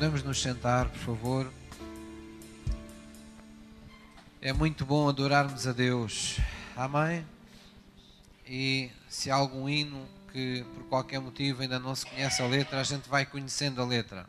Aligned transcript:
Podemos 0.00 0.22
nos 0.22 0.40
sentar, 0.40 0.88
por 0.88 0.98
favor. 0.98 1.52
É 4.40 4.50
muito 4.50 4.86
bom 4.86 5.06
adorarmos 5.06 5.66
a 5.66 5.72
Deus. 5.72 6.38
Amém? 6.74 7.26
E 8.46 8.90
se 9.10 9.30
há 9.30 9.34
algum 9.34 9.68
hino 9.68 10.08
que 10.32 10.64
por 10.74 10.84
qualquer 10.84 11.20
motivo 11.20 11.60
ainda 11.60 11.78
não 11.78 11.94
se 11.94 12.06
conhece 12.06 12.40
a 12.40 12.46
letra, 12.46 12.80
a 12.80 12.82
gente 12.82 13.10
vai 13.10 13.26
conhecendo 13.26 13.82
a 13.82 13.84
letra. 13.84 14.26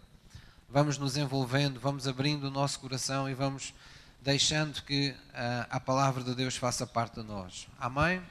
Vamos 0.69 0.97
nos 0.97 1.15
envolvendo, 1.15 1.79
vamos 1.79 2.05
abrindo 2.05 2.49
o 2.49 2.51
nosso 2.51 2.77
coração 2.77 3.29
e 3.29 3.33
vamos 3.33 3.73
deixando 4.21 4.83
que 4.83 5.15
a, 5.33 5.67
ah, 5.71 5.77
a 5.77 5.79
palavra 5.79 6.21
de 6.21 6.35
Deus 6.35 6.57
faça 6.57 6.85
parte 6.85 7.21
de 7.21 7.25
nós. 7.25 7.69
Amém? 7.79 8.21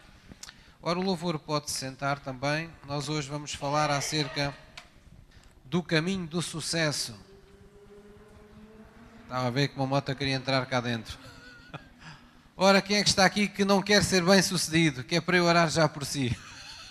Ora, 0.82 0.98
o 0.98 1.02
louvor 1.02 1.38
pode 1.38 1.70
sentar 1.70 2.18
também. 2.18 2.68
Nós 2.86 3.09
hoje 3.09 3.30
vamos 3.30 3.54
falar 3.54 3.91
acerca 3.91 4.54
do 5.64 5.82
caminho 5.82 6.27
do 6.27 6.43
sucesso. 6.43 7.29
Estava 9.30 9.47
a 9.47 9.51
ver 9.51 9.69
que 9.69 9.77
uma 9.77 9.87
moto 9.87 10.12
queria 10.16 10.34
entrar 10.34 10.66
cá 10.66 10.80
dentro. 10.80 11.16
Ora, 12.57 12.83
quem 12.83 12.97
é 12.97 13.02
que 13.05 13.09
está 13.09 13.25
aqui 13.25 13.47
que 13.47 13.65
não 13.65 13.80
quer 13.80 14.03
ser 14.03 14.25
bem 14.25 14.43
sucedido? 14.43 15.05
Que 15.05 15.15
é 15.15 15.20
para 15.20 15.37
eu 15.37 15.45
orar 15.45 15.70
já 15.70 15.89
por 15.89 16.05
si. 16.05 16.37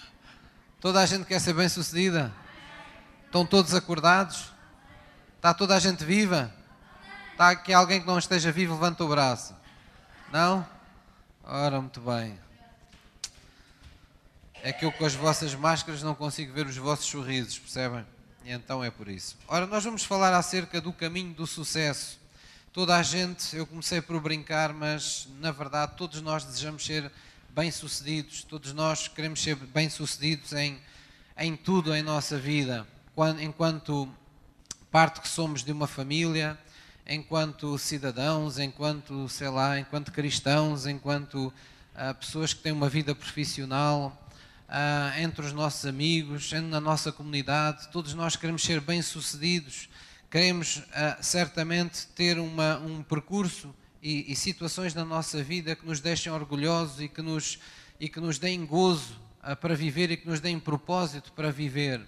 Toda 0.79 1.01
a 1.01 1.05
gente 1.05 1.25
quer 1.25 1.41
ser 1.41 1.51
bem 1.51 1.67
sucedida? 1.67 2.33
Estão 3.25 3.45
todos 3.45 3.73
acordados? 3.73 4.53
Está 5.35 5.53
toda 5.53 5.75
a 5.75 5.79
gente 5.79 6.05
viva? 6.05 6.49
Está 7.33 7.49
aqui 7.49 7.73
alguém 7.73 7.99
que 7.99 8.07
não 8.07 8.17
esteja 8.17 8.53
vivo? 8.53 8.75
Levanta 8.75 9.03
o 9.03 9.09
braço. 9.09 9.53
Não? 10.31 10.65
Ora, 11.43 11.81
muito 11.81 11.99
bem. 11.99 12.39
É 14.63 14.71
que 14.71 14.85
eu 14.85 14.93
com 14.93 15.03
as 15.03 15.13
vossas 15.13 15.53
máscaras 15.55 16.01
não 16.01 16.15
consigo 16.15 16.53
ver 16.53 16.67
os 16.67 16.77
vossos 16.77 17.05
sorrisos, 17.05 17.59
percebem? 17.59 18.05
E 18.45 18.51
então 18.53 18.81
é 18.81 18.89
por 18.89 19.09
isso. 19.09 19.37
Ora, 19.45 19.67
nós 19.67 19.83
vamos 19.83 20.05
falar 20.05 20.33
acerca 20.33 20.79
do 20.79 20.93
caminho 20.93 21.33
do 21.33 21.45
sucesso. 21.45 22.18
Toda 22.71 22.95
a 22.95 23.01
gente, 23.01 23.55
eu 23.55 23.65
comecei 23.65 23.99
por 23.99 24.21
brincar, 24.21 24.71
mas 24.73 25.27
na 25.39 25.49
verdade 25.49 25.93
todos 25.97 26.21
nós 26.21 26.43
desejamos 26.43 26.85
ser 26.85 27.11
bem-sucedidos, 27.49 28.43
todos 28.43 28.73
nós 28.73 29.07
queremos 29.07 29.41
ser 29.41 29.55
bem-sucedidos 29.55 30.53
em, 30.53 30.79
em 31.35 31.55
tudo 31.55 31.95
em 31.95 32.03
nossa 32.03 32.37
vida, 32.37 32.87
enquanto 33.41 34.07
parte 34.91 35.19
que 35.19 35.27
somos 35.27 35.63
de 35.63 35.71
uma 35.71 35.87
família, 35.87 36.59
enquanto 37.07 37.75
cidadãos, 37.79 38.59
enquanto, 38.59 39.27
sei 39.29 39.49
lá, 39.49 39.79
enquanto 39.79 40.11
cristãos, 40.11 40.85
enquanto 40.85 41.47
uh, 41.47 42.13
pessoas 42.19 42.53
que 42.53 42.61
têm 42.61 42.71
uma 42.71 42.87
vida 42.87 43.15
profissional, 43.15 44.15
uh, 44.69 45.19
entre 45.19 45.43
os 45.43 45.53
nossos 45.53 45.87
amigos, 45.87 46.51
na 46.51 46.79
nossa 46.79 47.11
comunidade, 47.11 47.87
todos 47.87 48.13
nós 48.13 48.35
queremos 48.35 48.61
ser 48.61 48.79
bem-sucedidos, 48.79 49.89
queremos 50.29 50.77
uh, 50.77 50.83
certamente 51.21 52.07
ter 52.07 52.37
uma, 52.39 52.77
um 52.79 53.01
percurso 53.01 53.73
e, 54.01 54.31
e, 54.31 54.35
situações 54.35 54.93
na 54.93 55.03
nossa 55.03 55.43
vida 55.43 55.75
que 55.75 55.85
nos 55.85 55.99
deixem 55.99 56.31
orgulhosos 56.31 57.01
e 57.01 57.09
que 57.09 57.21
nos, 57.21 57.59
e 57.99 58.07
que 58.07 58.19
nos 58.19 58.37
deem 58.37 58.65
gozo 58.65 59.19
para 59.59 59.75
viver 59.75 60.11
e 60.11 60.17
que 60.17 60.27
nos 60.27 60.39
deem 60.39 60.59
propósito 60.59 61.31
para 61.33 61.51
viver. 61.51 62.01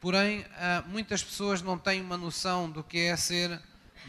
Porém, 0.00 0.44
muitas 0.88 1.22
pessoas 1.22 1.62
não 1.62 1.78
têm 1.78 2.00
uma 2.00 2.16
noção 2.16 2.70
do 2.70 2.82
que 2.82 2.98
é 2.98 3.16
ser 3.16 3.60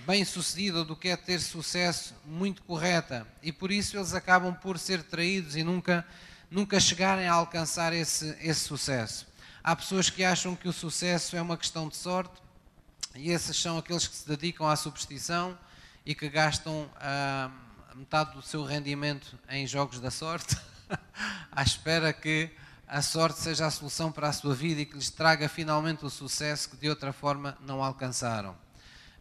bem 0.05 0.25
sucedido 0.25 0.83
do 0.83 0.95
que 0.95 1.09
é 1.09 1.15
ter 1.15 1.39
sucesso 1.39 2.13
muito 2.25 2.61
correta 2.63 3.25
e 3.41 3.51
por 3.51 3.71
isso 3.71 3.95
eles 3.95 4.13
acabam 4.13 4.53
por 4.53 4.77
ser 4.77 5.03
traídos 5.03 5.55
e 5.55 5.63
nunca, 5.63 6.05
nunca 6.51 6.79
chegarem 6.79 7.27
a 7.27 7.33
alcançar 7.33 7.93
esse, 7.93 8.35
esse 8.41 8.61
sucesso. 8.61 9.27
Há 9.63 9.75
pessoas 9.75 10.09
que 10.09 10.23
acham 10.23 10.55
que 10.55 10.67
o 10.67 10.73
sucesso 10.73 11.37
é 11.37 11.41
uma 11.41 11.55
questão 11.55 11.87
de 11.87 11.95
sorte 11.95 12.42
e 13.15 13.31
esses 13.31 13.55
são 13.57 13.77
aqueles 13.77 14.07
que 14.07 14.15
se 14.15 14.27
dedicam 14.27 14.67
à 14.67 14.75
superstição 14.75 15.57
e 16.05 16.15
que 16.15 16.27
gastam 16.29 16.89
ah, 16.97 17.51
metade 17.95 18.33
do 18.33 18.41
seu 18.41 18.63
rendimento 18.63 19.37
em 19.49 19.67
jogos 19.67 19.99
da 19.99 20.09
sorte, 20.09 20.57
à 21.51 21.61
espera 21.61 22.11
que 22.11 22.49
a 22.87 23.01
sorte 23.01 23.39
seja 23.39 23.67
a 23.67 23.71
solução 23.71 24.11
para 24.11 24.29
a 24.29 24.33
sua 24.33 24.53
vida 24.53 24.81
e 24.81 24.85
que 24.85 24.95
lhes 24.95 25.09
traga 25.09 25.47
finalmente 25.47 26.05
o 26.05 26.09
sucesso 26.09 26.69
que 26.69 26.77
de 26.77 26.89
outra 26.89 27.13
forma 27.13 27.57
não 27.61 27.83
alcançaram. 27.83 28.55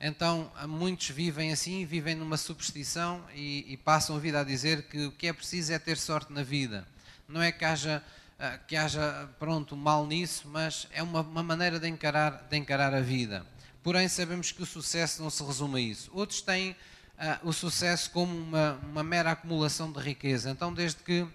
Então, 0.00 0.50
muitos 0.66 1.10
vivem 1.10 1.52
assim, 1.52 1.86
vivem 1.86 2.14
numa 2.14 2.36
superstição 2.36 3.24
e, 3.34 3.64
e, 3.72 3.76
passam 3.76 4.16
a 4.16 4.18
vida 4.18 4.40
a 4.40 4.44
dizer 4.44 4.88
que 4.88 5.06
o 5.06 5.12
que 5.12 5.28
é 5.28 5.32
preciso 5.32 5.72
é 5.72 5.78
ter 5.78 5.96
sorte 5.96 6.32
na 6.32 6.42
vida. 6.42 6.86
Não 7.28 7.40
é 7.40 7.52
que 7.52 7.64
haja, 7.64 8.02
ah, 8.38 8.58
que 8.66 8.74
haja 8.74 9.28
pronto, 9.38 9.76
mal 9.76 10.04
nisso, 10.04 10.48
mas 10.48 10.88
é 10.90 11.02
uma, 11.02 11.20
uma 11.20 11.42
maneira 11.42 11.78
de 11.78 11.86
encarar, 11.86 12.48
de 12.50 12.56
encarar 12.56 12.92
a 12.92 13.00
vida. 13.00 13.46
Porém, 13.82 14.06
sabemos 14.08 14.52
que 14.52 14.62
o 14.62 14.66
sucesso 14.66 15.22
não 15.22 15.28
se 15.28 15.42
resume 15.42 15.78
a 15.78 15.82
isso. 15.82 16.10
Outros 16.14 16.40
têm 16.40 16.70
uh, 16.70 17.48
o 17.48 17.52
sucesso 17.52 18.10
como 18.10 18.32
uma, 18.32 18.78
uma 18.82 19.02
mera 19.02 19.32
acumulação 19.32 19.90
de 19.90 19.98
riqueza. 19.98 20.50
Então, 20.50 20.72
desde 20.72 21.02
que, 21.02 21.26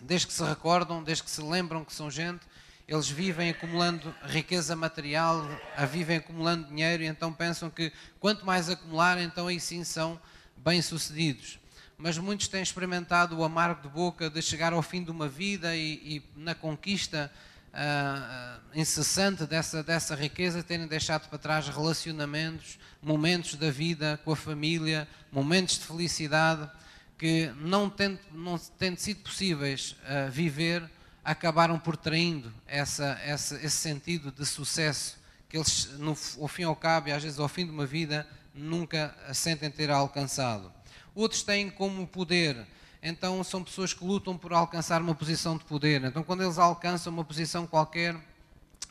desde 0.00 0.28
que 0.28 0.32
se 0.32 0.44
recordam, 0.44 1.02
desde 1.02 1.24
que 1.24 1.30
se 1.30 1.42
lembram 1.42 1.84
que 1.84 1.92
são 1.92 2.08
gente, 2.08 2.46
eles 2.86 3.08
vivem 3.08 3.50
acumulando 3.50 4.14
riqueza 4.22 4.76
material, 4.76 5.44
a 5.76 5.84
vivem 5.84 6.18
acumulando 6.18 6.68
dinheiro 6.68 7.02
e 7.02 7.06
então 7.06 7.32
pensam 7.32 7.70
que 7.70 7.92
quanto 8.20 8.46
mais 8.46 8.68
acumular, 8.68 9.18
então 9.20 9.48
aí 9.48 9.58
sim 9.58 9.82
são 9.82 10.20
bem-sucedidos. 10.56 11.58
Mas 11.96 12.18
muitos 12.18 12.48
têm 12.48 12.62
experimentado 12.62 13.36
o 13.36 13.44
amargo 13.44 13.82
de 13.82 13.88
boca 13.88 14.28
de 14.28 14.42
chegar 14.42 14.72
ao 14.72 14.82
fim 14.82 15.02
de 15.02 15.10
uma 15.10 15.28
vida 15.28 15.74
e, 15.74 15.94
e 16.04 16.22
na 16.36 16.54
conquista 16.54 17.32
uh, 17.72 18.60
incessante 18.74 19.46
dessa, 19.46 19.82
dessa 19.82 20.14
riqueza 20.14 20.62
terem 20.62 20.86
deixado 20.86 21.28
para 21.28 21.38
trás 21.38 21.68
relacionamentos, 21.68 22.78
momentos 23.02 23.54
da 23.54 23.70
vida 23.70 24.20
com 24.24 24.32
a 24.32 24.36
família, 24.36 25.08
momentos 25.30 25.78
de 25.78 25.84
felicidade 25.84 26.70
que 27.18 27.52
não 27.56 27.88
tendo, 27.88 28.18
não 28.32 28.58
tendo 28.58 28.98
sido 28.98 29.22
possíveis 29.22 29.96
uh, 30.02 30.30
viver 30.30 30.88
acabaram 31.24 31.78
por 31.78 31.96
traindo 31.96 32.52
essa, 32.66 33.18
essa, 33.24 33.54
esse 33.56 33.76
sentido 33.76 34.32
de 34.32 34.44
sucesso 34.44 35.20
que 35.48 35.56
eles, 35.56 35.90
no, 35.98 36.16
ao 36.40 36.48
fim 36.48 36.62
e 36.62 36.64
ao 36.64 36.74
cabo, 36.74 37.08
e 37.08 37.12
às 37.12 37.22
vezes 37.22 37.38
ao 37.38 37.48
fim 37.48 37.64
de 37.64 37.70
uma 37.70 37.86
vida, 37.86 38.26
nunca 38.54 39.14
sentem 39.32 39.70
ter 39.70 39.90
alcançado. 39.90 40.72
Outros 41.14 41.42
têm 41.42 41.70
como 41.70 42.06
poder, 42.06 42.66
então 43.02 43.42
são 43.42 43.64
pessoas 43.64 43.92
que 43.92 44.04
lutam 44.04 44.38
por 44.38 44.52
alcançar 44.52 45.00
uma 45.02 45.14
posição 45.14 45.56
de 45.56 45.64
poder. 45.64 46.04
Então, 46.04 46.22
quando 46.22 46.42
eles 46.42 46.58
alcançam 46.58 47.12
uma 47.12 47.24
posição 47.24 47.66
qualquer, 47.66 48.14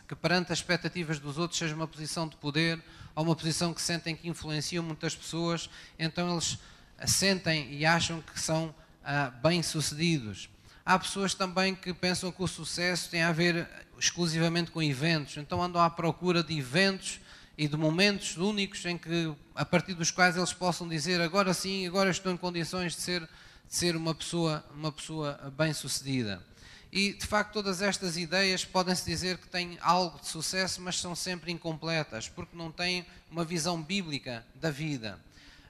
que 0.07 0.15
perante 0.15 0.51
as 0.51 0.59
expectativas 0.59 1.19
dos 1.19 1.37
outros 1.37 1.57
seja 1.57 1.73
uma 1.73 1.87
posição 1.87 2.27
de 2.27 2.35
poder, 2.35 2.81
ou 3.15 3.23
uma 3.23 3.35
posição 3.35 3.73
que 3.73 3.81
sentem 3.81 4.15
que 4.15 4.27
influenciam 4.27 4.83
muitas 4.83 5.15
pessoas, 5.15 5.69
então 5.97 6.31
eles 6.31 6.57
sentem 7.05 7.73
e 7.73 7.85
acham 7.85 8.21
que 8.21 8.39
são 8.39 8.75
ah, 9.03 9.31
bem-sucedidos. 9.41 10.49
Há 10.85 10.97
pessoas 10.99 11.33
também 11.33 11.75
que 11.75 11.93
pensam 11.93 12.31
que 12.31 12.43
o 12.43 12.47
sucesso 12.47 13.09
tem 13.09 13.21
a 13.21 13.31
ver 13.31 13.67
exclusivamente 13.97 14.71
com 14.71 14.81
eventos, 14.81 15.37
então 15.37 15.61
andam 15.61 15.81
à 15.81 15.89
procura 15.89 16.43
de 16.43 16.57
eventos 16.57 17.19
e 17.57 17.67
de 17.67 17.77
momentos 17.77 18.37
únicos 18.37 18.83
em 18.85 18.97
que, 18.97 19.31
a 19.55 19.63
partir 19.63 19.93
dos 19.93 20.09
quais 20.09 20.35
eles 20.35 20.51
possam 20.51 20.87
dizer 20.87 21.21
agora 21.21 21.53
sim, 21.53 21.85
agora 21.85 22.09
estou 22.09 22.31
em 22.31 22.37
condições 22.37 22.95
de 22.95 23.01
ser, 23.01 23.29
ser 23.71 23.95
uma 23.95 24.13
pessoa, 24.13 24.65
uma 24.75 24.91
pessoa 24.91 25.39
bem-sucedida. 25.57 26.43
E 26.91 27.13
de 27.13 27.25
facto 27.25 27.53
todas 27.53 27.81
estas 27.81 28.17
ideias 28.17 28.65
podem-se 28.65 29.05
dizer 29.05 29.37
que 29.37 29.47
têm 29.47 29.77
algo 29.79 30.19
de 30.19 30.27
sucesso, 30.27 30.81
mas 30.81 30.99
são 30.99 31.15
sempre 31.15 31.53
incompletas, 31.53 32.27
porque 32.27 32.53
não 32.53 32.69
têm 32.69 33.05
uma 33.31 33.45
visão 33.45 33.81
bíblica 33.81 34.45
da 34.55 34.69
vida. 34.69 35.17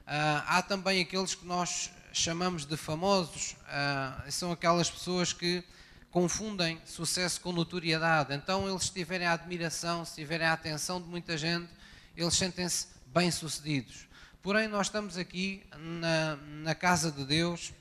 Uh, 0.00 0.42
há 0.48 0.62
também 0.62 1.00
aqueles 1.00 1.36
que 1.36 1.46
nós 1.46 1.92
chamamos 2.12 2.66
de 2.66 2.76
famosos, 2.76 3.52
uh, 3.52 4.32
são 4.32 4.50
aquelas 4.50 4.90
pessoas 4.90 5.32
que 5.32 5.62
confundem 6.10 6.82
sucesso 6.84 7.40
com 7.40 7.52
notoriedade. 7.52 8.34
Então, 8.34 8.68
eles 8.68 8.90
tiverem 8.90 9.28
a 9.28 9.32
admiração, 9.34 10.04
se 10.04 10.16
tiverem 10.16 10.48
a 10.48 10.54
atenção 10.54 11.00
de 11.00 11.06
muita 11.06 11.38
gente, 11.38 11.70
eles 12.16 12.34
sentem-se 12.34 12.88
bem-sucedidos. 13.06 14.08
Porém, 14.42 14.66
nós 14.66 14.88
estamos 14.88 15.16
aqui 15.16 15.62
na, 15.78 16.36
na 16.64 16.74
casa 16.74 17.12
de 17.12 17.24
Deus 17.24 17.72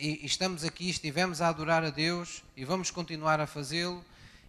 e, 0.00 0.24
estamos 0.24 0.64
aqui, 0.64 0.88
estivemos 0.88 1.42
a 1.42 1.48
adorar 1.48 1.84
a 1.84 1.90
Deus 1.90 2.42
e 2.56 2.64
vamos 2.64 2.90
continuar 2.90 3.38
a 3.38 3.46
fazê-lo. 3.46 4.02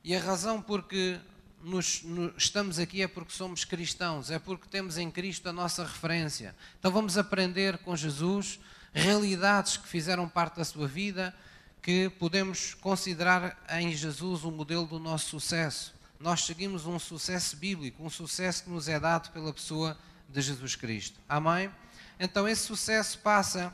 E 0.03 0.15
a 0.15 0.19
razão 0.19 0.61
porque 0.61 1.19
nos, 1.61 2.01
nos, 2.03 2.33
estamos 2.37 2.79
aqui 2.79 3.01
é 3.01 3.07
porque 3.07 3.33
somos 3.33 3.65
cristãos, 3.65 4.31
é 4.31 4.39
porque 4.39 4.67
temos 4.69 4.97
em 4.97 5.11
Cristo 5.11 5.49
a 5.49 5.53
nossa 5.53 5.83
referência. 5.83 6.55
Então 6.79 6.91
vamos 6.91 7.17
aprender 7.17 7.77
com 7.79 7.95
Jesus 7.95 8.59
realidades 8.93 9.77
que 9.77 9.87
fizeram 9.87 10.27
parte 10.27 10.57
da 10.57 10.65
sua 10.65 10.87
vida, 10.87 11.35
que 11.81 12.09
podemos 12.17 12.73
considerar 12.75 13.61
em 13.71 13.91
Jesus 13.91 14.43
o 14.43 14.51
modelo 14.51 14.85
do 14.85 14.99
nosso 14.99 15.29
sucesso. 15.29 15.93
Nós 16.19 16.45
seguimos 16.45 16.85
um 16.85 16.97
sucesso 16.97 17.57
bíblico, 17.57 18.03
um 18.03 18.09
sucesso 18.09 18.63
que 18.63 18.69
nos 18.69 18.87
é 18.87 18.99
dado 18.99 19.31
pela 19.31 19.51
pessoa 19.51 19.97
de 20.29 20.41
Jesus 20.41 20.75
Cristo. 20.75 21.19
Amém? 21.27 21.69
Então, 22.19 22.47
esse 22.47 22.61
sucesso 22.61 23.17
passa 23.19 23.73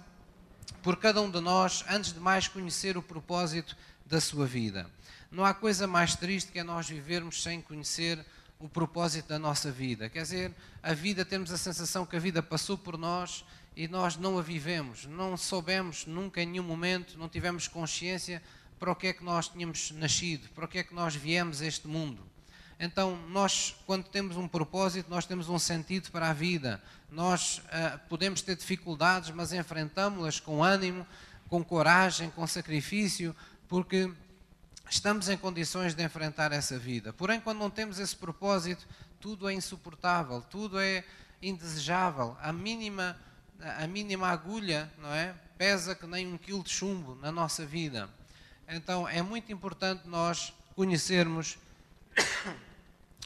por 0.81 0.97
cada 0.97 1.21
um 1.21 1.29
de 1.29 1.39
nós, 1.39 1.83
antes 1.89 2.13
de 2.13 2.19
mais, 2.19 2.47
conhecer 2.47 2.97
o 2.97 3.01
propósito 3.01 3.75
da 4.05 4.21
sua 4.21 4.45
vida. 4.45 4.89
Não 5.31 5.43
há 5.43 5.53
coisa 5.53 5.85
mais 5.85 6.15
triste 6.15 6.51
que 6.51 6.59
é 6.59 6.63
nós 6.63 6.87
vivermos 6.89 7.43
sem 7.43 7.61
conhecer 7.61 8.23
o 8.59 8.67
propósito 8.67 9.27
da 9.27 9.37
nossa 9.37 9.71
vida. 9.71 10.09
Quer 10.09 10.23
dizer, 10.23 10.53
a 10.81 10.93
vida, 10.93 11.25
temos 11.25 11.51
a 11.51 11.57
sensação 11.57 12.05
que 12.05 12.15
a 12.15 12.19
vida 12.19 12.41
passou 12.41 12.77
por 12.77 12.97
nós 12.97 13.43
e 13.75 13.87
nós 13.87 14.17
não 14.17 14.39
a 14.39 14.41
vivemos, 14.41 15.05
não 15.05 15.37
soubemos 15.37 16.05
nunca 16.05 16.41
em 16.41 16.47
nenhum 16.47 16.63
momento, 16.63 17.17
não 17.17 17.29
tivemos 17.29 17.67
consciência 17.67 18.41
para 18.79 18.91
o 18.91 18.95
que 18.95 19.07
é 19.07 19.13
que 19.13 19.23
nós 19.23 19.47
tínhamos 19.47 19.91
nascido, 19.91 20.49
para 20.49 20.65
o 20.65 20.67
que 20.67 20.79
é 20.79 20.83
que 20.83 20.95
nós 20.95 21.15
viemos 21.15 21.61
a 21.61 21.65
este 21.65 21.87
mundo. 21.87 22.23
Então, 22.79 23.18
nós, 23.29 23.75
quando 23.88 24.03
temos 24.03 24.38
um 24.38 24.47
propósito, 24.47 25.09
nós 25.09 25.25
temos 25.25 25.50
um 25.50 25.57
sentido 25.57 26.12
para 26.12 26.29
a 26.29 26.33
vida. 26.33 26.81
Nós 27.12 27.57
uh, 27.57 28.00
podemos 28.07 28.41
ter 28.41 28.56
dificuldades, 28.56 29.31
mas 29.31 29.51
enfrentamos-las 29.51 30.39
com 30.39 30.63
ânimo, 30.63 31.06
com 31.50 31.63
coragem, 31.63 32.29
com 32.29 32.45
sacrifício, 32.45 33.35
porque 33.68 34.12
estamos 34.89 35.27
em 35.27 35.38
condições 35.38 35.95
de 35.95 36.03
enfrentar 36.03 36.51
essa 36.51 36.77
vida. 36.77 37.12
Porém, 37.13 37.39
quando 37.39 37.57
não 37.57 37.69
temos 37.69 37.97
esse 37.97 38.15
propósito, 38.15 38.85
tudo 39.19 39.50
é 39.50 39.53
insuportável, 39.53 40.41
tudo 40.41 40.80
é 40.80 41.03
indesejável. 41.41 42.38
A 42.39 42.53
mínima, 42.53 43.18
a 43.59 43.88
mínima 43.88 44.27
agulha, 44.27 44.91
não 45.00 45.12
é, 45.12 45.33
pesa 45.57 45.95
que 45.95 46.06
nem 46.06 46.27
um 46.27 46.38
quilo 46.38 46.63
de 46.63 46.69
chumbo 46.69 47.15
na 47.15 47.31
nossa 47.31 47.65
vida. 47.65 48.07
Então, 48.68 49.07
é 49.07 49.23
muito 49.23 49.51
importante 49.51 50.07
nós 50.07 50.53
conhecermos 50.75 51.57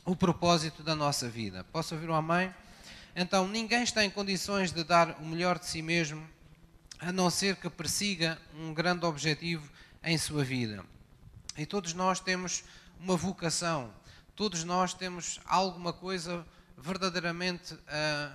o 0.05 0.15
propósito 0.15 0.81
da 0.83 0.95
nossa 0.95 1.29
vida. 1.29 1.63
Posso 1.65 1.93
ouvir 1.93 2.09
uma 2.09 2.21
mãe? 2.21 2.53
Então, 3.15 3.47
ninguém 3.47 3.83
está 3.83 4.03
em 4.03 4.09
condições 4.09 4.71
de 4.71 4.83
dar 4.83 5.17
o 5.19 5.25
melhor 5.25 5.59
de 5.59 5.67
si 5.67 5.81
mesmo, 5.81 6.27
a 6.99 7.11
não 7.11 7.29
ser 7.29 7.55
que 7.57 7.69
persiga 7.69 8.39
um 8.55 8.73
grande 8.73 9.05
objetivo 9.05 9.69
em 10.03 10.17
sua 10.17 10.43
vida. 10.43 10.83
E 11.57 11.65
todos 11.65 11.93
nós 11.93 12.19
temos 12.19 12.63
uma 12.99 13.15
vocação, 13.15 13.93
todos 14.35 14.63
nós 14.63 14.93
temos 14.93 15.39
alguma 15.45 15.91
coisa 15.91 16.45
verdadeiramente 16.77 17.73
uh, 17.73 17.79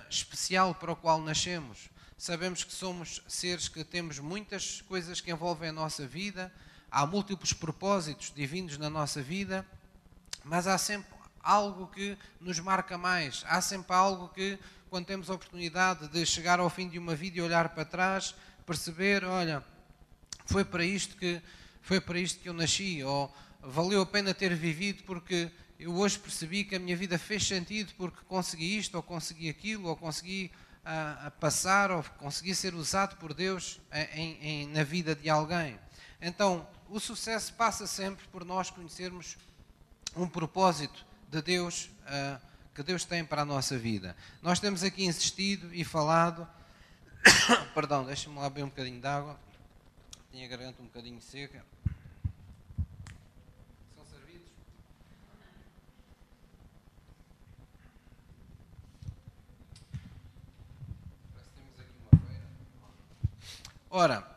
especial 0.09 0.73
para 0.75 0.91
o 0.91 0.95
qual 0.95 1.19
nascemos. 1.21 1.89
Sabemos 2.17 2.63
que 2.63 2.73
somos 2.73 3.21
seres 3.27 3.67
que 3.67 3.83
temos 3.83 4.19
muitas 4.19 4.81
coisas 4.81 5.19
que 5.19 5.31
envolvem 5.31 5.69
a 5.69 5.73
nossa 5.73 6.07
vida, 6.07 6.51
há 6.89 7.05
múltiplos 7.05 7.53
propósitos 7.53 8.31
divinos 8.33 8.77
na 8.77 8.89
nossa 8.89 9.21
vida, 9.21 9.65
mas 10.43 10.67
há 10.67 10.77
sempre 10.77 11.16
algo 11.47 11.87
que 11.87 12.17
nos 12.41 12.59
marca 12.59 12.97
mais, 12.97 13.45
há 13.47 13.61
sempre 13.61 13.95
algo 13.95 14.27
que, 14.29 14.59
quando 14.89 15.05
temos 15.05 15.29
a 15.29 15.33
oportunidade 15.33 16.09
de 16.09 16.25
chegar 16.25 16.59
ao 16.59 16.69
fim 16.69 16.89
de 16.89 16.99
uma 16.99 17.15
vida 17.15 17.37
e 17.37 17.41
olhar 17.41 17.69
para 17.69 17.85
trás, 17.85 18.35
perceber, 18.65 19.23
olha, 19.23 19.63
foi 20.45 20.65
para 20.65 20.83
isto 20.83 21.15
que 21.15 21.41
foi 21.81 22.01
para 22.01 22.19
isto 22.19 22.41
que 22.41 22.49
eu 22.49 22.53
nasci, 22.53 23.01
ou 23.01 23.33
valeu 23.61 24.01
a 24.01 24.05
pena 24.05 24.33
ter 24.33 24.53
vivido 24.53 25.03
porque 25.03 25.49
eu 25.79 25.95
hoje 25.95 26.19
percebi 26.19 26.65
que 26.65 26.75
a 26.75 26.79
minha 26.79 26.97
vida 26.97 27.17
fez 27.17 27.47
sentido 27.47 27.93
porque 27.97 28.17
consegui 28.27 28.77
isto, 28.77 28.95
ou 28.95 29.01
consegui 29.01 29.49
aquilo, 29.49 29.87
ou 29.87 29.95
consegui 29.95 30.51
passar, 31.39 31.91
ou 31.91 32.03
consegui 32.17 32.53
ser 32.53 32.73
usado 32.73 33.15
por 33.15 33.33
Deus 33.33 33.79
em, 34.13 34.37
em, 34.41 34.67
na 34.67 34.83
vida 34.83 35.15
de 35.15 35.29
alguém. 35.29 35.79
Então, 36.21 36.67
o 36.89 36.99
sucesso 36.99 37.53
passa 37.53 37.87
sempre 37.87 38.27
por 38.27 38.43
nós 38.43 38.69
conhecermos 38.69 39.37
um 40.13 40.27
propósito 40.27 41.05
de 41.27 41.41
Deus 41.41 41.89
uh, 42.03 42.39
que 42.73 42.83
Deus 42.83 43.03
tem 43.03 43.25
para 43.25 43.41
a 43.41 43.45
nossa 43.45 43.77
vida. 43.77 44.15
Nós 44.41 44.59
temos 44.59 44.83
aqui 44.83 45.03
insistido 45.03 45.73
e 45.73 45.83
falado. 45.83 46.47
Perdão, 47.73 48.05
deixa-me 48.05 48.37
lá 48.37 48.49
beber 48.49 48.63
um 48.63 48.69
bocadinho 48.69 49.01
de 49.01 49.07
água. 49.07 49.39
Tinha 50.31 50.45
a 50.45 50.49
garganta 50.49 50.81
um 50.81 50.85
bocadinho 50.85 51.21
seca. 51.21 51.65
Ora, 63.89 64.36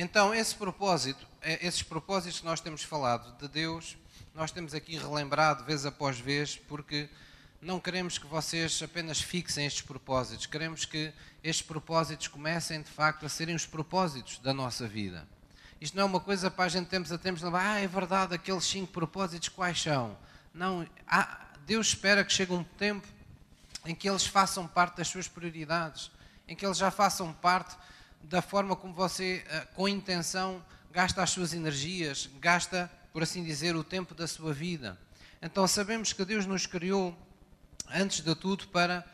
então 0.00 0.32
esse 0.32 0.54
propósito, 0.54 1.26
é, 1.42 1.66
esses 1.66 1.82
propósitos 1.82 2.38
que 2.38 2.46
nós 2.46 2.60
temos 2.60 2.84
falado 2.84 3.36
de 3.36 3.48
Deus, 3.48 3.96
nós 4.32 4.52
temos 4.52 4.72
aqui 4.72 4.96
relembrado 4.96 5.64
vez 5.64 5.84
após 5.84 6.20
vez, 6.20 6.56
porque 6.56 7.08
não 7.60 7.80
queremos 7.80 8.16
que 8.16 8.26
vocês 8.26 8.80
apenas 8.80 9.20
fixem 9.20 9.66
estes 9.66 9.82
propósitos, 9.82 10.46
queremos 10.46 10.84
que 10.84 11.12
estes 11.42 11.66
propósitos 11.66 12.28
comecem 12.28 12.80
de 12.80 12.88
facto 12.88 13.26
a 13.26 13.28
serem 13.28 13.56
os 13.56 13.66
propósitos 13.66 14.38
da 14.38 14.54
nossa 14.54 14.86
vida. 14.86 15.26
Isto 15.80 15.96
não 15.96 16.04
é 16.04 16.06
uma 16.06 16.20
coisa 16.20 16.48
para 16.48 16.66
a 16.66 16.68
gente 16.68 16.86
termos 16.86 17.10
a 17.10 17.18
termos, 17.18 17.42
ah, 17.42 17.80
é 17.80 17.86
verdade, 17.88 18.36
aqueles 18.36 18.64
cinco 18.64 18.92
propósitos 18.92 19.48
quais 19.48 19.82
são? 19.82 20.16
Não, 20.54 20.86
Deus 21.66 21.88
espera 21.88 22.24
que 22.24 22.32
chegue 22.32 22.52
um 22.52 22.62
tempo 22.62 23.06
em 23.84 23.96
que 23.96 24.08
eles 24.08 24.24
façam 24.24 24.64
parte 24.64 24.98
das 24.98 25.08
suas 25.08 25.26
prioridades, 25.26 26.12
em 26.46 26.54
que 26.54 26.64
eles 26.64 26.78
já 26.78 26.92
façam 26.92 27.32
parte 27.32 27.76
da 28.22 28.42
forma 28.42 28.76
como 28.76 28.92
você, 28.92 29.44
eh, 29.48 29.66
com 29.74 29.88
intenção, 29.88 30.64
gasta 30.92 31.22
as 31.22 31.30
suas 31.30 31.52
energias, 31.52 32.28
gasta, 32.40 32.90
por 33.12 33.22
assim 33.22 33.42
dizer, 33.42 33.74
o 33.74 33.84
tempo 33.84 34.14
da 34.14 34.26
sua 34.26 34.52
vida. 34.52 34.98
Então 35.40 35.66
sabemos 35.66 36.12
que 36.12 36.24
Deus 36.24 36.46
nos 36.46 36.66
criou, 36.66 37.16
antes 37.88 38.20
de 38.20 38.34
tudo, 38.34 38.68
para 38.68 39.04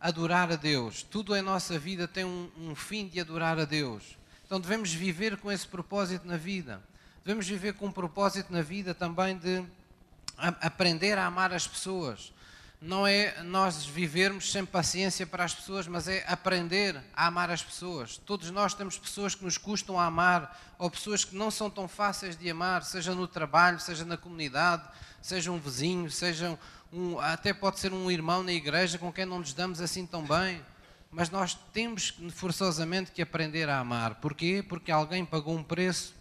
adorar 0.00 0.52
a 0.52 0.56
Deus. 0.56 1.02
Tudo 1.02 1.34
em 1.34 1.40
nossa 1.40 1.78
vida 1.78 2.06
tem 2.06 2.24
um, 2.24 2.50
um 2.58 2.74
fim 2.74 3.08
de 3.08 3.20
adorar 3.20 3.58
a 3.58 3.64
Deus. 3.64 4.18
Então 4.44 4.60
devemos 4.60 4.92
viver 4.92 5.38
com 5.38 5.50
esse 5.50 5.66
propósito 5.66 6.26
na 6.26 6.36
vida. 6.36 6.82
Devemos 7.24 7.48
viver 7.48 7.72
com 7.74 7.86
um 7.86 7.92
propósito 7.92 8.52
na 8.52 8.60
vida 8.60 8.94
também 8.94 9.38
de 9.38 9.64
aprender 10.36 11.16
a 11.16 11.24
amar 11.24 11.54
as 11.54 11.66
pessoas 11.66 12.33
não 12.84 13.06
é 13.06 13.42
nós 13.42 13.86
vivermos 13.86 14.52
sem 14.52 14.62
paciência 14.62 15.26
para 15.26 15.42
as 15.42 15.54
pessoas, 15.54 15.86
mas 15.86 16.06
é 16.06 16.22
aprender 16.28 17.02
a 17.14 17.26
amar 17.26 17.50
as 17.50 17.62
pessoas. 17.62 18.18
Todos 18.18 18.50
nós 18.50 18.74
temos 18.74 18.98
pessoas 18.98 19.34
que 19.34 19.42
nos 19.42 19.56
custam 19.56 19.98
a 19.98 20.04
amar, 20.04 20.60
ou 20.78 20.90
pessoas 20.90 21.24
que 21.24 21.34
não 21.34 21.50
são 21.50 21.70
tão 21.70 21.88
fáceis 21.88 22.36
de 22.36 22.50
amar, 22.50 22.84
seja 22.84 23.14
no 23.14 23.26
trabalho, 23.26 23.80
seja 23.80 24.04
na 24.04 24.18
comunidade, 24.18 24.86
seja 25.22 25.50
um 25.50 25.58
vizinho, 25.58 26.10
seja 26.10 26.58
um, 26.92 27.18
até 27.20 27.54
pode 27.54 27.80
ser 27.80 27.90
um 27.90 28.10
irmão 28.10 28.42
na 28.42 28.52
igreja 28.52 28.98
com 28.98 29.10
quem 29.10 29.24
não 29.24 29.38
nos 29.38 29.54
damos 29.54 29.80
assim 29.80 30.04
tão 30.04 30.22
bem. 30.22 30.62
Mas 31.10 31.30
nós 31.30 31.54
temos 31.72 32.12
forçosamente 32.34 33.12
que 33.12 33.22
aprender 33.22 33.66
a 33.70 33.78
amar. 33.78 34.16
Porquê? 34.16 34.62
Porque 34.62 34.92
alguém 34.92 35.24
pagou 35.24 35.56
um 35.56 35.62
preço 35.62 36.14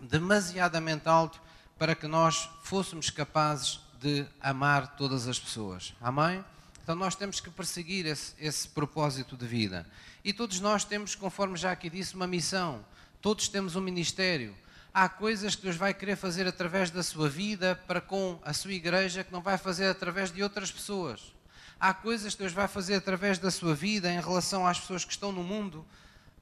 demasiadamente 0.00 1.08
alto 1.08 1.40
para 1.78 1.94
que 1.94 2.08
nós 2.08 2.50
fôssemos 2.64 3.10
capazes 3.10 3.83
de 4.04 4.26
amar 4.38 4.96
todas 4.96 5.26
as 5.26 5.38
pessoas. 5.38 5.94
Amém? 5.98 6.44
Então 6.82 6.94
nós 6.94 7.14
temos 7.14 7.40
que 7.40 7.48
perseguir 7.48 8.04
esse, 8.04 8.34
esse 8.38 8.68
propósito 8.68 9.34
de 9.34 9.46
vida. 9.46 9.86
E 10.22 10.30
todos 10.30 10.60
nós 10.60 10.84
temos, 10.84 11.14
conforme 11.14 11.56
já 11.56 11.72
aqui 11.72 11.88
disse, 11.88 12.14
uma 12.14 12.26
missão. 12.26 12.84
Todos 13.22 13.48
temos 13.48 13.76
um 13.76 13.80
ministério. 13.80 14.54
Há 14.92 15.08
coisas 15.08 15.54
que 15.54 15.62
Deus 15.62 15.76
vai 15.76 15.94
querer 15.94 16.16
fazer 16.16 16.46
através 16.46 16.90
da 16.90 17.02
sua 17.02 17.30
vida 17.30 17.80
para 17.86 17.98
com 17.98 18.38
a 18.44 18.52
sua 18.52 18.74
igreja 18.74 19.24
que 19.24 19.32
não 19.32 19.40
vai 19.40 19.56
fazer 19.56 19.86
através 19.86 20.30
de 20.30 20.42
outras 20.42 20.70
pessoas. 20.70 21.32
Há 21.80 21.94
coisas 21.94 22.34
que 22.34 22.42
Deus 22.42 22.52
vai 22.52 22.68
fazer 22.68 22.96
através 22.96 23.38
da 23.38 23.50
sua 23.50 23.74
vida 23.74 24.12
em 24.12 24.20
relação 24.20 24.66
às 24.66 24.78
pessoas 24.78 25.02
que 25.02 25.12
estão 25.12 25.32
no 25.32 25.42
mundo 25.42 25.82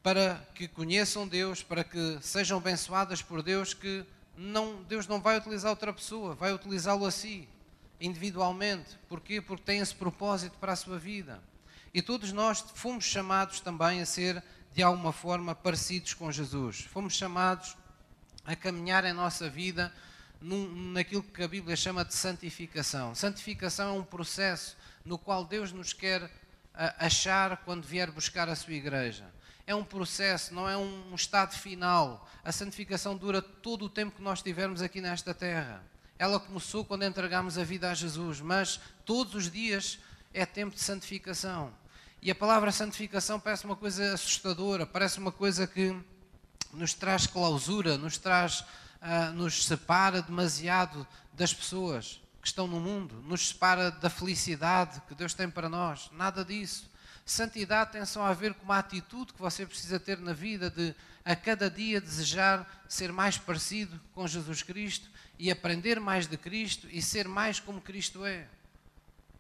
para 0.02 0.44
que 0.52 0.66
conheçam 0.66 1.28
Deus, 1.28 1.62
para 1.62 1.84
que 1.84 2.18
sejam 2.22 2.58
abençoadas 2.58 3.22
por 3.22 3.40
Deus, 3.40 3.72
que 3.72 4.04
não, 4.36 4.82
Deus 4.84 5.06
não 5.06 5.20
vai 5.20 5.38
utilizar 5.38 5.70
outra 5.70 5.92
pessoa, 5.92 6.34
vai 6.34 6.52
utilizá-lo 6.52 7.04
a 7.04 7.10
si 7.10 7.48
individualmente. 8.00 8.98
Porquê? 9.08 9.40
Porque 9.40 9.62
tem 9.62 9.80
esse 9.80 9.94
propósito 9.94 10.56
para 10.58 10.72
a 10.72 10.76
sua 10.76 10.98
vida. 10.98 11.42
E 11.94 12.00
todos 12.00 12.32
nós 12.32 12.64
fomos 12.74 13.04
chamados 13.04 13.60
também 13.60 14.00
a 14.00 14.06
ser, 14.06 14.42
de 14.74 14.82
alguma 14.82 15.12
forma, 15.12 15.54
parecidos 15.54 16.14
com 16.14 16.32
Jesus. 16.32 16.80
Fomos 16.80 17.14
chamados 17.14 17.76
a 18.44 18.56
caminhar 18.56 19.04
em 19.04 19.12
nossa 19.12 19.48
vida 19.48 19.92
num, 20.40 20.92
naquilo 20.92 21.22
que 21.22 21.42
a 21.42 21.48
Bíblia 21.48 21.76
chama 21.76 22.04
de 22.04 22.14
santificação. 22.14 23.14
Santificação 23.14 23.96
é 23.96 23.98
um 23.98 24.04
processo 24.04 24.76
no 25.04 25.18
qual 25.18 25.44
Deus 25.44 25.72
nos 25.72 25.92
quer 25.92 26.30
achar 26.74 27.58
quando 27.58 27.86
vier 27.86 28.10
buscar 28.10 28.48
a 28.48 28.56
sua 28.56 28.72
igreja. 28.72 29.24
É 29.66 29.74
um 29.74 29.84
processo, 29.84 30.52
não 30.54 30.68
é 30.68 30.76
um 30.76 31.14
estado 31.14 31.54
final. 31.54 32.28
A 32.44 32.50
santificação 32.50 33.16
dura 33.16 33.40
todo 33.40 33.84
o 33.84 33.88
tempo 33.88 34.16
que 34.16 34.22
nós 34.22 34.42
tivermos 34.42 34.82
aqui 34.82 35.00
nesta 35.00 35.32
terra. 35.32 35.82
Ela 36.18 36.40
começou 36.40 36.84
quando 36.84 37.04
entregamos 37.04 37.56
a 37.58 37.64
vida 37.64 37.90
a 37.90 37.94
Jesus, 37.94 38.40
mas 38.40 38.80
todos 39.04 39.34
os 39.34 39.50
dias 39.50 39.98
é 40.34 40.44
tempo 40.44 40.74
de 40.74 40.80
santificação. 40.80 41.72
E 42.20 42.30
a 42.30 42.34
palavra 42.34 42.70
santificação 42.70 43.40
parece 43.40 43.64
uma 43.64 43.74
coisa 43.74 44.14
assustadora, 44.14 44.86
parece 44.86 45.18
uma 45.18 45.32
coisa 45.32 45.66
que 45.66 45.96
nos 46.72 46.94
traz 46.94 47.26
clausura, 47.26 47.98
nos 47.98 48.16
traz, 48.18 48.60
uh, 48.60 49.32
nos 49.34 49.64
separa 49.66 50.22
demasiado 50.22 51.06
das 51.32 51.52
pessoas 51.52 52.20
que 52.40 52.46
estão 52.46 52.66
no 52.66 52.80
mundo, 52.80 53.22
nos 53.26 53.48
separa 53.48 53.90
da 53.90 54.10
felicidade 54.10 55.00
que 55.08 55.14
Deus 55.14 55.34
tem 55.34 55.50
para 55.50 55.68
nós. 55.68 56.10
Nada 56.12 56.44
disso. 56.44 56.90
Santidade 57.24 57.92
tem 57.92 58.04
só 58.04 58.24
a 58.24 58.32
ver 58.32 58.54
com 58.54 58.64
uma 58.64 58.78
atitude 58.78 59.32
que 59.32 59.40
você 59.40 59.64
precisa 59.64 59.98
ter 60.00 60.18
na 60.18 60.32
vida 60.32 60.68
de 60.68 60.94
a 61.24 61.36
cada 61.36 61.70
dia 61.70 62.00
desejar 62.00 62.84
ser 62.88 63.12
mais 63.12 63.38
parecido 63.38 64.00
com 64.12 64.26
Jesus 64.26 64.62
Cristo 64.62 65.08
e 65.38 65.50
aprender 65.50 66.00
mais 66.00 66.26
de 66.26 66.36
Cristo 66.36 66.88
e 66.90 67.00
ser 67.00 67.28
mais 67.28 67.60
como 67.60 67.80
Cristo 67.80 68.24
é. 68.24 68.48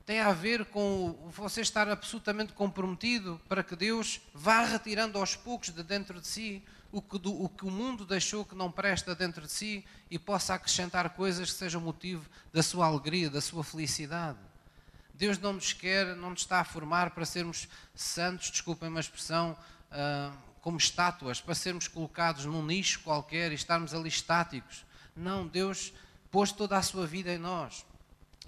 tem 0.06 0.20
a 0.20 0.32
ver 0.32 0.64
com 0.66 1.12
você 1.34 1.60
estar 1.60 1.88
absolutamente 1.88 2.52
comprometido 2.52 3.40
para 3.48 3.64
que 3.64 3.74
Deus 3.74 4.20
vá 4.32 4.64
retirando 4.64 5.18
aos 5.18 5.34
poucos 5.34 5.70
de 5.70 5.82
dentro 5.82 6.20
de 6.20 6.26
si 6.26 6.62
o 6.92 7.00
que, 7.00 7.18
do, 7.18 7.42
o 7.42 7.48
que 7.48 7.64
o 7.64 7.70
mundo 7.70 8.04
deixou 8.04 8.44
que 8.44 8.54
não 8.54 8.70
presta 8.70 9.14
dentro 9.14 9.42
de 9.42 9.52
si 9.52 9.84
e 10.10 10.18
possa 10.18 10.54
acrescentar 10.54 11.10
coisas 11.10 11.50
que 11.50 11.58
sejam 11.58 11.80
motivo 11.80 12.28
da 12.52 12.62
sua 12.62 12.86
alegria, 12.86 13.30
da 13.30 13.40
sua 13.40 13.64
felicidade. 13.64 14.38
Deus 15.14 15.38
não 15.38 15.54
nos 15.54 15.72
quer, 15.72 16.16
não 16.16 16.30
nos 16.30 16.40
está 16.40 16.60
a 16.60 16.64
formar 16.64 17.10
para 17.10 17.24
sermos 17.24 17.68
santos, 17.94 18.50
desculpem 18.50 18.88
uma 18.88 19.00
expressão, 19.00 19.56
uh, 19.90 20.36
como 20.60 20.76
estátuas, 20.78 21.40
para 21.40 21.54
sermos 21.54 21.88
colocados 21.88 22.44
num 22.44 22.64
nicho 22.64 23.00
qualquer 23.00 23.52
e 23.52 23.54
estarmos 23.54 23.92
ali 23.92 24.08
estáticos. 24.08 24.84
Não, 25.14 25.46
Deus 25.46 25.92
pôs 26.30 26.52
toda 26.52 26.76
a 26.76 26.82
sua 26.82 27.06
vida 27.06 27.32
em 27.32 27.38
nós. 27.38 27.84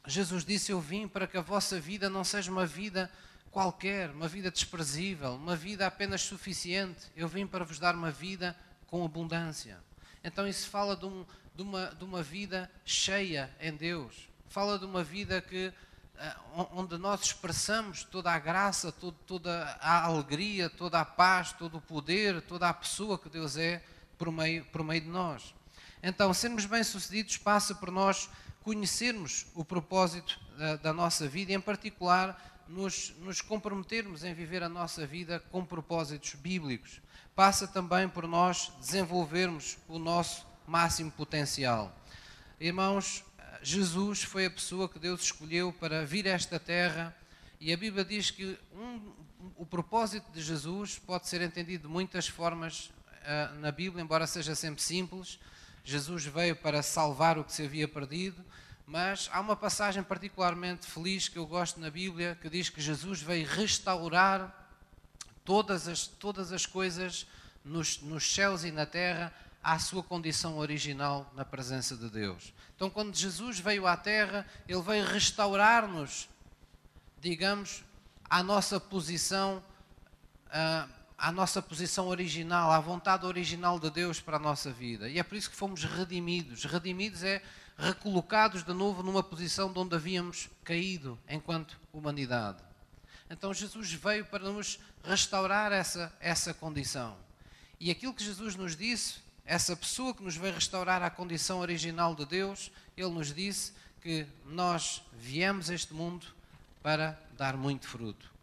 Jesus 0.07 0.45
disse: 0.45 0.73
Eu 0.73 0.81
vim 0.81 1.09
para 1.09 1.27
que 1.27 1.37
a 1.37 1.43
vossa 1.43 1.81
vida 1.81 2.09
não 2.09 2.25
seja 2.25 2.51
uma 2.51 2.67
vida 2.67 3.11
qualquer, 3.51 4.11
uma 4.11 4.27
vida 4.27 4.51
desprezível, 4.51 5.35
uma 5.35 5.55
vida 5.55 5.87
apenas 5.87 6.23
suficiente. 6.23 7.07
Eu 7.17 7.29
vim 7.29 7.47
para 7.47 7.65
vos 7.65 7.79
dar 7.79 7.95
uma 7.95 8.11
vida 8.11 8.57
com 8.87 9.05
abundância. 9.05 9.79
Então, 10.23 10.47
isso 10.47 10.69
fala 10.69 10.97
de, 10.97 11.07
um, 11.07 11.25
de, 11.55 11.63
uma, 11.63 11.87
de 11.87 12.05
uma 12.05 12.23
vida 12.23 12.71
cheia 12.85 13.51
em 13.61 13.75
Deus. 13.75 14.29
Fala 14.49 14.79
de 14.79 14.85
uma 14.85 15.05
vida 15.05 15.41
que, 15.41 15.73
onde 16.73 16.97
nós 16.97 17.23
expressamos 17.23 18.05
toda 18.05 18.31
a 18.31 18.39
graça, 18.39 18.93
toda 18.93 19.65
a 19.81 20.05
alegria, 20.05 20.71
toda 20.71 21.01
a 21.01 21.05
paz, 21.05 21.53
todo 21.53 21.79
o 21.79 21.81
poder, 21.81 22.41
toda 22.43 22.69
a 22.69 22.75
pessoa 22.75 23.19
que 23.19 23.29
Deus 23.29 23.57
é 23.57 23.83
por 24.17 24.31
meio, 24.31 24.65
por 24.67 24.85
meio 24.85 25.01
de 25.01 25.09
nós. 25.09 25.55
Então, 26.03 26.33
sermos 26.33 26.67
bem-sucedidos 26.67 27.37
passa 27.39 27.75
por 27.75 27.91
nós 27.91 28.29
conhecermos 28.63 29.47
o 29.55 29.65
propósito 29.65 30.41
da, 30.57 30.77
da 30.77 30.93
nossa 30.93 31.29
vida 31.29 31.53
e, 31.53 31.55
em 31.55 31.61
particular, 31.61 32.63
nos, 32.69 33.15
nos, 33.19 33.41
comprometermos 33.41 34.25
em 34.25 34.33
viver 34.33 34.63
a 34.63 34.69
nossa 34.69 35.07
vida 35.07 35.41
com 35.51 35.65
propósitos 35.65 36.35
bíblicos. 36.35 37.01
Passa 37.35 37.67
também 37.67 38.09
por 38.09 38.27
nós 38.27 38.73
desenvolvermos 38.81 39.77
o 39.89 39.99
nosso 39.99 40.47
máximo 40.67 41.11
potencial. 41.11 41.95
Irmãos, 42.59 43.25
Jesus 43.65 44.23
foi 44.23 44.45
a 44.45 44.51
pessoa 44.51 44.87
que 44.87 44.99
Deus 44.99 45.23
escolheu 45.23 45.73
para 45.73 46.05
vir 46.05 46.29
a 46.29 46.33
esta 46.33 46.61
terra 46.61 47.17
e 47.59 47.73
a 47.73 47.77
Bíblia 47.79 48.05
diz 48.05 48.31
que 48.31 48.59
um, 48.75 49.11
o 49.57 49.65
propósito 49.65 50.31
de 50.33 50.43
Jesus 50.43 50.99
pode 50.99 51.27
ser 51.27 51.41
entendido 51.41 51.89
de 51.89 51.93
muitas 51.93 52.29
formas 52.29 52.93
uh, 53.23 53.59
na 53.61 53.73
Bíblia, 53.73 54.03
embora 54.03 54.27
seja 54.27 54.55
sempre 54.55 54.83
simples. 54.83 55.41
Jesus 55.83 56.27
veio 56.27 56.55
para 56.55 56.83
salvar 56.83 57.39
o 57.39 57.45
que 57.45 57.55
se 57.55 57.65
havia 57.65 57.89
perdido, 57.89 58.45
mas 58.87 59.31
há 59.33 59.41
uma 59.41 59.57
passagem 59.57 60.03
particularmente 60.03 60.87
feliz 60.87 61.27
que 61.27 61.39
eu 61.39 61.47
gosto 61.47 61.81
na 61.81 61.89
Bíblia 61.89 62.37
que 62.43 62.51
diz 62.51 62.69
que 62.69 62.83
Jesus 62.83 63.23
veio 63.23 63.47
restaurar 63.47 64.69
todas 65.43 65.89
as, 65.89 66.07
todas 66.07 66.53
as 66.53 66.67
coisas 66.67 67.27
nos, 67.65 68.03
nos 68.03 68.31
céus 68.31 68.63
e 68.63 68.71
na 68.71 68.85
terra 68.85 69.33
à 69.65 69.79
sua 69.79 70.03
condição 70.03 70.59
original 70.59 71.33
na 71.35 71.45
presença 71.45 71.97
de 71.97 72.11
Deus. 72.11 72.53
Então, 72.77 72.91
quando 72.91 73.17
Jesus 73.17 73.59
veio 73.59 73.87
à 73.87 73.97
terra, 73.97 74.47
ele 74.69 74.83
veio 74.83 75.07
restaurar-nos, 75.07 76.29
digamos, 77.19 77.83
à 78.29 78.43
nossa 78.43 78.79
posição. 78.79 79.65
Uh, 80.49 81.05
à 81.17 81.33
nossa 81.33 81.63
posição 81.63 82.09
original, 82.09 82.71
à 82.71 82.79
vontade 82.81 83.25
original 83.25 83.79
de 83.79 83.89
Deus 83.89 84.21
para 84.21 84.37
a 84.37 84.41
nossa 84.41 84.71
vida. 84.71 85.09
E 85.09 85.19
é 85.19 85.23
por 85.23 85.37
isso 85.37 85.49
que 85.49 85.57
fomos 85.57 85.85
redimidos. 85.85 86.65
Redimidos 86.65 87.23
é 87.23 87.41
recolocados 87.79 88.63
de 88.63 88.73
novo 88.75 89.03
numa 89.03 89.23
posição 89.23 89.73
de 89.73 89.79
onde 89.79 89.95
havíamos 89.95 90.51
caído 90.63 91.19
enquanto 91.29 91.81
humanidade. 91.93 92.63
Então 93.31 93.55
Jesus 93.55 93.93
veio 93.93 94.27
para 94.27 94.51
nos 94.51 94.79
restaurar 95.03 95.73
essa, 95.73 96.13
essa 96.21 96.53
condição. 96.53 97.17
E 97.81 97.91
aquilo 97.91 98.15
que 98.15 98.25
Jesus 98.25 98.55
nos 98.55 98.77
disse, 98.77 99.24
essa 99.45 99.77
pessoa 99.77 100.15
que 100.15 100.23
nos 100.23 100.37
veio 100.37 100.55
restaurar 100.55 101.03
à 101.03 101.11
condição 101.11 101.61
original 101.61 102.15
de 102.15 102.25
Deus, 102.25 102.71
ele 102.97 103.11
nos 103.11 103.33
disse 103.33 103.73
que 104.01 104.27
nós 104.47 105.03
viemos 105.13 105.71
a 105.71 105.75
este 105.75 105.93
mundo 105.93 106.27
para 106.83 107.19
dar 107.37 107.57
muito 107.57 107.87
fruto 107.87 108.35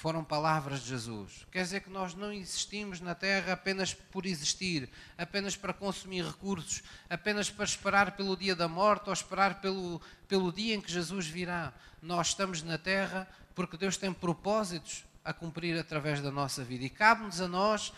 foram 0.00 0.24
palavras 0.24 0.80
de 0.80 0.88
Jesus. 0.88 1.46
Quer 1.52 1.62
dizer 1.62 1.80
que 1.82 1.90
nós 1.90 2.14
não 2.14 2.32
existimos 2.32 3.02
na 3.02 3.14
Terra 3.14 3.52
apenas 3.52 3.92
por 3.92 4.24
existir, 4.24 4.88
apenas 5.18 5.56
para 5.56 5.74
consumir 5.74 6.24
recursos, 6.24 6.82
apenas 7.10 7.50
para 7.50 7.66
esperar 7.66 8.12
pelo 8.12 8.34
dia 8.34 8.56
da 8.56 8.66
morte 8.66 9.08
ou 9.08 9.12
esperar 9.12 9.60
pelo, 9.60 10.00
pelo 10.26 10.50
dia 10.50 10.74
em 10.74 10.80
que 10.80 10.90
Jesus 10.90 11.26
virá. 11.26 11.70
Nós 12.00 12.28
estamos 12.28 12.62
na 12.62 12.78
Terra 12.78 13.28
porque 13.54 13.76
Deus 13.76 13.98
tem 13.98 14.10
propósitos 14.10 15.04
a 15.22 15.34
cumprir 15.34 15.78
através 15.78 16.22
da 16.22 16.30
nossa 16.30 16.64
vida 16.64 16.82
e 16.82 16.88
cabe-nos 16.88 17.38
a 17.38 17.46
nós 17.46 17.92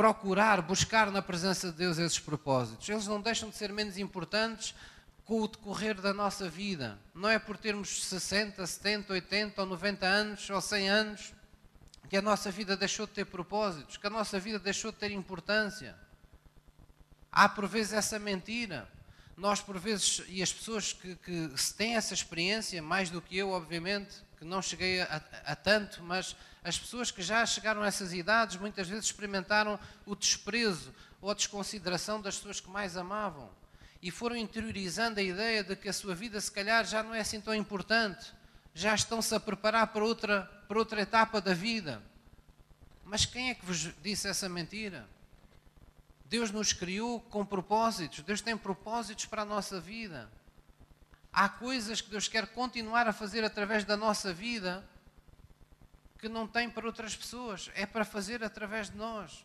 procurar, 0.00 0.62
buscar 0.62 1.10
na 1.10 1.20
presença 1.20 1.70
de 1.70 1.76
Deus 1.76 1.98
esses 1.98 2.18
propósitos. 2.18 2.88
Eles 2.88 3.06
não 3.06 3.20
deixam 3.20 3.50
de 3.50 3.56
ser 3.56 3.70
menos 3.70 3.98
importantes 3.98 4.74
com 5.26 5.42
o 5.42 5.46
decorrer 5.46 6.00
da 6.00 6.14
nossa 6.14 6.48
vida. 6.48 6.98
Não 7.14 7.28
é 7.28 7.38
por 7.38 7.58
termos 7.58 8.04
60, 8.04 8.66
70, 8.66 9.12
80 9.12 9.60
ou 9.60 9.68
90 9.68 10.06
anos 10.06 10.48
ou 10.48 10.58
100 10.58 10.88
anos 10.88 11.34
que 12.08 12.16
a 12.16 12.22
nossa 12.22 12.50
vida 12.50 12.78
deixou 12.78 13.06
de 13.06 13.12
ter 13.12 13.26
propósitos, 13.26 13.98
que 13.98 14.06
a 14.06 14.10
nossa 14.10 14.40
vida 14.40 14.58
deixou 14.58 14.90
de 14.90 14.96
ter 14.96 15.10
importância. 15.10 15.94
Há 17.30 17.46
por 17.46 17.68
vezes 17.68 17.92
essa 17.92 18.18
mentira. 18.18 18.88
Nós, 19.36 19.60
por 19.60 19.78
vezes, 19.78 20.22
e 20.28 20.42
as 20.42 20.50
pessoas 20.50 20.94
que, 20.94 21.14
que 21.16 21.50
têm 21.76 21.96
essa 21.96 22.14
experiência, 22.14 22.80
mais 22.80 23.10
do 23.10 23.20
que 23.20 23.36
eu, 23.36 23.50
obviamente, 23.50 24.16
que 24.40 24.44
não 24.46 24.62
cheguei 24.62 25.02
a, 25.02 25.20
a, 25.44 25.54
tanto, 25.54 26.02
mas 26.02 26.34
as 26.64 26.78
pessoas 26.78 27.10
que 27.10 27.20
já 27.20 27.44
chegaram 27.44 27.82
a 27.82 27.86
essas 27.86 28.14
idades 28.14 28.56
muitas 28.56 28.88
vezes 28.88 29.04
experimentaram 29.04 29.78
o 30.06 30.16
desprezo 30.16 30.94
ou 31.20 31.30
a 31.30 31.34
desconsideração 31.34 32.22
das 32.22 32.36
pessoas 32.36 32.58
que 32.58 32.70
mais 32.70 32.96
amavam 32.96 33.50
e 34.00 34.10
foram 34.10 34.34
interiorizando 34.34 35.20
a 35.20 35.22
ideia 35.22 35.62
de 35.62 35.76
que 35.76 35.90
a 35.90 35.92
sua 35.92 36.14
vida, 36.14 36.40
se 36.40 36.50
calhar, 36.50 36.86
já 36.86 37.02
não 37.02 37.14
é 37.14 37.20
assim 37.20 37.38
tão 37.38 37.54
importante, 37.54 38.32
já 38.74 38.94
estão-se 38.94 39.34
a 39.34 39.38
preparar 39.38 39.88
para 39.88 40.02
outra, 40.02 40.44
para 40.66 40.78
outra 40.78 41.02
etapa 41.02 41.38
da 41.38 41.52
vida. 41.52 42.02
Mas 43.04 43.26
quem 43.26 43.50
é 43.50 43.54
que 43.54 43.66
vos 43.66 43.90
disse 44.02 44.26
essa 44.26 44.48
mentira? 44.48 45.06
Deus 46.24 46.50
nos 46.50 46.72
criou 46.72 47.20
com 47.20 47.44
propósitos, 47.44 48.20
Deus 48.20 48.40
tem 48.40 48.56
propósitos 48.56 49.26
para 49.26 49.42
a 49.42 49.44
nossa 49.44 49.78
vida. 49.78 50.30
Há 51.32 51.48
coisas 51.48 52.00
que 52.00 52.10
Deus 52.10 52.26
quer 52.26 52.46
continuar 52.48 53.06
a 53.06 53.12
fazer 53.12 53.44
através 53.44 53.84
da 53.84 53.96
nossa 53.96 54.32
vida 54.32 54.84
que 56.18 56.28
não 56.28 56.46
tem 56.46 56.68
para 56.68 56.86
outras 56.86 57.16
pessoas, 57.16 57.70
é 57.74 57.86
para 57.86 58.04
fazer 58.04 58.44
através 58.44 58.90
de 58.90 58.96
nós. 58.96 59.44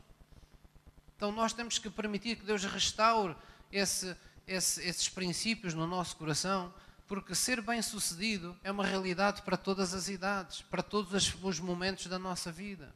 Então 1.15 1.32
nós 1.32 1.54
temos 1.54 1.77
que 1.77 1.89
permitir 1.89 2.36
que 2.36 2.46
Deus 2.46 2.65
restaure 2.65 3.36
esse, 3.72 4.15
esse, 4.46 4.82
esses 4.84 5.08
princípios 5.08 5.74
no 5.74 5.88
nosso 5.88 6.18
coração, 6.18 6.74
porque 7.08 7.34
ser 7.34 7.62
bem-sucedido 7.62 8.58
é 8.63 8.72
uma 8.72 8.86
realidade 8.86 9.42
para 9.44 9.56
todas 9.56 9.94
as 9.94 10.10
idades, 10.10 10.62
para 10.63 10.84
todos 10.84 11.34
os 11.42 11.60
momentos 11.60 12.08
da 12.08 12.20
nossa 12.20 12.51
vida. 12.51 12.94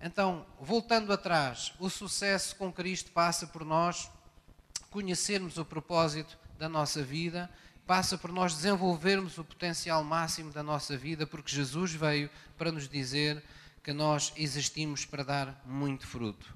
Então, 0.00 0.46
voltando 0.60 1.12
atrás, 1.12 1.72
o 1.78 1.88
sucesso 1.88 2.54
com 2.56 2.72
Cristo 2.72 3.10
passa 3.12 3.46
por 3.46 3.64
nós 3.64 4.10
conhecermos 4.90 5.58
o 5.58 5.64
propósito 5.64 6.38
da 6.58 6.68
nossa 6.68 7.02
vida, 7.02 7.48
passa 7.86 8.18
por 8.18 8.30
nós 8.32 8.54
desenvolvermos 8.54 9.38
o 9.38 9.44
potencial 9.44 10.04
máximo 10.04 10.52
da 10.52 10.62
nossa 10.62 10.96
vida, 10.96 11.26
porque 11.26 11.50
Jesus 11.50 11.92
veio 11.92 12.28
para 12.56 12.70
nos 12.72 12.88
dizer 12.88 13.42
que 13.82 13.92
nós 13.92 14.32
existimos 14.36 15.06
para 15.06 15.24
dar 15.24 15.62
muito 15.64 16.06
fruto. 16.06 16.54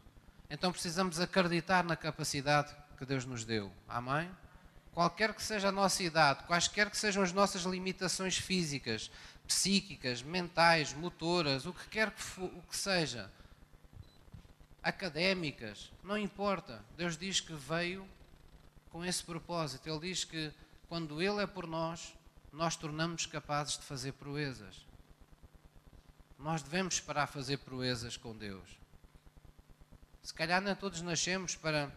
Então 0.50 0.70
precisamos 0.70 1.18
acreditar 1.18 1.84
na 1.84 1.96
capacidade 1.96 2.74
que 2.98 3.06
Deus 3.06 3.24
nos 3.24 3.44
deu. 3.44 3.72
Amém? 3.88 4.28
Qualquer 4.92 5.32
que 5.32 5.42
seja 5.42 5.68
a 5.68 5.72
nossa 5.72 6.02
idade, 6.02 6.44
quaisquer 6.44 6.90
que 6.90 6.96
sejam 6.98 7.22
as 7.22 7.32
nossas 7.32 7.62
limitações 7.62 8.36
físicas, 8.36 9.10
psíquicas, 9.46 10.22
mentais, 10.22 10.92
motoras, 10.92 11.64
o 11.64 11.72
que 11.72 11.88
quer 11.88 12.10
que, 12.10 12.22
o 12.40 12.62
que 12.68 12.76
seja, 12.76 13.30
académicas, 14.82 15.90
não 16.04 16.18
importa. 16.18 16.84
Deus 16.96 17.16
diz 17.16 17.40
que 17.40 17.54
veio 17.54 18.06
com 18.92 19.04
esse 19.04 19.24
propósito. 19.24 19.88
Ele 19.88 20.00
diz 20.00 20.24
que 20.24 20.52
quando 20.88 21.20
Ele 21.22 21.42
é 21.42 21.46
por 21.46 21.66
nós, 21.66 22.14
nós 22.52 22.76
tornamos 22.76 23.26
capazes 23.26 23.78
de 23.78 23.84
fazer 23.84 24.12
proezas. 24.12 24.86
Nós 26.38 26.62
devemos 26.62 27.00
parar 27.00 27.22
a 27.24 27.26
fazer 27.26 27.58
proezas 27.58 28.16
com 28.16 28.36
Deus. 28.36 28.68
Se 30.22 30.34
calhar 30.34 30.60
nem 30.60 30.74
todos 30.76 31.00
nascemos 31.00 31.56
para 31.56 31.90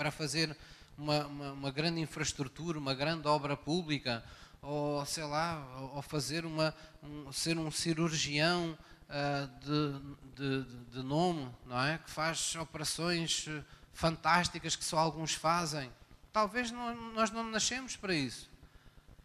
para 0.00 0.10
fazer 0.10 0.56
uma, 0.96 1.26
uma, 1.26 1.52
uma, 1.52 1.70
grande 1.70 2.00
infraestrutura, 2.00 2.78
uma 2.78 2.94
grande 2.94 3.28
obra 3.28 3.54
pública, 3.54 4.24
ou 4.62 5.04
sei 5.04 5.24
lá, 5.24 5.62
ou 5.92 6.00
fazer 6.00 6.46
uma, 6.46 6.74
um, 7.02 7.30
ser 7.30 7.58
um 7.58 7.70
cirurgião 7.70 8.78
uh, 9.10 9.60
de, 9.60 10.64
de, 10.64 10.74
de 10.90 11.02
nome, 11.02 11.54
não 11.66 11.78
é? 11.78 11.98
Que 11.98 12.08
faz 12.10 12.54
operações 12.56 13.46
fantásticas 13.92 14.74
que 14.74 14.86
só 14.86 14.96
alguns 14.96 15.34
fazem. 15.34 15.92
Talvez 16.32 16.70
não, 16.70 17.12
nós 17.12 17.30
não 17.30 17.44
nascemos 17.44 17.96
para 17.96 18.14
isso. 18.14 18.48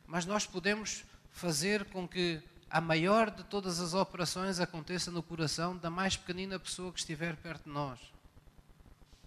mas 0.08 0.26
nós 0.26 0.46
podemos 0.46 1.04
fazer 1.32 1.86
com 1.86 2.08
que 2.08 2.42
a 2.70 2.82
maior 2.82 3.30
de 3.30 3.44
todas 3.44 3.80
as 3.80 3.94
operações 3.94 4.60
aconteça 4.60 5.12
no 5.12 5.24
coração 5.24 5.78
da 5.78 5.90
mais 5.90 6.18
pequenina 6.18 6.60
pessoa 6.60 6.92
que 6.92 7.00
estiver 7.00 7.36
perto 7.38 7.64
de 7.64 7.70
nós, 7.70 8.00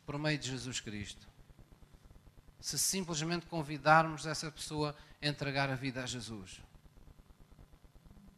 por 0.05 0.19
meio 0.19 0.39
de 0.39 0.49
Jesus 0.49 0.81
Cristo. 0.81 1.27
Se 2.61 2.79
simplesmente 2.79 3.47
convidarmos 3.47 4.27
essa 4.27 4.51
pessoa 4.51 4.95
a 5.23 5.27
entregar 5.27 5.71
a 5.71 5.75
vida 5.75 6.03
a 6.03 6.07
Jesus. 6.07 6.61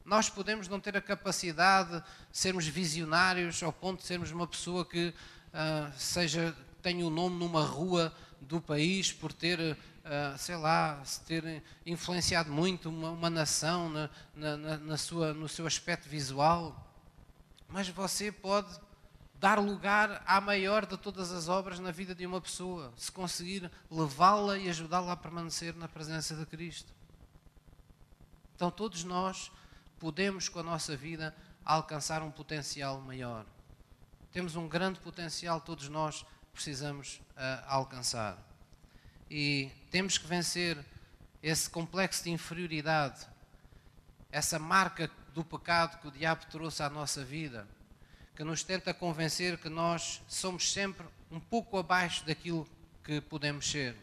Nós 0.05 0.29
podemos 0.29 0.69
não 0.69 0.81
ter 0.81 0.97
a 0.97 1.01
capacidade 1.01 2.01
de 2.31 2.39
sermos 2.39 2.67
visionários 2.67 3.63
ao 3.63 3.73
ponto 3.73 4.01
de 4.01 4.07
sermos 4.07 4.31
uma 4.31 4.47
pessoa 4.47 4.85
que 4.85 5.09
uh, 5.09 5.93
seja 5.99 6.57
tenha 6.83 7.05
o 7.05 7.09
um 7.09 7.11
nome 7.11 7.37
numa 7.39 7.63
rua 7.63 8.13
do 8.41 8.61
país 8.61 9.13
por 9.13 9.33
ter, 9.33 9.59
uh, 9.61 10.39
sei 10.39 10.57
lá, 10.57 11.03
ter 11.27 11.63
influenciado 11.85 12.51
muito 12.51 12.89
uma, 12.89 13.11
uma 13.11 13.31
nação 13.31 13.89
na, 13.89 14.11
na, 14.35 14.77
na 14.79 14.97
sua, 14.97 15.35
no 15.35 15.49
seu 15.49 15.67
aspecto 15.67 16.09
visual. 16.09 16.87
Mas 17.69 17.89
você 17.89 18.33
pode 18.33 18.81
dar 19.35 19.59
lugar 19.59 20.23
à 20.27 20.41
maior 20.41 20.85
de 20.85 20.99
todas 20.99 21.33
as 21.33 21.49
obras 21.49 21.79
na 21.79 21.91
vida 21.91 22.15
de 22.15 22.27
uma 22.27 22.41
pessoa, 22.41 22.93
se 22.97 23.11
conseguir 23.11 23.71
levá-la 23.91 24.59
e 24.59 24.69
ajudá-la 24.69 25.13
a 25.13 25.17
permanecer 25.17 25.75
na 25.77 25.89
presença 25.89 26.35
de 26.35 26.45
Cristo. 26.45 26.93
Então, 28.55 28.71
todos 28.71 29.03
nós 29.05 29.51
podemos, 29.99 30.49
com 30.49 30.59
a 30.59 30.63
nossa 30.63 30.95
vida, 30.95 31.35
alcançar 31.65 32.23
um 32.23 32.31
potencial 32.31 33.01
maior. 33.01 33.47
Temos 34.31 34.57
um 34.57 34.69
grande 34.69 35.01
potencial, 35.01 35.61
todos 35.61 35.89
nós 35.89 36.27
precisamos 36.53 37.21
uh, 37.37 37.65
alcançar. 37.67 38.39
E 39.31 39.71
temos 39.91 40.19
que 40.19 40.27
vencer 40.27 40.79
esse 41.43 41.71
complexo 41.71 42.25
de 42.25 42.31
inferioridade, 42.31 43.27
essa 44.31 44.59
marca 44.59 45.11
do 45.33 45.45
pecado 45.45 46.01
que 46.01 46.09
o 46.09 46.11
diabo 46.11 46.47
trouxe 46.47 46.83
à 46.83 46.91
nossa 46.91 47.25
vida, 47.25 47.67
que 48.35 48.45
nos 48.45 48.63
tenta 48.63 48.93
convencer 48.93 49.59
que 49.59 49.69
nós 49.69 50.21
somos 50.29 50.73
sempre 50.73 51.07
um 51.31 51.41
pouco 51.41 51.79
abaixo 51.79 52.25
daquilo 52.25 52.67
que 53.05 53.21
podemos 53.21 53.71
ser. 53.71 53.97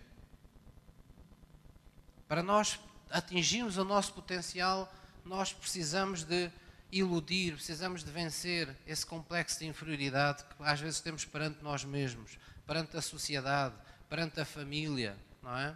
Para 2.28 2.44
nós 2.44 2.80
atingirmos 3.10 3.78
o 3.78 3.84
nosso 3.84 4.14
potencial, 4.14 4.92
nós 5.24 5.54
precisamos 5.54 6.24
de 6.24 6.52
iludir, 6.92 7.54
precisamos 7.54 8.04
de 8.04 8.12
vencer 8.12 8.76
esse 8.86 9.06
complexo 9.06 9.60
de 9.60 9.66
inferioridade 9.66 10.44
que 10.44 10.64
às 10.64 10.80
vezes 10.80 11.00
temos 11.00 11.26
perante 11.26 11.62
nós 11.62 11.84
mesmos, 11.84 12.38
perante 12.66 12.96
a 12.96 13.02
sociedade, 13.02 13.76
perante 14.10 14.40
a 14.40 14.46
família, 14.46 15.18
não 15.42 15.58
é? 15.58 15.76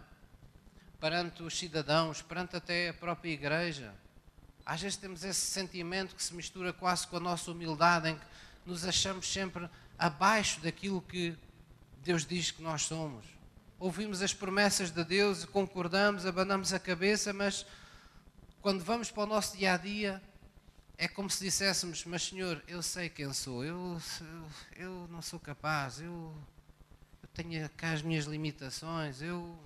Perante 0.98 1.42
os 1.42 1.58
cidadãos, 1.58 2.22
perante 2.22 2.56
até 2.56 2.88
a 2.88 2.94
própria 2.94 3.30
igreja. 3.30 3.94
Às 4.64 4.80
vezes 4.80 4.96
temos 4.96 5.24
esse 5.24 5.40
sentimento 5.40 6.14
que 6.14 6.22
se 6.22 6.34
mistura 6.34 6.72
quase 6.72 7.06
com 7.06 7.16
a 7.16 7.20
nossa 7.20 7.50
humildade, 7.50 8.08
em 8.08 8.16
que 8.16 8.24
nos 8.64 8.84
achamos 8.84 9.30
sempre 9.30 9.68
abaixo 9.98 10.60
daquilo 10.60 11.02
que 11.02 11.36
Deus 12.02 12.24
diz 12.24 12.50
que 12.50 12.62
nós 12.62 12.82
somos. 12.82 13.24
Ouvimos 13.78 14.22
as 14.22 14.32
promessas 14.32 14.90
de 14.90 15.04
Deus, 15.04 15.44
concordamos, 15.44 16.24
abanamos 16.24 16.72
a 16.72 16.78
cabeça, 16.78 17.32
mas 17.32 17.66
quando 18.60 18.84
vamos 18.84 19.10
para 19.10 19.24
o 19.24 19.26
nosso 19.26 19.56
dia 19.56 19.74
a 19.74 19.76
dia, 19.76 20.22
é 21.02 21.08
como 21.08 21.28
se 21.28 21.42
disséssemos: 21.42 22.04
Mas 22.04 22.22
Senhor, 22.28 22.62
eu 22.68 22.80
sei 22.80 23.08
quem 23.08 23.32
sou, 23.32 23.64
eu, 23.64 24.00
eu, 24.20 24.50
eu 24.76 25.08
não 25.08 25.20
sou 25.20 25.40
capaz, 25.40 26.00
eu, 26.00 26.32
eu 27.20 27.28
tenho 27.34 27.68
cá 27.70 27.90
as 27.90 28.02
minhas 28.02 28.26
limitações, 28.26 29.20
eu. 29.20 29.58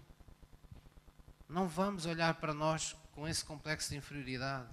Não 1.46 1.68
vamos 1.68 2.06
olhar 2.06 2.34
para 2.36 2.54
nós 2.54 2.96
com 3.12 3.28
esse 3.28 3.44
complexo 3.44 3.90
de 3.90 3.96
inferioridade. 3.96 4.66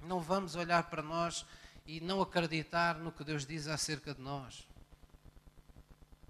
Não 0.00 0.20
vamos 0.20 0.54
olhar 0.54 0.84
para 0.84 1.02
nós 1.02 1.44
e 1.86 2.00
não 2.00 2.22
acreditar 2.22 2.96
no 2.96 3.12
que 3.12 3.22
Deus 3.22 3.44
diz 3.44 3.68
acerca 3.68 4.14
de 4.14 4.22
nós. 4.22 4.66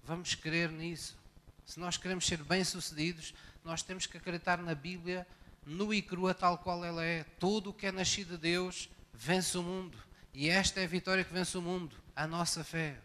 Vamos 0.03 0.35
crer 0.35 0.69
nisso. 0.69 1.17
Se 1.65 1.79
nós 1.79 1.95
queremos 1.95 2.27
ser 2.27 2.43
bem-sucedidos, 2.43 3.33
nós 3.63 3.81
temos 3.81 4.05
que 4.05 4.17
acreditar 4.17 4.57
na 4.57 4.75
Bíblia 4.75 5.25
nua 5.65 5.95
e 5.95 6.01
crua 6.01 6.33
tal 6.33 6.57
qual 6.57 6.83
ela 6.83 7.03
é. 7.03 7.23
Tudo 7.39 7.69
o 7.69 7.73
que 7.73 7.87
é 7.87 7.91
nascido 7.91 8.31
de 8.31 8.37
Deus 8.37 8.89
vence 9.17 9.57
o 9.57 9.63
mundo. 9.63 9.97
E 10.33 10.49
esta 10.49 10.79
é 10.79 10.83
a 10.83 10.87
vitória 10.87 11.23
que 11.23 11.33
vence 11.33 11.57
o 11.57 11.61
mundo, 11.61 11.95
a 12.15 12.27
nossa 12.27 12.63
fé. 12.63 12.97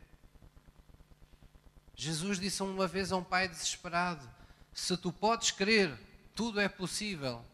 Jesus 1.94 2.38
disse 2.38 2.62
uma 2.62 2.86
vez 2.86 3.10
a 3.10 3.16
um 3.16 3.24
pai 3.24 3.48
desesperado: 3.48 4.28
Se 4.72 4.96
tu 4.96 5.12
podes 5.12 5.50
crer, 5.50 5.96
tudo 6.34 6.60
é 6.60 6.68
possível 6.68 7.44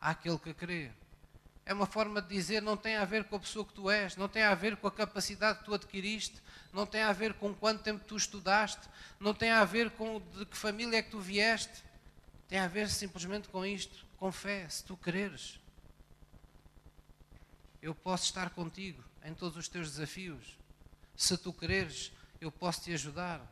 àquele 0.00 0.38
que 0.38 0.52
crê. 0.52 0.90
É 1.66 1.72
uma 1.72 1.86
forma 1.86 2.20
de 2.20 2.28
dizer, 2.28 2.60
não 2.60 2.76
tem 2.76 2.96
a 2.96 3.06
ver 3.06 3.24
com 3.24 3.36
a 3.36 3.40
pessoa 3.40 3.64
que 3.64 3.72
tu 3.72 3.88
és, 3.88 4.16
não 4.16 4.28
tem 4.28 4.42
a 4.42 4.54
ver 4.54 4.76
com 4.76 4.86
a 4.86 4.92
capacidade 4.92 5.60
que 5.60 5.64
tu 5.64 5.72
adquiriste, 5.72 6.42
não 6.74 6.84
tem 6.84 7.00
a 7.00 7.12
ver 7.12 7.32
com 7.34 7.54
quanto 7.54 7.82
tempo 7.82 8.04
tu 8.06 8.16
estudaste, 8.16 8.86
não 9.18 9.32
tem 9.32 9.50
a 9.50 9.64
ver 9.64 9.90
com 9.92 10.20
de 10.36 10.44
que 10.44 10.56
família 10.58 10.98
é 10.98 11.02
que 11.02 11.10
tu 11.10 11.20
vieste, 11.20 11.82
tem 12.48 12.58
a 12.58 12.68
ver 12.68 12.90
simplesmente 12.90 13.48
com 13.48 13.64
isto 13.64 14.04
com 14.18 14.30
fé, 14.30 14.68
se 14.68 14.84
tu 14.84 14.94
quereres. 14.94 15.58
Eu 17.84 17.94
posso 17.94 18.24
estar 18.24 18.48
contigo 18.48 19.04
em 19.22 19.34
todos 19.34 19.58
os 19.58 19.68
teus 19.68 19.90
desafios. 19.90 20.56
Se 21.14 21.36
tu 21.36 21.52
quereres, 21.52 22.10
eu 22.40 22.50
posso 22.50 22.80
te 22.80 22.94
ajudar. 22.94 23.42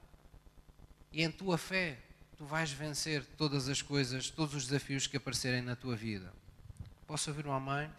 E 1.12 1.23
em 1.23 1.31
tua 1.31 1.59
fé, 1.59 1.99
tu 2.38 2.47
vais 2.47 2.73
vencer 2.73 3.27
todas 3.37 3.68
as 3.68 3.83
coisas, 3.83 4.31
todos 4.31 4.55
os 4.55 4.66
desafios 4.66 5.07
que 5.07 5.18
aparecerem 5.18 5.61
na 5.61 5.77
tua 5.77 5.95
vida. 5.95 6.33
Posso 7.07 7.29
ouvir 7.29 7.45
uma 7.45 7.61
mãe? 7.61 7.92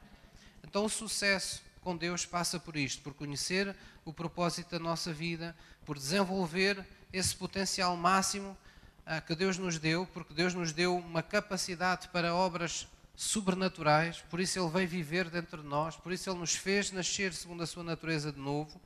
Então, 0.63 0.85
o 0.85 0.89
sucesso 0.89 1.61
com 1.81 1.95
Deus 1.95 2.25
passa 2.25 2.59
por 2.59 2.75
isto, 2.75 3.03
por 3.03 3.13
conhecer 3.13 3.75
o 4.03 4.11
propósito 4.11 4.71
da 4.71 4.79
nossa 4.79 5.13
vida, 5.13 5.55
por 5.85 5.99
desenvolver 5.99 6.83
esse 7.13 7.35
potencial 7.35 7.95
máximo 7.95 8.57
ah, 9.05 9.21
que 9.21 9.35
Deus 9.35 9.59
nos 9.59 9.77
deu, 9.77 10.07
porque 10.07 10.33
Deus 10.33 10.55
nos 10.55 10.71
deu 10.71 10.97
uma 10.97 11.21
capacidade 11.21 12.07
para 12.07 12.33
obras 12.33 12.87
sobrenaturais, 13.15 14.23
por 14.29 14.39
isso 14.39 14.59
Ele 14.59 14.69
veio 14.69 14.87
viver 14.87 15.29
dentro 15.29 15.61
de 15.61 15.67
nós, 15.67 15.95
por 15.95 16.11
isso 16.11 16.29
Ele 16.29 16.39
nos 16.39 16.55
fez 16.55 16.91
nascer 16.91 17.33
segundo 17.33 17.63
a 17.63 17.67
sua 17.67 17.83
natureza 17.83 18.31
de 18.31 18.39
novo, 18.39 18.81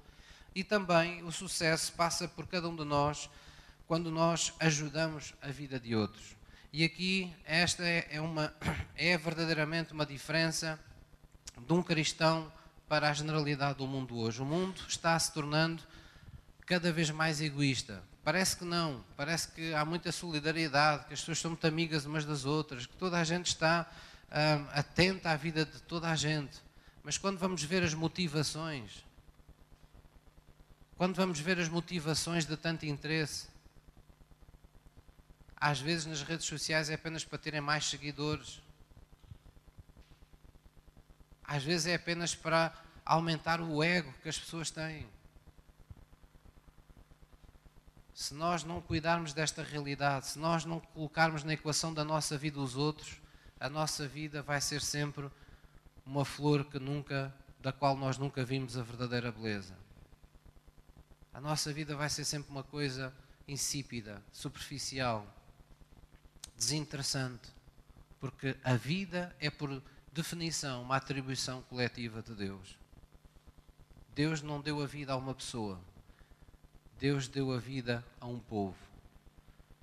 e 0.54 0.64
também 0.64 1.24
o 1.24 1.32
sucesso 1.32 1.94
passa 1.94 2.28
por 2.28 2.48
cada 2.48 2.68
um 2.68 2.76
de 2.76 2.84
nós 2.84 3.30
quando 3.88 4.12
nós 4.12 4.54
ajudamos 4.60 5.34
a 5.42 5.48
vida 5.48 5.80
de 5.80 5.96
outros. 5.96 6.36
E 6.74 6.84
aqui 6.84 7.34
esta 7.46 7.84
é, 7.84 8.08
é 8.12 8.22
uma 8.22 8.54
é 8.96 9.18
verdadeiramente 9.18 9.94
uma 9.94 10.06
diferença 10.06 10.80
de 11.66 11.74
um 11.74 11.82
cristão 11.82 12.52
para 12.88 13.10
a 13.10 13.14
generalidade 13.14 13.78
do 13.78 13.88
mundo 13.88 14.18
hoje. 14.18 14.42
O 14.42 14.46
mundo 14.46 14.82
está 14.88 15.18
se 15.18 15.34
tornando 15.34 15.82
cada 16.66 16.92
vez 16.92 17.10
mais 17.10 17.42
egoísta. 17.42 18.04
Parece 18.24 18.58
que 18.58 18.66
não, 18.66 19.04
parece 19.16 19.48
que 19.50 19.74
há 19.74 19.86
muita 19.86 20.12
solidariedade, 20.12 21.06
que 21.06 21.14
as 21.14 21.22
pessoas 21.22 21.40
são 21.40 21.52
muito 21.52 21.66
amigas 21.66 22.06
umas 22.06 22.26
das 22.26 22.44
outras, 22.44 22.86
que 22.86 22.96
toda 22.96 23.18
a 23.18 23.24
gente 23.24 23.48
está 23.48 23.90
hum, 24.32 24.68
atenta 24.72 25.32
à 25.32 25.36
vida 25.36 25.66
de 25.66 25.82
toda 25.82 26.10
a 26.10 26.16
gente. 26.16 26.62
Mas 27.04 27.18
quando 27.18 27.38
vamos 27.38 27.64
ver 27.64 27.84
as 27.84 27.94
motivações, 27.94 29.04
quando 30.96 31.16
vamos 31.16 31.40
ver 31.40 31.60
as 31.60 31.70
motivações 31.70 32.46
de 32.46 32.58
tanto 32.58 32.86
interesse, 32.86 33.48
às 35.56 35.80
vezes 35.80 36.06
nas 36.06 36.22
redes 36.22 36.46
sociais 36.46 36.90
é 36.90 36.94
apenas 36.94 37.24
para 37.24 37.38
terem 37.38 37.62
mais 37.62 37.86
seguidores, 37.86 38.62
às 41.44 41.64
vezes 41.64 41.88
é 41.88 41.96
apenas 41.96 42.36
para 42.36 42.74
aumentar 43.06 43.62
o 43.62 43.82
ego 43.82 44.14
que 44.22 44.30
as 44.30 44.38
pessoas 44.38 44.70
têm 44.70 45.08
se 48.18 48.34
nós 48.34 48.64
não 48.64 48.82
cuidarmos 48.82 49.32
desta 49.32 49.62
realidade, 49.62 50.26
se 50.26 50.40
nós 50.40 50.66
não 50.66 50.80
colocarmos 50.80 51.44
na 51.44 51.54
equação 51.54 51.94
da 51.94 52.04
nossa 52.04 52.36
vida 52.36 52.60
os 52.60 52.76
outros, 52.76 53.22
a 53.60 53.70
nossa 53.70 54.08
vida 54.08 54.42
vai 54.42 54.62
ser 54.62 54.82
sempre 54.82 55.30
uma 56.06 56.24
flor 56.24 56.66
que 56.66 56.80
nunca, 56.80 57.34
da 57.60 57.72
qual 57.72 57.96
nós 57.98 58.18
nunca 58.18 58.44
vimos 58.44 58.78
a 58.78 58.84
verdadeira 58.84 59.32
beleza. 59.32 59.76
A 61.34 61.42
nossa 61.42 61.72
vida 61.74 61.96
vai 61.96 62.10
ser 62.10 62.26
sempre 62.26 62.50
uma 62.50 62.64
coisa 62.64 63.14
insípida, 63.48 64.24
superficial, 64.32 65.26
desinteressante, 66.56 67.50
porque 68.20 68.56
a 68.64 68.76
vida 68.76 69.36
é 69.40 69.50
por 69.50 69.82
definição 70.12 70.82
uma 70.82 70.96
atribuição 70.96 71.62
coletiva 71.64 72.22
de 72.22 72.34
Deus. 72.34 72.78
Deus 74.16 74.42
não 74.42 74.60
deu 74.60 74.82
a 74.82 74.88
vida 74.88 75.14
a 75.14 75.16
uma 75.16 75.36
pessoa, 75.36 75.80
Deus 77.00 77.28
deu 77.28 77.54
a 77.54 77.60
vida 77.60 78.04
a 78.20 78.26
um 78.26 78.40
povo. 78.40 78.78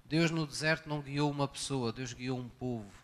Deus 0.04 0.30
no 0.30 0.46
deserto 0.46 0.88
não 0.88 1.00
guiou 1.00 1.30
uma 1.30 1.46
pessoa, 1.46 1.92
Deus 1.92 2.12
guiou 2.12 2.38
um 2.38 2.48
povo. 2.48 3.03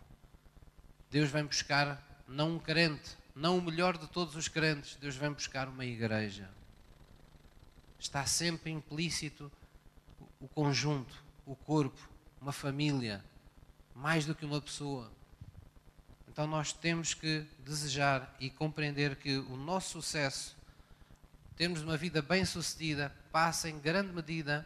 Deus 1.11 1.29
vem 1.29 1.45
buscar 1.45 2.01
não 2.25 2.55
um 2.55 2.59
crente, 2.59 3.17
não 3.35 3.57
o 3.57 3.61
melhor 3.61 3.97
de 3.97 4.07
todos 4.07 4.33
os 4.37 4.47
crentes, 4.47 4.95
Deus 4.95 5.13
vem 5.13 5.29
buscar 5.29 5.67
uma 5.67 5.83
igreja. 5.83 6.49
Está 7.99 8.25
sempre 8.25 8.71
implícito 8.71 9.51
o 10.39 10.47
conjunto, 10.47 11.13
o 11.45 11.53
corpo, 11.53 12.09
uma 12.39 12.53
família, 12.53 13.21
mais 13.93 14.25
do 14.25 14.33
que 14.33 14.45
uma 14.45 14.61
pessoa. 14.61 15.11
Então 16.29 16.47
nós 16.47 16.71
temos 16.71 17.13
que 17.13 17.45
desejar 17.59 18.33
e 18.39 18.49
compreender 18.49 19.17
que 19.17 19.37
o 19.37 19.57
nosso 19.57 20.01
sucesso, 20.01 20.55
termos 21.57 21.81
uma 21.81 21.97
vida 21.97 22.21
bem-sucedida, 22.21 23.13
passa 23.33 23.69
em 23.69 23.77
grande 23.77 24.13
medida 24.13 24.65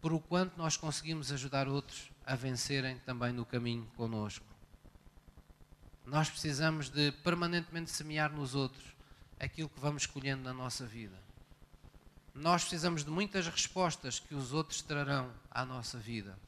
por 0.00 0.12
o 0.12 0.18
quanto 0.18 0.58
nós 0.58 0.76
conseguimos 0.76 1.30
ajudar 1.30 1.68
outros 1.68 2.10
a 2.26 2.34
vencerem 2.34 2.98
também 3.06 3.32
no 3.32 3.46
caminho 3.46 3.86
conosco. 3.96 4.55
Nós 6.06 6.30
precisamos 6.30 6.88
de 6.88 7.10
permanentemente 7.24 7.90
semear 7.90 8.32
nos 8.32 8.54
outros 8.54 8.94
aquilo 9.40 9.68
que 9.68 9.80
vamos 9.80 10.02
escolhendo 10.02 10.44
na 10.44 10.54
nossa 10.54 10.86
vida. 10.86 11.16
Nós 12.32 12.62
precisamos 12.62 13.04
de 13.04 13.10
muitas 13.10 13.48
respostas 13.48 14.20
que 14.20 14.34
os 14.34 14.52
outros 14.52 14.80
trarão 14.82 15.32
à 15.50 15.64
nossa 15.64 15.98
vida. 15.98 16.38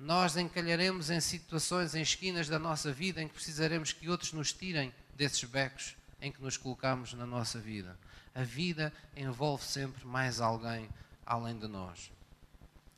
Nós 0.00 0.36
encalharemos 0.36 1.10
em 1.10 1.20
situações, 1.20 1.94
em 1.94 2.02
esquinas 2.02 2.48
da 2.48 2.58
nossa 2.58 2.92
vida 2.92 3.22
em 3.22 3.28
que 3.28 3.34
precisaremos 3.34 3.92
que 3.92 4.08
outros 4.08 4.32
nos 4.32 4.52
tirem 4.52 4.92
desses 5.14 5.44
becos 5.44 5.94
em 6.20 6.32
que 6.32 6.42
nos 6.42 6.56
colocamos 6.56 7.12
na 7.12 7.24
nossa 7.24 7.60
vida. 7.60 7.96
A 8.34 8.42
vida 8.42 8.92
envolve 9.16 9.64
sempre 9.64 10.04
mais 10.04 10.40
alguém 10.40 10.88
além 11.24 11.56
de 11.56 11.68
nós. 11.68 12.10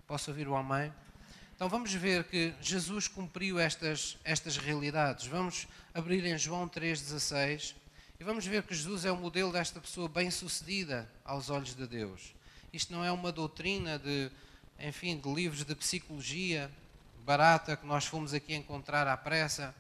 Posso 0.07 0.31
ouvir 0.31 0.49
o 0.49 0.57
amém? 0.57 0.93
Então 1.55 1.69
vamos 1.69 1.95
ver 1.95 2.25
que 2.25 2.53
Jesus 2.61 3.07
cumpriu 3.07 3.61
estas, 3.61 4.19
estas 4.25 4.57
realidades. 4.57 5.27
Vamos 5.27 5.69
abrir 5.95 6.27
em 6.27 6.37
João 6.37 6.69
3,16 6.69 7.77
e 8.19 8.25
vamos 8.25 8.45
ver 8.45 8.65
que 8.65 8.75
Jesus 8.75 9.05
é 9.05 9.13
o 9.13 9.17
modelo 9.17 9.53
desta 9.53 9.81
pessoa 9.81 10.09
bem-sucedida 10.09 11.09
aos 11.25 11.51
olhos 11.51 11.73
de 11.77 11.87
Deus. 11.87 12.35
Isto 12.73 12.93
não 12.93 13.05
é 13.05 13.13
uma 13.13 13.31
doutrina 13.31 14.01
de, 14.01 14.33
enfim, 14.81 15.17
de 15.17 15.33
livros 15.33 15.65
de 15.65 15.77
psicologia 15.77 16.69
barata 17.25 17.77
que 17.77 17.87
nós 17.87 18.05
fomos 18.05 18.35
aqui 18.35 18.53
encontrar 18.53 19.07
à 19.07 19.17
pressa. 19.17 19.73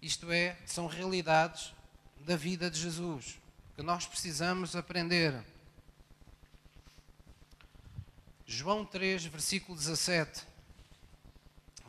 Isto 0.00 0.30
é, 0.30 0.56
são 0.64 0.86
realidades 0.86 1.74
da 2.20 2.36
vida 2.36 2.70
de 2.70 2.78
Jesus 2.78 3.40
que 3.74 3.82
nós 3.82 4.06
precisamos 4.06 4.76
aprender. 4.76 5.34
João 8.46 8.84
3, 8.84 9.24
versículo 9.26 9.76
17. 9.76 10.47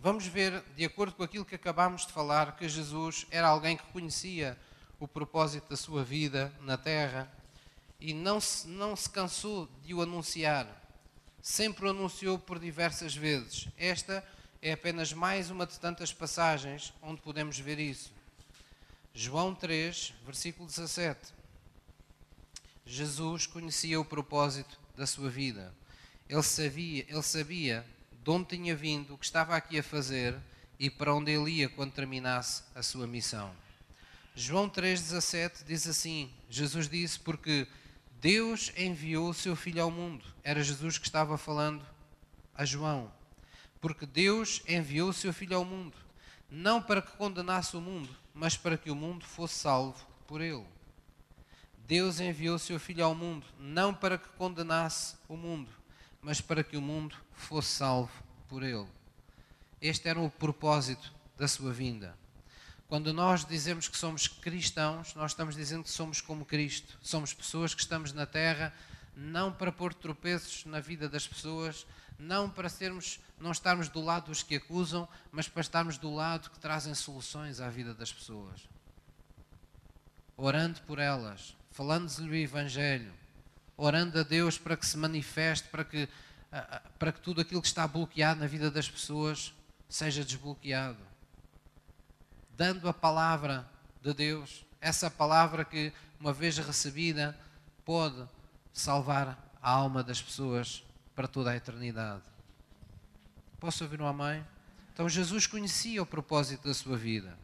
Vamos 0.01 0.25
ver, 0.25 0.63
de 0.77 0.85
acordo 0.85 1.13
com 1.13 1.23
aquilo 1.23 1.43
que 1.43 1.55
acabámos 1.55 2.07
de 2.07 2.13
falar, 2.13 2.55
que 2.55 2.69
Jesus 2.69 3.27
era 3.29 3.49
alguém 3.49 3.75
que 3.75 3.83
conhecia 3.91 4.57
o 4.97 5.05
propósito 5.05 5.69
da 5.69 5.75
sua 5.75 6.05
vida 6.05 6.53
na 6.61 6.77
terra 6.77 7.29
e 7.99 8.13
não 8.13 8.39
se, 8.39 8.65
não 8.65 8.95
se 8.95 9.09
cansou 9.09 9.67
de 9.83 9.93
o 9.93 10.01
anunciar. 10.01 10.67
Sempre 11.41 11.85
o 11.85 11.89
anunciou 11.89 12.39
por 12.39 12.59
diversas 12.59 13.13
vezes. 13.13 13.67
Esta 13.77 14.23
é 14.61 14.71
apenas 14.71 15.11
mais 15.11 15.49
uma 15.49 15.67
de 15.67 15.77
tantas 15.77 16.13
passagens 16.13 16.93
onde 17.01 17.19
podemos 17.19 17.59
ver 17.59 17.77
isso. 17.77 18.09
João 19.13 19.53
3, 19.53 20.13
versículo 20.25 20.65
17. 20.65 21.33
Jesus 22.85 23.45
conhecia 23.45 23.99
o 23.99 24.05
propósito 24.05 24.79
da 24.95 25.05
sua 25.05 25.29
vida. 25.29 25.75
Ele 26.29 26.41
sabia, 26.41 27.05
ele 27.05 27.21
sabia 27.21 27.85
de 28.23 28.29
onde 28.29 28.47
tinha 28.49 28.75
vindo, 28.75 29.13
o 29.13 29.17
que 29.17 29.25
estava 29.25 29.55
aqui 29.55 29.79
a 29.79 29.83
fazer 29.83 30.35
e 30.79 30.89
para 30.89 31.13
onde 31.13 31.31
ele 31.31 31.51
ia 31.51 31.69
quando 31.69 31.91
terminasse 31.91 32.63
a 32.73 32.81
sua 32.81 33.05
missão. 33.05 33.51
João 34.35 34.69
3,17 34.69 35.65
diz 35.65 35.87
assim: 35.87 36.31
Jesus 36.49 36.87
disse, 36.87 37.19
porque 37.19 37.67
Deus 38.21 38.71
enviou 38.77 39.29
o 39.29 39.33
seu 39.33 39.55
Filho 39.55 39.81
ao 39.81 39.91
mundo. 39.91 40.25
Era 40.43 40.63
Jesus 40.63 40.97
que 40.97 41.05
estava 41.05 41.37
falando 41.37 41.85
a 42.53 42.65
João. 42.65 43.11
Porque 43.81 44.05
Deus 44.05 44.61
enviou 44.67 45.09
o 45.09 45.13
seu 45.13 45.33
Filho 45.33 45.55
ao 45.55 45.65
mundo, 45.65 45.97
não 46.49 46.81
para 46.81 47.01
que 47.01 47.15
condenasse 47.15 47.77
o 47.77 47.81
mundo, 47.81 48.09
mas 48.33 48.57
para 48.57 48.77
que 48.77 48.91
o 48.91 48.95
mundo 48.95 49.25
fosse 49.25 49.55
salvo 49.55 50.05
por 50.27 50.41
ele. 50.41 50.65
Deus 51.87 52.19
enviou 52.19 52.55
o 52.55 52.59
seu 52.59 52.79
Filho 52.79 53.03
ao 53.03 53.15
mundo, 53.15 53.45
não 53.57 53.93
para 53.93 54.17
que 54.17 54.29
condenasse 54.29 55.15
o 55.27 55.35
mundo, 55.35 55.71
mas 56.21 56.41
para 56.41 56.63
que 56.63 56.77
o 56.77 56.81
mundo 56.81 57.15
fosse 57.33 57.69
salvo 57.69 58.11
por 58.47 58.63
ele. 58.63 58.87
Este 59.81 60.09
era 60.09 60.19
o 60.19 60.29
propósito 60.29 61.13
da 61.37 61.47
sua 61.47 61.71
vinda. 61.71 62.17
Quando 62.87 63.13
nós 63.13 63.45
dizemos 63.45 63.87
que 63.87 63.97
somos 63.97 64.27
cristãos, 64.27 65.13
nós 65.13 65.31
estamos 65.31 65.55
dizendo 65.55 65.83
que 65.83 65.91
somos 65.91 66.21
como 66.21 66.43
Cristo. 66.43 66.97
Somos 67.01 67.33
pessoas 67.33 67.73
que 67.73 67.81
estamos 67.81 68.11
na 68.13 68.25
terra 68.25 68.73
não 69.15 69.51
para 69.51 69.71
pôr 69.71 69.93
tropeços 69.93 70.65
na 70.65 70.79
vida 70.79 71.09
das 71.09 71.27
pessoas, 71.27 71.85
não 72.17 72.49
para 72.49 72.69
sermos, 72.69 73.19
não 73.39 73.51
estarmos 73.51 73.89
do 73.89 74.01
lado 74.01 74.27
dos 74.27 74.41
que 74.41 74.55
acusam, 74.55 75.07
mas 75.31 75.47
para 75.47 75.61
estarmos 75.61 75.97
do 75.97 76.13
lado 76.13 76.49
que 76.49 76.59
trazem 76.59 76.93
soluções 76.95 77.59
à 77.59 77.69
vida 77.69 77.93
das 77.93 78.11
pessoas. 78.11 78.67
Orando 80.35 80.81
por 80.81 80.99
elas, 80.99 81.55
falando-lhes 81.71 82.17
o 82.17 82.33
Evangelho, 82.33 83.13
orando 83.79 84.19
a 84.19 84.23
Deus 84.23 84.57
para 84.57 84.75
que 84.75 84.85
se 84.85 84.97
manifeste, 84.97 85.69
para 85.69 85.85
que, 85.85 86.07
para 86.99 87.13
que 87.13 87.21
tudo 87.21 87.39
aquilo 87.39 87.61
que 87.61 87.67
está 87.67 87.87
bloqueado 87.87 88.41
na 88.41 88.45
vida 88.45 88.69
das 88.69 88.89
pessoas 88.89 89.53
seja 89.87 90.23
desbloqueado. 90.23 90.99
Dando 92.57 92.89
a 92.89 92.93
palavra 92.93 93.65
de 94.01 94.13
Deus, 94.13 94.65
essa 94.81 95.09
palavra 95.09 95.63
que, 95.63 95.93
uma 96.19 96.33
vez 96.33 96.57
recebida, 96.57 97.37
pode 97.85 98.21
salvar 98.73 99.49
a 99.61 99.71
alma 99.71 100.03
das 100.03 100.21
pessoas 100.21 100.83
para 101.15 101.27
toda 101.27 101.51
a 101.51 101.55
eternidade. 101.55 102.23
Posso 103.61 103.85
ouvir 103.85 104.01
um 104.01 104.07
amém? 104.07 104.45
Então 104.93 105.07
Jesus 105.07 105.47
conhecia 105.47 106.03
o 106.03 106.05
propósito 106.05 106.67
da 106.67 106.73
sua 106.73 106.97
vida. 106.97 107.37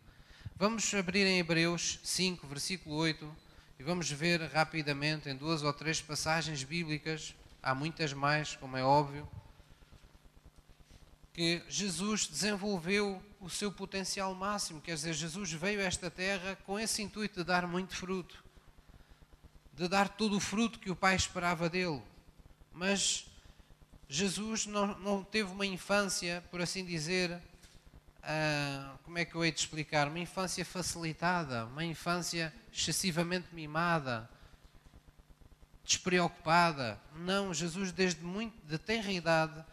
Vamos 0.57 0.93
abrir 0.93 1.25
em 1.25 1.39
Hebreus 1.39 1.99
5, 2.03 2.45
versículo 2.45 2.95
8 2.97 3.44
e 3.77 3.83
vamos 3.83 4.09
ver 4.09 4.41
rapidamente 4.41 5.29
em 5.29 5.35
duas 5.35 5.63
ou 5.63 5.73
três 5.73 6.01
passagens 6.01 6.63
bíblicas, 6.63 7.35
há 7.61 7.75
muitas 7.75 8.13
mais, 8.13 8.55
como 8.55 8.77
é 8.77 8.83
óbvio, 8.83 9.27
que 11.33 11.61
Jesus 11.67 12.27
desenvolveu 12.27 13.21
o 13.41 13.49
seu 13.49 13.69
potencial 13.71 14.33
máximo. 14.33 14.79
Quer 14.79 14.95
dizer, 14.95 15.13
Jesus 15.13 15.51
veio 15.51 15.81
a 15.81 15.83
esta 15.83 16.09
terra 16.09 16.57
com 16.65 16.79
esse 16.79 17.01
intuito 17.01 17.39
de 17.39 17.43
dar 17.43 17.67
muito 17.67 17.95
fruto, 17.95 18.41
de 19.73 19.87
dar 19.89 20.07
todo 20.07 20.37
o 20.37 20.39
fruto 20.39 20.79
que 20.79 20.89
o 20.89 20.95
Pai 20.95 21.15
esperava 21.15 21.69
dele. 21.69 22.01
Mas 22.71 23.27
Jesus 24.07 24.65
não, 24.65 24.97
não 24.99 25.23
teve 25.23 25.51
uma 25.51 25.65
infância, 25.65 26.41
por 26.49 26.61
assim 26.61 26.85
dizer, 26.85 27.41
uh, 28.25 28.97
como 29.03 29.17
é 29.17 29.25
que 29.25 29.35
eu 29.35 29.45
hei 29.45 29.51
de 29.51 29.59
explicar? 29.59 30.07
Uma 30.07 30.19
infância 30.19 30.65
facilitada, 30.65 31.65
uma 31.65 31.85
infância 31.85 32.53
excessivamente 32.73 33.47
mimada, 33.53 34.29
despreocupada. 35.83 36.99
Não, 37.15 37.53
Jesus 37.53 37.91
desde 37.91 38.23
muito 38.23 38.55
de 38.65 38.77
tenra 38.77 39.11
idade, 39.11 39.63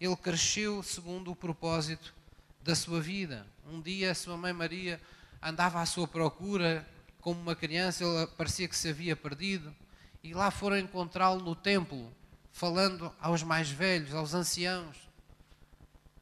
ele 0.00 0.16
cresceu 0.16 0.82
segundo 0.82 1.30
o 1.30 1.36
propósito 1.36 2.14
da 2.62 2.74
sua 2.74 3.00
vida. 3.00 3.46
Um 3.66 3.80
dia 3.80 4.10
a 4.10 4.14
sua 4.14 4.36
mãe 4.36 4.52
Maria 4.52 5.00
andava 5.40 5.80
à 5.80 5.86
sua 5.86 6.06
procura 6.06 6.86
como 7.20 7.40
uma 7.40 7.54
criança, 7.54 8.04
ele 8.04 8.26
parecia 8.36 8.68
que 8.68 8.76
se 8.76 8.88
havia 8.88 9.14
perdido, 9.14 9.74
e 10.22 10.34
lá 10.34 10.50
foram 10.50 10.76
encontrá-lo 10.76 11.40
no 11.40 11.54
templo, 11.54 12.12
falando 12.52 13.12
aos 13.20 13.42
mais 13.42 13.70
velhos, 13.70 14.12
aos 14.12 14.34
anciãos. 14.34 14.96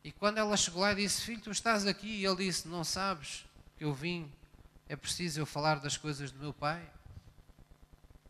E 0.02 0.10
quando 0.10 0.38
ela 0.38 0.56
chegou 0.56 0.82
lá 0.82 0.92
e 0.92 0.96
disse: 0.96 1.22
Filho, 1.22 1.40
tu 1.40 1.50
estás 1.50 1.86
aqui? 1.86 2.08
E 2.08 2.26
ele 2.26 2.36
disse: 2.36 2.66
Não 2.66 2.84
sabes 2.84 3.44
que 3.76 3.84
eu 3.84 3.92
vim, 3.92 4.30
é 4.88 4.96
preciso 4.96 5.40
eu 5.40 5.46
falar 5.46 5.76
das 5.76 5.96
coisas 5.96 6.30
do 6.30 6.38
meu 6.38 6.52
pai. 6.52 6.82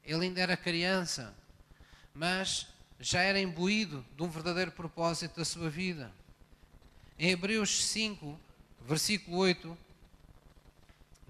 Ele 0.05 0.25
ainda 0.25 0.41
era 0.41 0.57
criança, 0.57 1.35
mas 2.13 2.67
já 2.99 3.23
era 3.23 3.41
imbuído 3.41 4.05
de 4.17 4.23
um 4.23 4.29
verdadeiro 4.29 4.73
propósito 4.73 5.37
da 5.37 5.45
sua 5.45 5.71
vida. 5.71 6.13
Em 7.19 7.31
Hebreus 7.31 7.85
5, 7.87 8.39
versículo 8.87 9.37
8, 9.39 9.77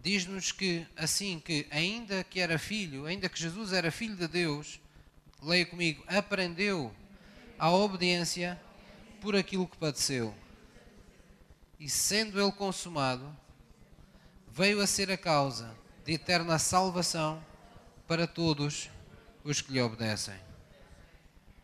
diz-nos 0.02 0.52
que 0.52 0.86
assim 0.96 1.38
que 1.38 1.66
ainda 1.70 2.24
que 2.24 2.40
era 2.40 2.58
filho, 2.58 3.06
ainda 3.06 3.28
que 3.28 3.38
Jesus 3.38 3.72
era 3.72 3.90
filho 3.90 4.16
de 4.16 4.26
Deus, 4.26 4.80
leia 5.42 5.66
comigo, 5.66 6.02
aprendeu 6.06 6.94
a 7.58 7.70
obediência 7.70 8.60
por 9.20 9.36
aquilo 9.36 9.68
que 9.68 9.76
padeceu. 9.76 10.34
E 11.78 11.88
sendo 11.88 12.40
ele 12.40 12.52
consumado, 12.52 13.36
veio 14.48 14.80
a 14.80 14.86
ser 14.86 15.10
a 15.10 15.16
causa 15.16 15.74
de 16.04 16.12
eterna 16.12 16.58
salvação 16.58 17.44
para 18.06 18.26
todos 18.26 18.90
os 19.44 19.60
que 19.60 19.72
lhe 19.72 19.80
obedecem. 19.80 20.38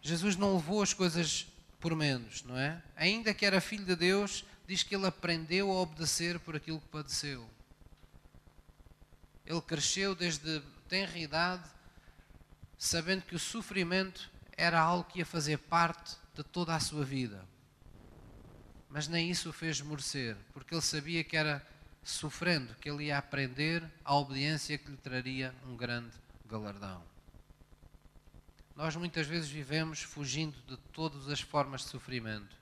Jesus 0.01 0.37
não 0.37 0.55
levou 0.57 0.83
as 0.83 0.95
coisas 0.95 1.47
por 1.81 1.95
menos, 1.95 2.43
não 2.45 2.57
é? 2.57 2.81
Ainda 2.95 3.35
que 3.35 3.45
era 3.45 3.61
filho 3.61 3.85
de 3.85 3.97
Deus, 3.97 4.45
diz 4.67 4.83
que 4.83 4.95
ele 4.95 5.07
aprendeu 5.07 5.71
a 5.71 5.81
obedecer 5.81 6.39
por 6.41 6.57
aquilo 6.57 6.81
que 6.81 6.89
padeceu. 6.89 7.49
Ele 9.45 9.61
cresceu 9.61 10.15
desde 10.15 10.61
tenra 10.89 11.19
idade, 11.19 11.69
sabendo 12.79 13.23
que 13.23 13.35
o 13.35 13.39
sofrimento 13.39 14.31
era 14.57 14.81
algo 14.81 15.05
que 15.05 15.19
ia 15.19 15.27
fazer 15.27 15.59
parte 15.59 16.17
de 16.37 16.45
toda 16.45 16.75
a 16.75 16.81
sua 16.81 17.05
vida. 17.05 17.43
Mas 18.91 19.09
nem 19.09 19.31
isso 19.31 19.49
o 19.49 19.53
fez 19.53 19.81
merecer, 19.81 20.37
porque 20.53 20.75
ele 20.75 20.83
sabia 20.83 21.25
que 21.25 21.37
era 21.37 21.67
sofrendo, 22.03 22.75
que 22.77 22.89
ele 22.89 23.05
ia 23.05 23.19
aprender 23.19 23.83
a 24.05 24.15
obediência 24.15 24.79
que 24.79 24.91
lhe 24.91 24.97
traria 24.97 25.55
um 25.67 25.77
grande 25.77 26.15
galardão. 26.45 27.03
Nós 28.77 28.95
muitas 28.95 29.27
vezes 29.27 29.49
vivemos 29.49 30.03
fugindo 30.03 30.57
de 30.69 30.77
todas 30.93 31.29
as 31.29 31.41
formas 31.41 31.81
de 31.81 31.89
sofrimento, 31.89 32.55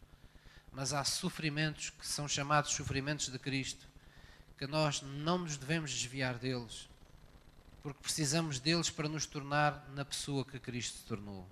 mas 0.73 0.93
há 0.93 1.03
sofrimentos 1.05 1.91
que 1.91 2.07
são 2.07 2.29
chamados 2.29 2.73
sofrimentos 2.73 3.29
de 3.29 3.39
Cristo, 3.39 3.87
que 4.57 4.67
nós 4.67 5.03
não 5.03 5.39
nos 5.39 5.57
devemos 5.57 5.91
desviar 5.91 6.39
deles, 6.39 6.89
porque 7.83 8.01
precisamos 8.01 8.61
deles 8.61 8.89
para 8.89 9.09
nos 9.09 9.27
tornar 9.27 9.85
na 9.95 10.05
pessoa 10.05 10.45
que 10.45 10.61
Cristo 10.61 10.99
se 10.99 11.05
tornou. 11.05 11.47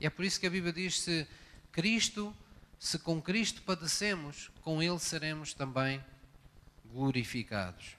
E 0.00 0.06
é 0.06 0.10
por 0.10 0.24
isso 0.24 0.38
que 0.38 0.46
a 0.46 0.50
Bíblia 0.50 0.72
diz: 0.72 1.00
se 1.00 1.26
Cristo, 1.72 2.34
se 2.78 2.98
com 2.98 3.20
Cristo 3.20 3.62
padecemos, 3.62 4.50
com 4.62 4.82
Ele 4.82 4.98
seremos 4.98 5.54
também 5.54 6.04
glorificados. 6.86 7.96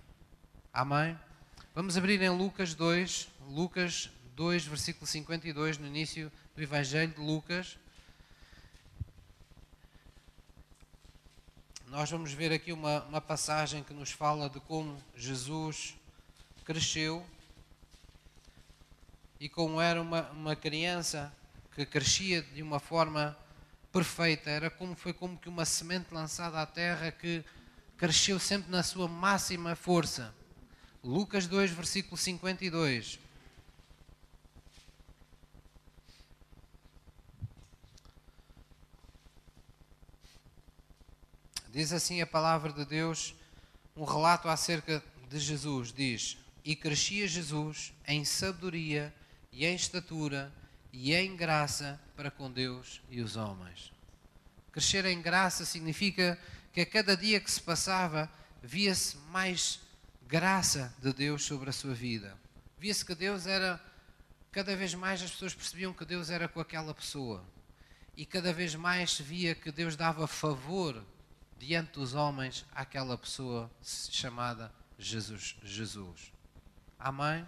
Amém? 0.73 1.17
Vamos 1.73 1.97
abrir 1.97 2.21
em 2.21 2.29
Lucas 2.29 2.73
2, 2.73 3.29
Lucas 3.47 4.09
2, 4.35 4.65
versículo 4.65 5.05
52, 5.05 5.77
no 5.77 5.87
início 5.87 6.31
do 6.55 6.61
Evangelho 6.61 7.13
de 7.13 7.21
Lucas. 7.21 7.77
Nós 11.87 12.09
vamos 12.11 12.31
ver 12.33 12.51
aqui 12.51 12.71
uma, 12.71 13.03
uma 13.05 13.21
passagem 13.21 13.83
que 13.83 13.93
nos 13.93 14.11
fala 14.11 14.49
de 14.49 14.59
como 14.59 15.01
Jesus 15.15 15.95
cresceu 16.63 17.25
e 19.39 19.49
como 19.49 19.81
era 19.81 20.01
uma, 20.01 20.29
uma 20.31 20.55
criança 20.55 21.33
que 21.73 21.85
crescia 21.85 22.41
de 22.41 22.61
uma 22.61 22.79
forma 22.79 23.37
perfeita. 23.91 24.49
Era 24.49 24.69
como 24.69 24.95
foi 24.95 25.13
como 25.13 25.37
que 25.37 25.49
uma 25.49 25.65
semente 25.65 26.13
lançada 26.13 26.61
à 26.61 26.65
terra 26.65 27.11
que 27.11 27.43
cresceu 27.97 28.39
sempre 28.39 28.71
na 28.71 28.83
sua 28.83 29.07
máxima 29.07 29.75
força. 29.75 30.33
Lucas 31.03 31.47
2, 31.47 31.71
versículo 31.71 32.17
52. 32.17 33.19
Diz 41.71 41.93
assim 41.93 42.19
a 42.19 42.27
palavra 42.27 42.73
de 42.73 42.83
Deus, 42.83 43.35
um 43.95 44.03
relato 44.03 44.49
acerca 44.49 45.03
de 45.29 45.39
Jesus. 45.39 45.93
Diz: 45.93 46.37
E 46.65 46.75
crescia 46.75 47.27
Jesus 47.27 47.93
em 48.07 48.25
sabedoria 48.25 49.13
e 49.51 49.65
em 49.65 49.75
estatura 49.75 50.51
e 50.91 51.13
em 51.13 51.35
graça 51.35 51.99
para 52.15 52.31
com 52.31 52.51
Deus 52.51 53.01
e 53.09 53.21
os 53.21 53.35
homens. 53.35 53.91
Crescer 54.71 55.05
em 55.05 55.21
graça 55.21 55.65
significa 55.65 56.39
que 56.71 56.81
a 56.81 56.85
cada 56.85 57.15
dia 57.15 57.39
que 57.39 57.51
se 57.51 57.61
passava 57.61 58.29
via-se 58.61 59.17
mais 59.31 59.79
graça 60.27 60.93
de 61.01 61.11
Deus 61.13 61.43
sobre 61.43 61.69
a 61.69 61.73
sua 61.73 61.93
vida. 61.93 62.37
Via-se 62.77 63.03
que 63.03 63.15
Deus 63.15 63.47
era, 63.47 63.81
cada 64.51 64.75
vez 64.75 64.93
mais 64.93 65.21
as 65.21 65.31
pessoas 65.31 65.53
percebiam 65.53 65.93
que 65.93 66.05
Deus 66.05 66.29
era 66.29 66.47
com 66.47 66.59
aquela 66.59 66.93
pessoa. 66.93 67.43
E 68.15 68.25
cada 68.25 68.53
vez 68.53 68.75
mais 68.75 69.15
se 69.15 69.23
via 69.23 69.55
que 69.55 69.71
Deus 69.71 69.95
dava 69.95 70.27
favor 70.27 71.03
diante 71.57 71.93
dos 71.93 72.13
homens 72.13 72.65
àquela 72.73 73.17
pessoa 73.17 73.69
chamada 73.81 74.71
Jesus. 74.97 75.55
Jesus. 75.63 76.31
Amém? 76.97 77.45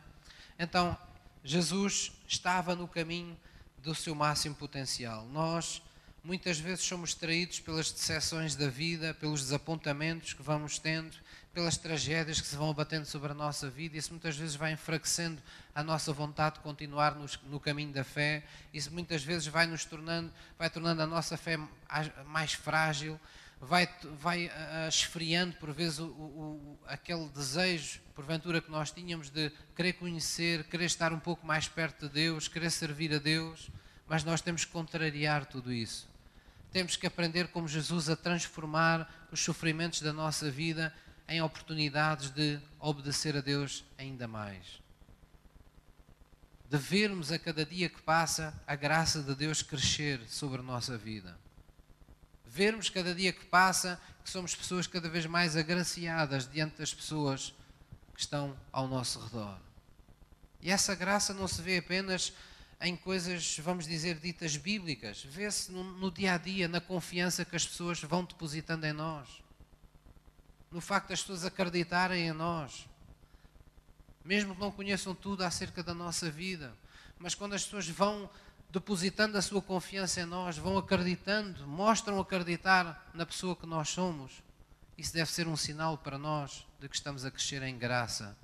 Então, 0.57 0.97
Jesus 1.43 2.11
estava 2.27 2.75
no 2.75 2.87
caminho 2.87 3.37
do 3.79 3.95
seu 3.95 4.13
máximo 4.13 4.55
potencial. 4.55 5.25
Nós 5.27 5.81
muitas 6.23 6.59
vezes 6.59 6.85
somos 6.85 7.15
traídos 7.15 7.59
pelas 7.59 7.91
decepções 7.91 8.55
da 8.55 8.67
vida, 8.67 9.13
pelos 9.15 9.41
desapontamentos 9.41 10.33
que 10.33 10.43
vamos 10.43 10.77
tendo, 10.77 11.17
pelas 11.51 11.77
tragédias 11.77 12.39
que 12.39 12.47
se 12.47 12.55
vão 12.55 12.69
abatendo 12.69 13.05
sobre 13.05 13.31
a 13.31 13.33
nossa 13.35 13.69
vida. 13.69 13.97
Isso 13.97 14.11
muitas 14.11 14.37
vezes 14.37 14.55
vai 14.55 14.71
enfraquecendo 14.71 15.41
a 15.73 15.83
nossa 15.83 16.13
vontade 16.13 16.55
de 16.55 16.61
continuar 16.61 17.17
no, 17.47 17.59
caminho 17.59 17.91
da 17.91 18.03
fé. 18.03 18.43
Isso 18.73 18.91
muitas 18.91 19.23
vezes 19.23 19.47
vai 19.47 19.65
nos 19.65 19.83
tornando, 19.83 20.31
vai 20.57 20.69
tornando 20.69 21.01
a 21.01 21.07
nossa 21.07 21.35
fé 21.37 21.57
mais 22.27 22.53
frágil 22.53 23.19
vai, 23.61 23.87
vai 24.19 24.47
uh, 24.47 24.89
esfriando 24.89 25.55
por 25.57 25.71
vezes 25.71 25.99
o, 25.99 26.07
o, 26.07 26.79
aquele 26.87 27.29
desejo, 27.29 28.01
porventura, 28.15 28.59
que 28.59 28.71
nós 28.71 28.91
tínhamos 28.91 29.29
de 29.29 29.51
querer 29.75 29.93
conhecer, 29.93 30.63
querer 30.63 30.85
estar 30.85 31.13
um 31.13 31.19
pouco 31.19 31.45
mais 31.45 31.67
perto 31.67 32.07
de 32.07 32.13
Deus, 32.13 32.47
querer 32.47 32.71
servir 32.71 33.13
a 33.13 33.19
Deus, 33.19 33.69
mas 34.07 34.23
nós 34.23 34.41
temos 34.41 34.65
que 34.65 34.71
contrariar 34.71 35.45
tudo 35.45 35.71
isso. 35.71 36.09
Temos 36.71 36.95
que 36.95 37.05
aprender 37.05 37.49
como 37.49 37.67
Jesus 37.67 38.09
a 38.09 38.15
transformar 38.15 39.27
os 39.31 39.39
sofrimentos 39.39 40.01
da 40.01 40.11
nossa 40.11 40.49
vida 40.49 40.93
em 41.27 41.41
oportunidades 41.41 42.31
de 42.31 42.59
obedecer 42.79 43.37
a 43.37 43.41
Deus 43.41 43.85
ainda 43.97 44.27
mais. 44.27 44.81
De 46.67 46.77
vermos 46.77 47.31
a 47.31 47.37
cada 47.37 47.65
dia 47.65 47.89
que 47.89 48.01
passa 48.01 48.59
a 48.65 48.75
graça 48.75 49.21
de 49.21 49.35
Deus 49.35 49.61
crescer 49.61 50.21
sobre 50.27 50.61
a 50.61 50.63
nossa 50.63 50.97
vida 50.97 51.40
vermos 52.51 52.89
cada 52.89 53.15
dia 53.15 53.31
que 53.31 53.45
passa 53.45 53.99
que 54.23 54.29
somos 54.29 54.53
pessoas 54.53 54.85
cada 54.85 55.09
vez 55.09 55.25
mais 55.25 55.55
agraciadas 55.55 56.47
diante 56.47 56.77
das 56.77 56.93
pessoas 56.93 57.55
que 58.13 58.19
estão 58.19 58.55
ao 58.73 58.89
nosso 58.89 59.19
redor. 59.21 59.57
E 60.61 60.69
essa 60.69 60.93
graça 60.93 61.33
não 61.33 61.47
se 61.47 61.61
vê 61.61 61.77
apenas 61.77 62.33
em 62.81 62.95
coisas, 62.95 63.57
vamos 63.59 63.87
dizer, 63.87 64.19
ditas 64.19 64.57
bíblicas, 64.57 65.23
vê-se 65.23 65.71
no, 65.71 65.83
no, 65.83 66.11
dia 66.11 66.33
a 66.33 66.37
dia, 66.37 66.67
na 66.67 66.81
confiança 66.81 67.45
que 67.45 67.55
as 67.55 67.65
pessoas 67.65 68.01
vão 68.01 68.25
depositando 68.25 68.85
em 68.85 68.91
nós, 68.91 69.29
no 70.69 70.81
facto 70.81 71.09
das 71.09 71.21
pessoas 71.21 71.45
acreditarem 71.45 72.27
em 72.27 72.33
nós, 72.33 72.85
mesmo 74.25 74.53
que 74.53 74.61
não 74.61 74.71
conheçam 74.71 75.15
tudo 75.15 75.43
acerca 75.43 75.81
da 75.81 75.93
nossa 75.93 76.29
vida, 76.29 76.75
mas 77.17 77.33
quando 77.33 77.53
as 77.53 77.63
pessoas 77.63 77.87
vão 77.87 78.29
depositando 78.71 79.37
a 79.37 79.41
sua 79.41 79.61
confiança 79.61 80.21
em 80.21 80.25
nós, 80.25 80.57
vão 80.57 80.77
acreditando, 80.77 81.67
mostram 81.67 82.19
acreditar 82.19 83.11
na 83.13 83.25
pessoa 83.25 83.55
que 83.55 83.65
nós 83.65 83.89
somos. 83.89 84.41
Isso 84.97 85.13
deve 85.13 85.29
ser 85.29 85.47
um 85.47 85.57
sinal 85.57 85.97
para 85.97 86.17
nós 86.17 86.65
de 86.79 86.87
que 86.87 86.95
estamos 86.95 87.25
a 87.25 87.31
crescer 87.31 87.61
em 87.63 87.77
graça 87.77 88.35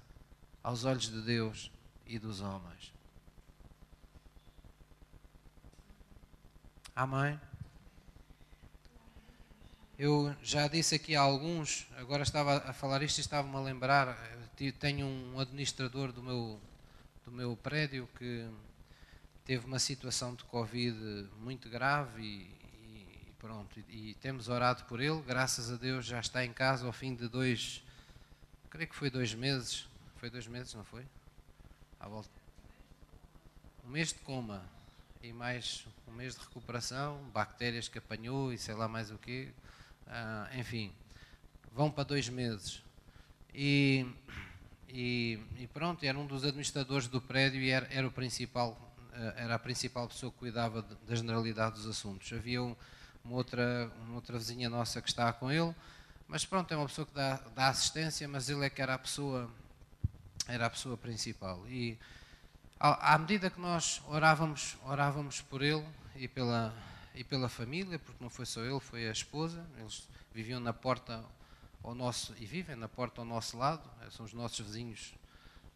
aos 0.62 0.84
olhos 0.84 1.10
de 1.10 1.22
Deus 1.22 1.72
e 2.06 2.20
dos 2.20 2.42
homens. 2.42 2.92
Amém? 6.94 7.40
Eu 9.98 10.36
já 10.44 10.68
disse 10.68 10.96
aqui 10.96 11.16
a 11.16 11.22
alguns, 11.22 11.88
agora 11.96 12.24
estava 12.24 12.58
a 12.58 12.74
falar 12.74 13.02
isto 13.02 13.20
e 13.20 13.22
estava-me 13.22 13.56
a 13.56 13.60
lembrar. 13.60 14.18
Tenho 14.80 15.06
um 15.06 15.40
administrador 15.40 16.12
do 16.12 16.22
meu, 16.22 16.60
do 17.24 17.32
meu 17.32 17.56
prédio 17.56 18.10
que 18.18 18.48
teve 19.48 19.66
uma 19.66 19.80
situação 19.80 20.36
de 20.36 20.44
Covid 20.44 21.30
muito 21.40 21.70
grave 21.70 22.22
e, 22.22 23.28
e 23.28 23.34
pronto, 23.40 23.80
e, 23.80 24.10
e, 24.10 24.14
temos 24.16 24.50
orado 24.50 24.84
por 24.84 25.00
ele, 25.00 25.22
graças 25.22 25.72
a 25.72 25.78
Deus 25.78 26.06
já 26.06 26.20
está 26.20 26.44
em 26.44 26.52
casa 26.52 26.86
ao 26.86 26.92
fim 26.92 27.16
de 27.16 27.30
dois, 27.30 27.82
creio 28.70 28.90
que 28.90 28.96
foi 28.96 29.10
dois 29.10 29.34
meses, 29.34 29.88
foi 30.18 30.30
dois 30.30 30.46
meses, 30.48 30.74
não 30.74 30.84
foi? 30.84 31.06
À 31.98 32.10
volta. 32.10 32.30
Um 33.86 33.90
mês 33.90 34.10
de 34.10 34.16
coma 34.16 34.62
e 35.24 35.32
mais 35.32 35.88
um 36.06 36.12
mês 36.12 36.36
de 36.36 36.42
recuperação, 36.42 37.18
bactérias 37.34 37.88
que 37.88 38.00
apanhou 38.00 38.52
e 38.52 38.58
sei 38.58 38.76
lá 38.76 38.90
mais 38.90 39.12
o 39.12 39.18
quê, 39.18 39.54
ah, 40.08 40.50
enfim, 40.56 40.92
vão 41.72 41.90
para 41.90 42.04
dois 42.04 42.28
meses. 42.28 42.84
E, 43.54 44.06
e, 44.90 45.40
e, 45.58 45.68
pronto, 45.68 46.04
era 46.04 46.20
um 46.20 46.28
dos 46.28 46.44
administradores 46.44 47.08
do 47.08 47.22
prédio 47.22 47.62
e 47.62 47.70
era, 47.70 47.88
era 47.90 48.06
o 48.06 48.12
principal 48.12 48.87
era 49.36 49.56
a 49.56 49.60
principal 49.60 50.08
pessoa 50.08 50.32
que 50.32 50.38
cuidava 50.38 50.82
da 50.82 51.16
generalidade 51.16 51.76
dos 51.76 51.88
assuntos. 51.88 52.32
Havia 52.32 52.62
uma 52.62 52.76
outra, 53.26 53.92
uma 54.06 54.16
outra 54.16 54.38
vizinha 54.38 54.70
nossa 54.70 55.02
que 55.02 55.10
estava 55.10 55.34
com 55.34 55.52
ele, 55.52 55.74
mas 56.28 56.46
pronto, 56.46 56.72
é 56.74 56.78
uma 56.78 56.88
pessoa 56.88 57.06
que 57.06 57.14
dá, 57.14 57.42
dá 57.56 57.68
assistência, 57.70 58.28
mas 58.28 58.50
ele 58.50 58.66
é 58.66 58.70
que 58.70 58.82
era 58.82 58.94
a 58.94 59.00
pessoa, 59.00 59.50
era 60.48 60.66
a 60.66 60.70
pessoa 60.70 60.98
principal. 60.98 61.68
E 61.68 61.98
à 62.80 63.18
medida 63.18 63.50
que 63.50 63.60
nós 63.60 64.02
orávamos, 64.08 64.78
orávamos 64.86 65.42
por 65.42 65.62
ele 65.62 65.86
e 66.16 66.28
pela, 66.28 66.74
e 67.16 67.24
pela 67.24 67.50
família, 67.50 67.98
porque 67.98 68.24
não 68.24 68.30
foi 68.30 68.46
só 68.46 68.62
ele, 68.62 68.80
foi 68.80 69.08
a 69.08 69.12
esposa, 69.12 69.66
eles 69.80 70.08
viviam 70.34 70.60
na 70.60 70.74
porta 70.74 71.24
ao 71.84 71.96
nosso, 71.96 72.36
e 72.40 72.46
vivem 72.46 72.76
na 72.76 72.88
porta 72.88 73.22
ao 73.22 73.26
nosso 73.26 73.58
lado, 73.58 73.82
são 74.12 74.26
os 74.26 74.34
nossos 74.34 74.60
vizinhos 74.60 75.14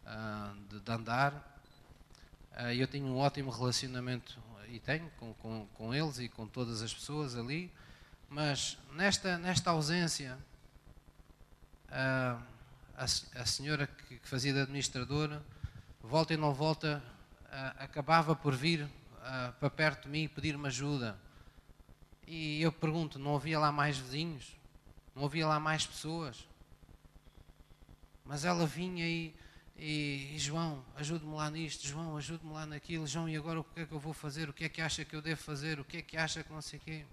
uh, 0.04 0.56
de, 0.68 0.80
de 0.80 0.92
andar, 0.92 1.51
eu 2.76 2.86
tenho 2.86 3.06
um 3.06 3.16
ótimo 3.16 3.50
relacionamento 3.50 4.38
e 4.68 4.78
tenho 4.78 5.10
com, 5.18 5.34
com, 5.34 5.66
com, 5.74 5.94
eles 5.94 6.18
e 6.18 6.28
com 6.28 6.46
todas 6.46 6.82
as 6.82 6.92
pessoas 6.92 7.36
ali, 7.36 7.70
mas 8.28 8.78
nesta, 8.92 9.36
nesta 9.36 9.70
ausência, 9.70 10.38
uh, 11.88 12.42
a, 12.96 13.04
a, 13.04 13.46
senhora 13.46 13.86
que, 13.86 14.18
que, 14.18 14.28
fazia 14.28 14.52
de 14.52 14.60
administradora, 14.60 15.42
volta 16.00 16.32
e 16.32 16.36
não 16.36 16.54
volta, 16.54 17.02
uh, 17.44 17.82
acabava 17.82 18.34
por 18.34 18.54
vir 18.54 18.88
para 19.60 19.70
perto 19.70 20.04
de 20.04 20.08
mim 20.08 20.28
pedir-me 20.28 20.66
ajuda. 20.66 21.16
E 22.26 22.60
eu 22.62 22.72
pergunto: 22.72 23.18
não 23.18 23.36
havia 23.36 23.58
lá 23.58 23.70
mais 23.70 23.96
vizinhos? 23.98 24.56
Não 25.14 25.24
havia 25.24 25.46
lá 25.46 25.60
mais 25.60 25.86
pessoas? 25.86 26.48
Mas 28.24 28.44
ela 28.44 28.66
vinha 28.66 29.06
e, 29.06 29.34
e, 29.76 30.32
e 30.34 30.38
João, 30.38 30.84
ajude-me 30.96 31.34
lá 31.34 31.50
nisto, 31.50 31.86
João, 31.86 32.16
ajude-me 32.16 32.52
lá 32.52 32.66
naquilo, 32.66 33.06
João, 33.06 33.28
e 33.28 33.36
agora 33.36 33.60
o 33.60 33.64
que 33.64 33.80
é 33.80 33.86
que 33.86 33.92
eu 33.92 33.98
vou 33.98 34.12
fazer? 34.12 34.48
O 34.48 34.52
que 34.52 34.64
é 34.64 34.68
que 34.68 34.80
acha 34.80 35.04
que 35.04 35.14
eu 35.14 35.22
devo 35.22 35.40
fazer? 35.40 35.80
O 35.80 35.84
que 35.84 35.98
é 35.98 36.02
que 36.02 36.16
acha 36.16 36.42
que 36.42 36.52
não 36.52 36.62
sei 36.62 36.78
o 36.78 36.82
quê? 36.82 37.04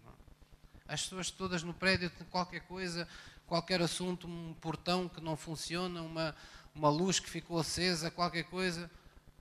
As 0.88 1.04
pessoas 1.04 1.32
todas 1.32 1.64
no 1.64 1.74
prédio, 1.74 2.12
qualquer 2.30 2.62
coisa, 2.62 3.08
qualquer 3.46 3.82
assunto, 3.82 4.28
um 4.28 4.54
portão 4.62 5.08
que 5.08 5.22
não 5.22 5.36
funciona, 5.36 6.02
uma, 6.02 6.36
uma 6.74 6.90
luz 6.90 7.20
que 7.20 7.30
ficou 7.30 7.60
acesa, 7.60 8.12
qualquer 8.12 8.44
coisa. 8.44 8.90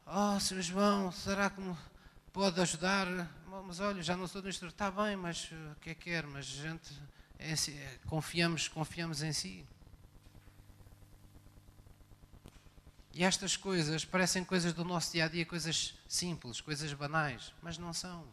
Oh, 0.07 0.40
Sr. 0.40 0.62
João, 0.62 1.12
será 1.12 1.50
que 1.50 1.61
me 1.61 1.76
pode 2.33 2.61
ajudar? 2.61 3.07
Mas 3.66 3.81
olha, 3.81 4.02
já 4.02 4.16
não 4.16 4.26
sou 4.26 4.40
do 4.40 4.48
instrutor. 4.48 4.72
Está 4.72 4.90
bem, 4.90 5.16
mas 5.16 5.50
o 5.52 5.76
que 5.81 5.90
é 5.90 5.94
que 5.94 6.11
quer? 6.11 6.26
Mas 6.26 6.46
a 6.46 6.68
gente 6.68 6.94
é, 7.38 7.52
é, 7.52 7.98
confiamos, 8.07 8.68
confiamos 8.68 9.22
em 9.22 9.33
si. 9.33 9.66
E 13.18 13.24
estas 13.24 13.57
coisas 13.57 14.04
parecem 14.04 14.44
coisas 14.44 14.72
do 14.72 14.85
nosso 14.85 15.11
dia 15.11 15.24
a 15.24 15.28
dia, 15.28 15.44
coisas 15.44 15.92
simples, 16.07 16.61
coisas 16.61 16.92
banais, 16.92 17.52
mas 17.61 17.76
não 17.76 17.92
são. 17.92 18.24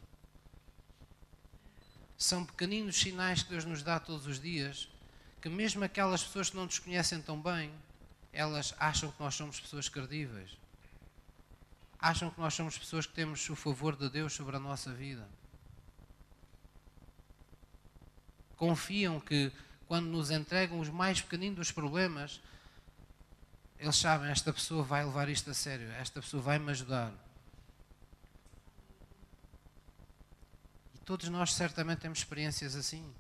São 2.16 2.46
pequeninos 2.46 2.96
sinais 2.96 3.42
que 3.42 3.50
Deus 3.50 3.66
nos 3.66 3.82
dá 3.82 4.00
todos 4.00 4.28
os 4.28 4.40
dias, 4.40 4.88
que 5.42 5.50
mesmo 5.50 5.84
aquelas 5.84 6.24
pessoas 6.24 6.52
que 6.52 6.56
não 6.56 6.66
nos 6.66 6.78
conhecem 6.78 7.20
tão 7.20 7.42
bem, 7.42 7.74
elas 8.32 8.76
acham 8.78 9.10
que 9.10 9.20
nós 9.20 9.34
somos 9.34 9.60
pessoas 9.60 9.90
credíveis. 9.90 10.52
Acham 12.00 12.30
que 12.30 12.40
nós 12.40 12.54
somos 12.54 12.78
pessoas 12.78 13.08
que 13.08 13.14
temos 13.14 13.50
o 13.50 13.56
favor 13.56 13.96
de 13.96 14.08
Deus 14.08 14.34
sobre 14.34 14.56
a 14.56 14.60
nossa 14.60 14.94
vida. 14.94 15.28
Confiam 18.56 19.20
que 19.20 19.52
quando 19.88 20.06
nos 20.06 20.30
entregam 20.30 20.80
os 20.80 20.90
mais 20.90 21.22
pequeninos 21.22 21.58
dos 21.58 21.72
problemas, 21.72 22.40
eles 23.80 23.96
sabem, 23.96 24.30
esta 24.30 24.54
pessoa 24.54 24.84
vai 24.84 25.04
levar 25.04 25.30
isto 25.30 25.50
a 25.50 25.54
sério, 25.54 25.92
esta 25.94 26.22
pessoa 26.22 26.42
vai 26.42 26.58
me 26.58 26.72
ajudar. 26.72 27.12
Todos 31.04 31.30
nós 31.30 31.54
certamente 31.54 32.00
temos 32.00 32.20
experiências 32.20 32.76
assim. 32.76 33.14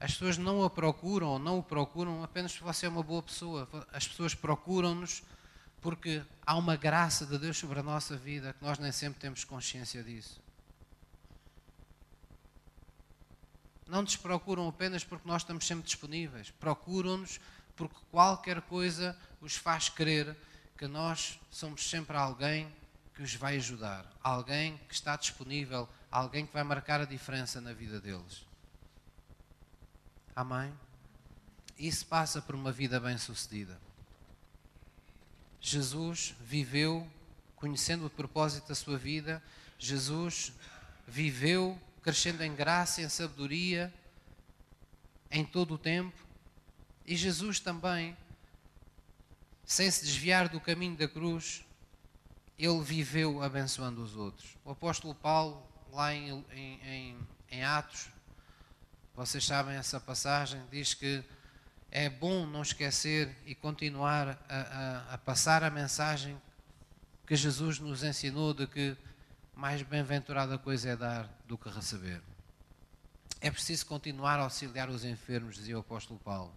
As 0.00 0.12
pessoas 0.12 0.36
não 0.36 0.64
a 0.64 0.68
procuram 0.68 1.28
ou 1.28 1.38
não 1.38 1.58
o 1.60 1.62
procuram 1.62 2.24
apenas 2.24 2.52
porque 2.52 2.64
você 2.64 2.86
é 2.86 2.88
uma 2.88 3.02
boa 3.02 3.22
pessoa. 3.22 3.68
As 3.92 4.08
pessoas 4.08 4.34
procuram-nos 4.34 5.22
porque 5.80 6.22
há 6.44 6.56
uma 6.56 6.76
graça 6.76 7.24
de 7.24 7.38
Deus 7.38 7.56
sobre 7.56 7.78
a 7.78 7.82
nossa 7.82 8.16
vida 8.16 8.52
que 8.52 8.64
nós 8.64 8.78
nem 8.78 8.90
sempre 8.90 9.20
temos 9.20 9.44
consciência 9.44 10.02
disso. 10.02 10.42
Não 13.86 14.02
nos 14.02 14.16
procuram 14.16 14.66
apenas 14.66 15.04
porque 15.04 15.28
nós 15.28 15.42
estamos 15.42 15.66
sempre 15.66 15.84
disponíveis. 15.84 16.50
Procuram-nos 16.50 17.38
porque 17.76 17.96
qualquer 18.10 18.60
coisa 18.62 19.16
os 19.40 19.56
faz 19.56 19.88
crer 19.88 20.36
que 20.76 20.86
nós 20.86 21.38
somos 21.50 21.88
sempre 21.88 22.16
alguém 22.16 22.72
que 23.14 23.22
os 23.22 23.34
vai 23.34 23.56
ajudar, 23.56 24.04
alguém 24.22 24.76
que 24.88 24.94
está 24.94 25.16
disponível 25.16 25.88
alguém 26.14 26.46
que 26.46 26.52
vai 26.52 26.62
marcar 26.62 27.00
a 27.00 27.04
diferença 27.04 27.60
na 27.60 27.72
vida 27.72 28.00
deles. 28.00 28.46
Amém? 30.36 30.72
Isso 31.76 32.06
passa 32.06 32.40
por 32.40 32.54
uma 32.54 32.70
vida 32.70 33.00
bem-sucedida. 33.00 33.76
Jesus 35.60 36.36
viveu 36.40 37.10
conhecendo 37.56 38.06
o 38.06 38.10
propósito 38.10 38.68
da 38.68 38.76
sua 38.76 38.96
vida, 38.96 39.42
Jesus 39.76 40.52
viveu 41.04 41.76
crescendo 42.00 42.44
em 42.44 42.54
graça, 42.54 43.02
em 43.02 43.08
sabedoria, 43.08 43.92
em 45.32 45.44
todo 45.44 45.74
o 45.74 45.78
tempo, 45.78 46.23
e 47.06 47.16
Jesus 47.16 47.60
também, 47.60 48.16
sem 49.64 49.90
se 49.90 50.04
desviar 50.04 50.48
do 50.48 50.60
caminho 50.60 50.96
da 50.96 51.06
cruz, 51.06 51.64
ele 52.58 52.80
viveu 52.82 53.42
abençoando 53.42 54.02
os 54.02 54.16
outros. 54.16 54.56
O 54.64 54.70
apóstolo 54.70 55.14
Paulo 55.14 55.62
lá 55.92 56.14
em, 56.14 56.44
em, 56.52 57.16
em 57.50 57.64
Atos, 57.64 58.08
vocês 59.14 59.44
sabem 59.44 59.76
essa 59.76 60.00
passagem, 60.00 60.60
diz 60.70 60.94
que 60.94 61.22
é 61.90 62.08
bom 62.08 62.44
não 62.46 62.62
esquecer 62.62 63.36
e 63.46 63.54
continuar 63.54 64.40
a, 64.48 64.60
a, 64.60 65.14
a, 65.14 65.18
passar 65.18 65.62
a 65.62 65.70
mensagem 65.70 66.40
que 67.24 67.36
Jesus 67.36 67.78
nos 67.78 68.02
ensinou 68.02 68.52
de 68.52 68.66
que 68.66 68.96
mais 69.54 69.82
bem-aventurada 69.82 70.58
coisa 70.58 70.90
é 70.90 70.96
dar 70.96 71.30
do 71.46 71.56
que 71.56 71.68
receber. 71.68 72.20
É 73.40 73.50
preciso 73.50 73.86
continuar 73.86 74.40
a 74.40 74.42
auxiliar 74.42 74.88
os 74.90 75.04
enfermos, 75.04 75.54
dizia 75.54 75.76
o 75.76 75.80
apóstolo 75.80 76.18
Paulo. 76.18 76.52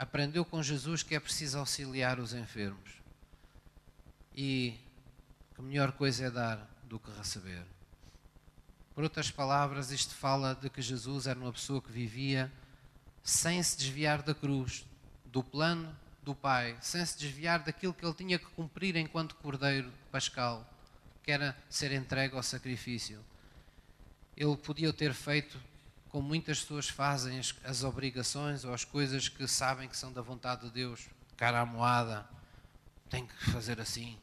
Aprendeu 0.00 0.46
com 0.46 0.62
Jesus 0.62 1.02
que 1.02 1.14
é 1.14 1.20
preciso 1.20 1.58
auxiliar 1.58 2.18
os 2.18 2.32
enfermos. 2.32 2.90
E 4.34 4.80
que 5.54 5.60
melhor 5.60 5.92
coisa 5.92 6.24
é 6.24 6.30
dar 6.30 6.66
do 6.84 6.98
que 6.98 7.10
receber. 7.10 7.62
Por 8.94 9.04
outras 9.04 9.30
palavras, 9.30 9.90
isto 9.90 10.14
fala 10.14 10.54
de 10.54 10.70
que 10.70 10.80
Jesus 10.80 11.26
era 11.26 11.38
uma 11.38 11.52
pessoa 11.52 11.82
que 11.82 11.92
vivia 11.92 12.50
sem 13.22 13.62
se 13.62 13.76
desviar 13.76 14.22
da 14.22 14.34
cruz, 14.34 14.86
do 15.26 15.44
plano 15.44 15.94
do 16.22 16.34
Pai, 16.34 16.78
sem 16.80 17.04
se 17.04 17.18
desviar 17.18 17.62
daquilo 17.62 17.92
que 17.92 18.02
ele 18.02 18.14
tinha 18.14 18.38
que 18.38 18.46
cumprir 18.46 18.96
enquanto 18.96 19.34
cordeiro 19.34 19.92
pascal, 20.10 20.66
que 21.22 21.30
era 21.30 21.54
ser 21.68 21.92
entregue 21.92 22.34
ao 22.34 22.42
sacrifício. 22.42 23.22
Ele 24.34 24.56
podia 24.56 24.94
ter 24.94 25.12
feito 25.12 25.60
como 26.10 26.26
muitas 26.26 26.60
pessoas 26.60 26.88
fazem 26.88 27.38
as, 27.38 27.54
as 27.64 27.84
obrigações 27.84 28.64
ou 28.64 28.74
as 28.74 28.84
coisas 28.84 29.28
que 29.28 29.46
sabem 29.46 29.88
que 29.88 29.96
são 29.96 30.12
da 30.12 30.20
vontade 30.20 30.62
de 30.62 30.70
Deus, 30.70 31.08
cara 31.36 31.60
à 31.60 31.66
moada, 31.66 32.28
tem 33.08 33.26
que 33.26 33.50
fazer 33.50 33.80
assim, 33.80 34.18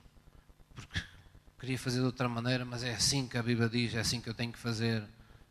porque 0.75 1.01
queria 1.59 1.79
fazer 1.79 1.99
de 1.99 2.05
outra 2.05 2.27
maneira, 2.27 2.65
mas 2.65 2.83
é 2.83 2.93
assim 2.93 3.27
que 3.27 3.37
a 3.37 3.43
Bíblia 3.43 3.69
diz, 3.69 3.95
é 3.95 3.99
assim 3.99 4.19
que 4.19 4.29
eu 4.29 4.33
tenho 4.33 4.51
que 4.51 4.59
fazer. 4.59 5.03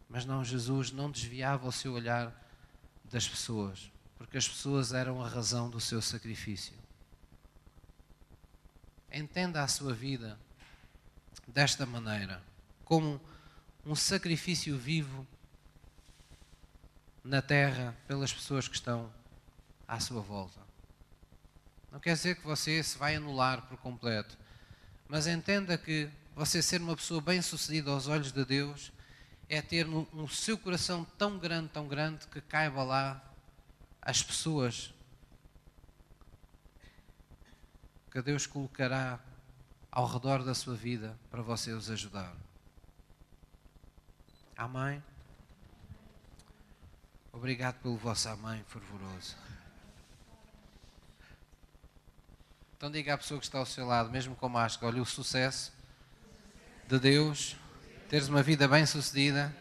Mas 0.08 0.24
não, 0.24 0.44
Jesus 0.44 0.92
não 0.92 1.10
desviava 1.10 1.66
o 1.66 1.72
seu 1.72 1.94
olhar 1.94 2.32
das 3.04 3.26
pessoas, 3.26 3.90
porque 4.16 4.36
as 4.36 4.46
pessoas 4.46 4.92
eram 4.92 5.22
a 5.24 5.28
razão 5.28 5.68
do 5.70 5.80
seu 5.80 6.00
sacrifício. 6.02 6.74
Entenda 9.10 9.62
a 9.62 9.68
sua 9.68 9.94
vida 9.94 10.38
desta 11.48 11.86
maneira, 11.86 12.42
como 12.84 13.20
um 13.84 13.94
sacrifício 13.94 14.76
vivo 14.76 15.26
na 17.26 17.42
terra 17.42 17.94
pelas 18.06 18.32
pessoas 18.32 18.68
que 18.68 18.76
estão 18.76 19.12
à 19.86 19.98
sua 19.98 20.20
volta. 20.20 20.60
Não 21.90 21.98
quer 21.98 22.14
dizer 22.14 22.36
que 22.36 22.46
você 22.46 22.82
se 22.82 22.96
vai 22.96 23.16
anular 23.16 23.62
por 23.62 23.76
completo, 23.78 24.38
mas 25.08 25.26
entenda 25.26 25.76
que 25.76 26.08
você 26.34 26.62
ser 26.62 26.80
uma 26.80 26.96
pessoa 26.96 27.20
bem-sucedida 27.20 27.90
aos 27.90 28.06
olhos 28.06 28.32
de 28.32 28.44
Deus 28.44 28.92
é 29.48 29.60
ter 29.60 29.86
no, 29.86 30.08
no, 30.12 30.28
seu 30.28 30.56
coração 30.58 31.04
tão 31.16 31.38
grande, 31.38 31.68
tão 31.68 31.88
grande, 31.88 32.26
que 32.26 32.40
caiba 32.40 32.82
lá 32.82 33.22
as 34.02 34.22
pessoas 34.22 34.92
que 38.10 38.22
Deus 38.22 38.46
colocará 38.46 39.18
ao 39.90 40.06
redor 40.06 40.44
da 40.44 40.54
sua 40.54 40.74
vida 40.74 41.18
para 41.30 41.42
você 41.42 41.72
os 41.72 41.90
ajudar. 41.90 42.36
Amém? 44.56 45.02
Obrigado 47.36 47.74
pelo 47.82 47.98
vosso 47.98 48.30
amém 48.30 48.64
fervoroso. 48.66 49.36
Então 52.74 52.90
diga 52.90 53.12
à 53.12 53.18
pessoa 53.18 53.38
que 53.38 53.44
está 53.44 53.58
ao 53.58 53.66
seu 53.66 53.86
lado, 53.86 54.10
mesmo 54.10 54.34
com 54.34 54.48
máscara, 54.48 54.90
olha 54.90 55.02
o 55.02 55.04
sucesso 55.04 55.70
de 56.88 56.98
Deus, 56.98 57.54
teres 58.08 58.28
uma 58.28 58.42
vida 58.42 58.66
bem 58.66 58.86
sucedida, 58.86 59.54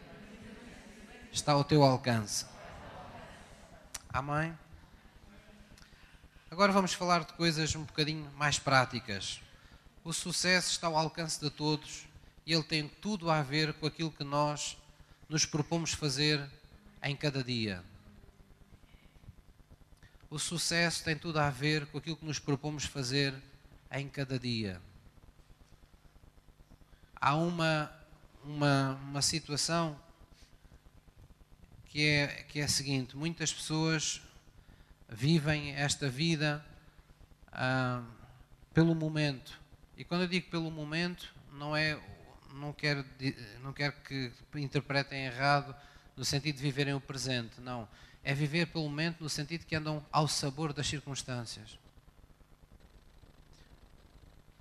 está 1.30 1.52
ao 1.52 1.62
teu 1.62 1.82
alcance. 1.82 2.46
Amém? 4.08 4.58
Agora 6.50 6.72
vamos 6.72 6.94
falar 6.94 7.24
de 7.24 7.34
coisas 7.34 7.74
um 7.74 7.84
bocadinho 7.84 8.30
mais 8.36 8.58
práticas. 8.58 9.42
O 10.02 10.14
sucesso 10.14 10.70
está 10.70 10.86
ao 10.86 10.96
alcance 10.96 11.38
de 11.38 11.50
todos 11.50 12.08
e 12.46 12.54
ele 12.54 12.64
tem 12.64 12.88
tudo 12.88 13.30
a 13.30 13.42
ver 13.42 13.74
com 13.74 13.86
aquilo 13.86 14.10
que 14.10 14.24
nós 14.24 14.78
nos 15.28 15.44
propomos 15.44 15.92
fazer 15.92 16.40
em 17.06 17.14
cada 17.14 17.42
dia. 17.42 17.84
O 20.28 20.40
sucesso 20.40 21.04
tem 21.04 21.16
tudo 21.16 21.38
a 21.38 21.48
ver 21.48 21.86
com 21.86 21.98
aquilo 21.98 22.16
que 22.16 22.24
nos 22.24 22.40
propomos 22.40 22.84
fazer 22.84 23.32
em 23.92 24.08
cada 24.08 24.38
dia. 24.38 24.82
Há 27.14 27.36
uma, 27.36 27.92
uma, 28.44 28.94
uma 28.94 29.22
situação 29.22 29.98
que 31.84 32.04
é, 32.04 32.26
que 32.48 32.58
é 32.58 32.64
a 32.64 32.68
seguinte: 32.68 33.16
muitas 33.16 33.52
pessoas 33.52 34.20
vivem 35.08 35.76
esta 35.76 36.08
vida 36.08 36.64
ah, 37.52 38.02
pelo 38.74 38.96
momento. 38.96 39.60
E 39.96 40.04
quando 40.04 40.22
eu 40.22 40.28
digo 40.28 40.50
pelo 40.50 40.72
momento, 40.72 41.32
não 41.52 41.74
é 41.76 41.98
não 42.52 42.72
quero, 42.72 43.04
não 43.62 43.72
quero 43.72 43.92
que 44.02 44.32
interpretem 44.54 45.26
errado, 45.26 45.74
no 46.16 46.24
sentido 46.24 46.56
de 46.56 46.62
viverem 46.62 46.94
o 46.94 47.00
presente, 47.00 47.60
não. 47.60 47.88
É 48.24 48.34
viver 48.34 48.66
pelo 48.66 48.84
momento 48.84 49.22
no 49.22 49.28
sentido 49.28 49.66
que 49.66 49.76
andam 49.76 50.04
ao 50.10 50.26
sabor 50.26 50.72
das 50.72 50.86
circunstâncias. 50.86 51.78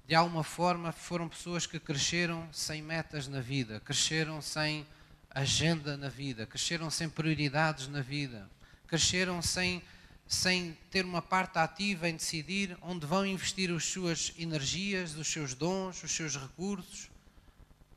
De 0.07 0.13
alguma 0.13 0.43
forma 0.43 0.91
foram 0.91 1.27
pessoas 1.27 1.65
que 1.65 1.79
cresceram 1.79 2.47
sem 2.51 2.81
metas 2.81 3.27
na 3.27 3.41
vida, 3.41 3.79
cresceram 3.79 4.39
sem 4.39 4.85
agenda 5.31 5.97
na 5.97 6.09
vida, 6.09 6.45
cresceram 6.45 6.91
sem 6.91 7.09
prioridades 7.09 7.87
na 7.87 8.01
vida, 8.01 8.47
cresceram 8.87 9.41
sem, 9.41 9.81
sem 10.27 10.77
ter 10.91 11.03
uma 11.03 11.23
parte 11.23 11.57
ativa 11.57 12.07
em 12.07 12.15
decidir 12.15 12.77
onde 12.81 13.05
vão 13.07 13.25
investir 13.25 13.71
as 13.71 13.85
suas 13.85 14.31
energias, 14.37 15.15
os 15.15 15.27
seus 15.27 15.55
dons, 15.55 16.03
os 16.03 16.11
seus 16.11 16.37
recursos, 16.37 17.09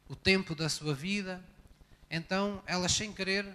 o 0.08 0.16
tempo 0.16 0.54
da 0.54 0.70
sua 0.70 0.94
vida. 0.94 1.44
Então, 2.10 2.62
elas, 2.66 2.92
sem 2.92 3.12
querer, 3.12 3.46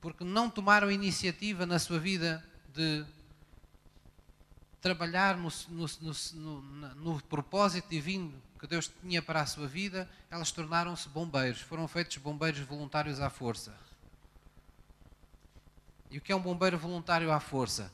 porque 0.00 0.24
não 0.24 0.48
tomaram 0.48 0.90
iniciativa 0.90 1.66
na 1.66 1.78
sua 1.78 1.98
vida 1.98 2.42
de 2.72 3.04
trabalhar 4.80 5.36
no, 5.36 5.52
no, 5.68 5.86
no, 6.32 6.94
no, 6.94 7.22
propósito 7.24 7.90
divino 7.90 8.32
que 8.58 8.66
Deus 8.66 8.90
tinha 9.02 9.20
para 9.20 9.42
a 9.42 9.46
sua 9.46 9.66
vida, 9.66 10.08
elas 10.30 10.50
tornaram-se 10.50 11.08
bombeiros, 11.08 11.60
foram 11.60 11.86
feitos 11.86 12.16
bombeiros 12.16 12.60
voluntários 12.60 13.20
à 13.20 13.28
força. 13.28 13.74
E 16.10 16.18
o 16.18 16.20
que 16.20 16.32
é 16.32 16.36
um 16.36 16.40
bombeiro 16.40 16.78
voluntário 16.78 17.30
à 17.30 17.38
força? 17.38 17.90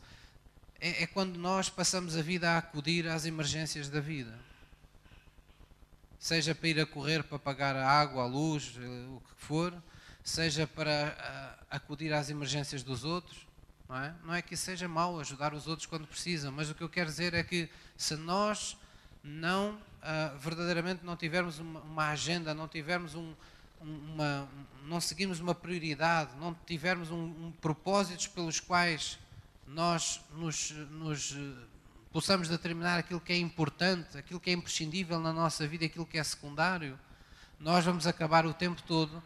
É, 0.81 1.03
é 1.03 1.07
quando 1.07 1.37
nós 1.37 1.69
passamos 1.69 2.17
a 2.17 2.23
vida 2.23 2.51
a 2.51 2.59
acudir 2.59 3.07
às 3.09 3.27
emergências 3.27 3.89
da 3.89 4.01
vida. 4.01 4.39
Seja 6.19 6.55
para 6.55 6.69
ir 6.69 6.81
a 6.81 6.87
correr 6.87 7.23
para 7.23 7.39
pagar 7.39 7.77
a 7.77 7.89
água, 7.89 8.23
a 8.23 8.27
luz, 8.27 8.75
eh, 8.77 9.07
o 9.09 9.21
que 9.21 9.35
for, 9.37 9.73
seja 10.27 10.67
para 10.67 11.57
acudir 11.71 12.13
às 12.13 12.29
emergências 12.29 12.83
dos 12.83 13.05
outros. 13.05 13.47
Não 13.89 13.97
é? 13.97 14.15
não 14.25 14.35
é 14.35 14.43
que 14.43 14.57
seja 14.57 14.89
mau 14.89 15.21
ajudar 15.21 15.55
os 15.55 15.69
outros 15.69 15.87
quando 15.87 16.05
precisam, 16.09 16.51
mas 16.51 16.69
o 16.69 16.75
que 16.75 16.83
eu 16.83 16.89
quero 16.89 17.09
dizer 17.09 17.33
é 17.33 17.45
que 17.45 17.71
se 17.97 18.17
nós 18.17 18.77
não 19.23 19.75
uh, 19.75 20.37
verdadeiramente 20.39 21.07
não 21.07 21.17
tivermos 21.17 21.61
uma, 21.61 21.81
uma 21.83 22.09
agenda, 22.09 22.53
não 22.53 22.67
tivermos 22.67 23.15
um, 23.15 23.33
uma, 23.81 24.49
não 24.83 25.01
seguirmos 25.01 25.39
uma 25.39 25.55
prioridade, 25.55 26.33
não 26.41 26.53
tivermos 26.67 27.13
um, 27.13 27.23
um 27.47 27.53
propósitos 27.61 28.27
pelos 28.27 28.59
quais 28.59 29.21
nós 29.65 30.21
nos, 30.35 30.73
nos 30.91 31.37
possamos 32.13 32.49
determinar 32.49 32.99
aquilo 32.99 33.21
que 33.21 33.33
é 33.33 33.39
importante, 33.39 34.19
aquilo 34.19 34.41
que 34.41 34.51
é 34.51 34.55
imprescindível 34.55 35.21
na 35.21 35.33
nossa 35.33 35.69
vida, 35.69 35.87
aquilo 35.87 36.05
que 36.05 36.19
é 36.19 36.25
secundário, 36.25 36.99
nós 37.61 37.85
vamos 37.85 38.09
acabar 38.09 38.45
o 38.45 38.53
tempo 38.53 38.83
todo 38.83 39.23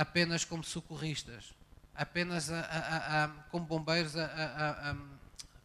apenas 0.00 0.46
como 0.46 0.64
socorristas, 0.64 1.52
apenas 1.94 2.50
a, 2.50 2.60
a, 2.60 3.24
a, 3.24 3.28
como 3.50 3.66
bombeiros 3.66 4.16
a, 4.16 4.96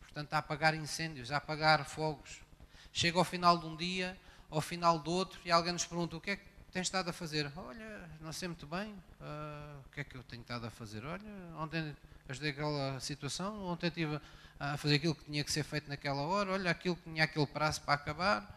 portanto, 0.01 0.33
a 0.33 0.39
apagar 0.39 0.75
incêndios, 0.75 1.31
a 1.31 1.37
apagar 1.37 1.85
fogos. 1.85 2.41
Chega 2.91 3.17
ao 3.17 3.23
final 3.23 3.57
de 3.57 3.65
um 3.65 3.77
dia, 3.77 4.17
ao 4.49 4.59
final 4.59 4.99
do 4.99 5.09
outro, 5.09 5.39
e 5.45 5.51
alguém 5.51 5.71
nos 5.71 5.85
pergunta 5.85 6.17
o 6.17 6.21
que 6.21 6.31
é 6.31 6.35
que 6.35 6.43
tens 6.69 6.81
estado 6.81 7.09
a 7.09 7.13
fazer? 7.13 7.49
Olha, 7.55 8.09
não 8.19 8.33
sei 8.33 8.49
muito 8.49 8.67
bem, 8.67 8.91
uh, 9.21 9.79
o 9.85 9.89
que 9.91 10.01
é 10.01 10.03
que 10.03 10.15
eu 10.15 10.23
tenho 10.23 10.41
estado 10.41 10.67
a 10.67 10.69
fazer? 10.69 11.05
Olha, 11.05 11.23
ontem 11.57 11.95
ajudei 12.27 12.51
aquela 12.51 12.99
situação, 12.99 13.65
ontem 13.67 13.87
estive 13.87 14.19
a 14.59 14.75
fazer 14.75 14.95
aquilo 14.95 15.15
que 15.15 15.23
tinha 15.23 15.45
que 15.45 15.51
ser 15.51 15.63
feito 15.63 15.87
naquela 15.87 16.23
hora, 16.23 16.51
olha, 16.51 16.71
aquilo 16.71 16.97
que 16.97 17.03
tinha 17.03 17.23
aquele 17.23 17.47
prazo 17.47 17.81
para 17.83 17.93
acabar. 17.93 18.53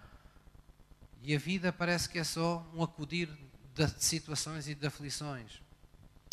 E 1.23 1.37
a 1.37 1.39
vida 1.39 1.73
parece 1.73 2.09
que 2.09 2.19
é 2.19 2.25
só 2.25 2.67
um 2.75 2.83
acudir 2.83 3.29
de 3.75 3.89
situações 4.03 4.67
e 4.67 4.75
de 4.75 4.85
aflições. 4.85 5.68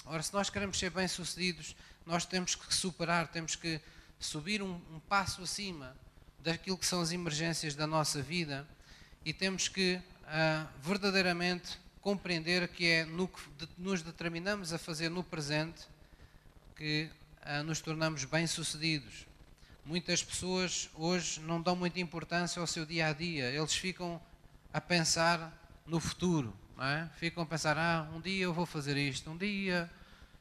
Ora, 0.07 0.21
se 0.21 0.31
nós 0.33 0.51
queremos 0.51 0.77
ser 0.77 0.91
bem-sucedidos, 0.91 1.75
nós 2.05 2.25
temos 2.25 2.53
que 2.53 2.71
superar, 2.73 3.27
temos 3.27 3.55
que 3.55 3.81
subir 4.19 4.61
um, 4.61 4.75
um, 4.91 4.99
passo 5.09 5.41
acima 5.41 5.97
daquilo 6.39 6.77
que 6.77 6.85
são 6.85 7.01
as 7.01 7.11
emergências 7.11 7.73
da 7.73 7.87
nossa 7.87 8.21
vida 8.21 8.67
e 9.25 9.33
temos 9.33 9.67
que 9.67 9.95
uh, 9.95 10.67
verdadeiramente 10.79 11.79
compreender 12.01 12.67
que 12.67 12.85
é 12.85 13.03
no 13.03 13.27
que 13.27 13.41
nos 13.79 14.03
determinamos 14.03 14.71
a 14.71 14.77
fazer 14.77 15.09
no 15.09 15.23
presente 15.23 15.87
que 16.75 17.09
uh, 17.41 17.63
nos 17.63 17.81
tornamos 17.81 18.25
bem-sucedidos. 18.25 19.25
Muitas 19.83 20.23
pessoas 20.23 20.87
hoje 20.93 21.39
não 21.39 21.59
dão 21.59 21.75
muita 21.75 21.99
importância 21.99 22.59
ao 22.59 22.67
seu 22.67 22.85
dia 22.85 23.07
a 23.07 23.13
dia, 23.13 23.49
eles 23.49 23.73
ficam 23.73 24.21
a 24.71 24.79
pensar 24.79 25.51
no 25.87 25.99
futuro 25.99 26.55
é? 26.83 27.07
Ficam 27.17 27.43
a 27.43 27.45
pensar, 27.45 27.77
ah, 27.77 28.09
um 28.13 28.19
dia 28.19 28.43
eu 28.43 28.53
vou 28.53 28.65
fazer 28.65 28.97
isto, 28.97 29.29
um 29.29 29.37
dia 29.37 29.89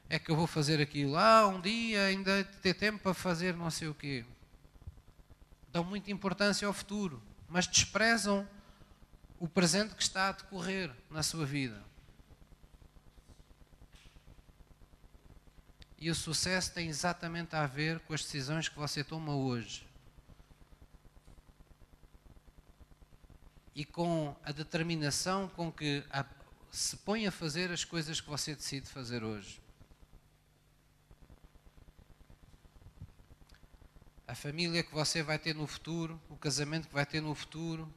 é 0.09 0.19
que 0.19 0.29
eu 0.29 0.35
vou 0.35 0.47
fazer 0.47 0.81
aquilo, 0.81 1.17
ah, 1.17 1.47
um 1.47 1.61
dia 1.61 2.05
ainda 2.05 2.43
ter 2.61 2.73
tempo 2.73 2.99
para 2.99 3.13
fazer 3.13 3.55
não 3.55 3.71
sei 3.71 3.87
o 3.87 3.93
quê. 3.93 4.25
Dão 5.71 5.83
muita 5.83 6.11
importância 6.11 6.67
ao 6.67 6.73
futuro, 6.73 7.21
mas 7.47 7.67
desprezam 7.67 8.47
o 9.39 9.47
presente 9.47 9.95
que 9.95 10.03
está 10.03 10.29
a 10.29 10.31
decorrer 10.31 10.91
na 11.09 11.23
sua 11.23 11.45
vida. 11.45 11.81
E 15.97 16.09
o 16.09 16.15
sucesso 16.15 16.71
tem 16.71 16.87
exatamente 16.87 17.55
a 17.55 17.65
ver 17.65 17.99
com 18.01 18.13
as 18.13 18.21
decisões 18.21 18.69
que 18.69 18.77
você 18.77 19.03
toma 19.03 19.33
hoje. 19.33 19.85
E 23.75 23.83
com 23.83 24.33
a 24.43 24.53
determinação 24.53 25.49
com 25.49 25.69
que 25.69 26.01
se 26.71 26.95
põe 26.97 27.27
a 27.27 27.31
fazer 27.31 27.71
as 27.71 27.83
coisas 27.83 28.21
que 28.21 28.29
você 28.29 28.55
decide 28.55 28.89
fazer 28.89 29.21
hoje. 29.21 29.61
A 34.25 34.33
família 34.33 34.81
que 34.81 34.93
você 34.93 35.21
vai 35.21 35.37
ter 35.37 35.53
no 35.53 35.67
futuro, 35.67 36.19
o 36.29 36.37
casamento 36.37 36.87
que 36.87 36.93
vai 36.93 37.05
ter 37.05 37.21
no 37.21 37.35
futuro, 37.35 37.93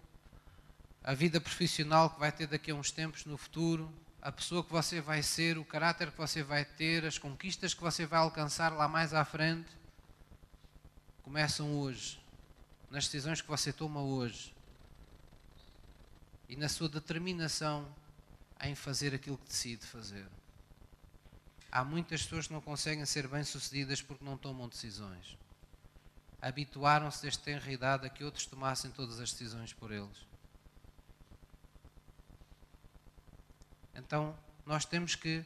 a 1.03 1.15
vida 1.15 1.41
profissional 1.41 2.11
que 2.11 2.19
vai 2.19 2.33
ter 2.33 2.49
daqui 2.49 2.73
a 2.73 2.75
uns 2.75 2.91
tempos 2.91 3.25
no 3.25 3.39
futuro, 3.39 3.91
a 4.21 4.33
pessoa 4.33 4.65
que 4.65 4.71
você 4.71 5.01
vai 5.01 5.23
ser, 5.23 5.57
o 5.59 5.65
caráter 5.65 6.11
que 6.11 6.19
você 6.19 6.43
vai 6.43 6.65
ter, 6.65 7.07
as 7.07 7.19
conquistas 7.19 7.73
que 7.73 7.81
você 7.81 8.05
vai 8.05 8.19
alcançar 8.19 8.73
lá 8.73 8.89
mais 8.89 9.15
à 9.15 9.25
frente, 9.25 9.71
começam 11.23 11.79
hoje, 11.79 12.21
nas 12.91 13.05
decisões 13.05 13.41
que 13.41 13.49
você 13.49 13.73
toma 13.73 14.03
hoje 14.03 14.58
e 16.49 16.57
na 16.57 16.69
sua 16.69 16.89
determinação 16.89 17.87
em 18.63 18.75
fazer 18.75 19.15
aquilo 19.15 19.39
que 19.39 19.49
decide 19.49 19.87
fazer. 19.87 20.27
Há 21.71 21.85
muitas 21.85 22.23
pessoas 22.23 22.47
que 22.47 22.53
não 22.53 22.61
conseguem 22.61 23.05
ser 23.05 23.29
bem-sucedidas 23.29 24.01
porque 24.01 24.25
não 24.25 24.39
tomam 24.39 24.69
decisões. 24.69 25.37
Habituaram-se 26.41 27.21
desde 27.21 27.41
tenra 27.41 27.71
idade 27.71 28.07
a 28.07 28.11
que 28.11 28.25
outros 28.25 28.47
tomassem 28.47 28.91
todas 28.91 29.21
as 29.21 29.33
decisões 29.33 29.73
por 29.73 29.93
eles. 29.93 30.27
Então, 33.95 34.35
nós 34.65 34.85
temos 34.85 35.15
que 35.15 35.45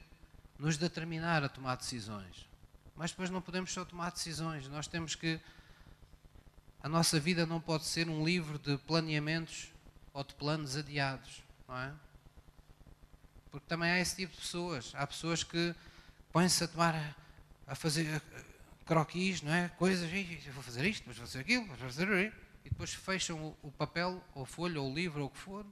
nos 0.58 0.76
determinar 0.76 1.42
a 1.42 1.48
tomar 1.48 1.76
decisões. 1.76 2.46
Mas 2.94 3.10
depois 3.10 3.30
não 3.30 3.42
podemos 3.42 3.72
só 3.72 3.84
tomar 3.84 4.12
decisões, 4.12 4.68
nós 4.68 4.86
temos 4.86 5.14
que. 5.14 5.40
A 6.82 6.88
nossa 6.88 7.18
vida 7.18 7.46
não 7.46 7.60
pode 7.60 7.84
ser 7.84 8.08
um 8.08 8.24
livro 8.24 8.58
de 8.58 8.76
planeamentos 8.78 9.72
ou 10.12 10.24
de 10.24 10.34
planos 10.34 10.76
adiados, 10.76 11.42
não 11.66 11.76
é? 11.76 11.92
Porque 13.50 13.66
também 13.66 13.90
há 13.90 14.00
esse 14.00 14.16
tipo 14.16 14.32
de 14.32 14.40
pessoas. 14.40 14.92
Há 14.94 15.06
pessoas 15.06 15.44
que 15.44 15.74
põem-se 16.32 16.64
a 16.64 16.68
tomar, 16.68 17.16
a 17.66 17.74
fazer 17.74 18.22
croquis, 18.86 19.42
não 19.42 19.52
é? 19.52 19.68
Coisas, 19.70 20.10
eu 20.12 20.52
vou 20.52 20.62
fazer 20.62 20.86
isto, 20.86 21.04
vou 21.04 21.14
fazer 21.14 21.40
aquilo, 21.40 21.66
vou 21.66 21.76
fazer. 21.76 22.32
E 22.64 22.70
depois 22.70 22.94
fecham 22.94 23.56
o 23.62 23.70
papel, 23.70 24.22
ou 24.34 24.46
folha, 24.46 24.80
ou 24.80 24.92
livro, 24.92 25.20
ou 25.20 25.26
o 25.26 25.30
que 25.30 25.38
for, 25.38 25.66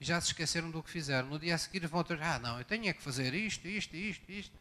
e 0.00 0.04
já 0.04 0.20
se 0.20 0.28
esqueceram 0.28 0.70
do 0.70 0.82
que 0.82 0.90
fizeram. 0.90 1.28
No 1.28 1.38
dia 1.38 1.54
a 1.54 1.58
seguir 1.58 1.86
vão 1.86 2.04
ter, 2.04 2.20
ah, 2.22 2.38
não, 2.38 2.58
eu 2.58 2.64
tenho 2.64 2.88
é 2.88 2.92
que 2.92 3.02
fazer 3.02 3.34
isto, 3.34 3.66
isto, 3.66 3.96
isto, 3.96 4.30
isto. 4.30 4.58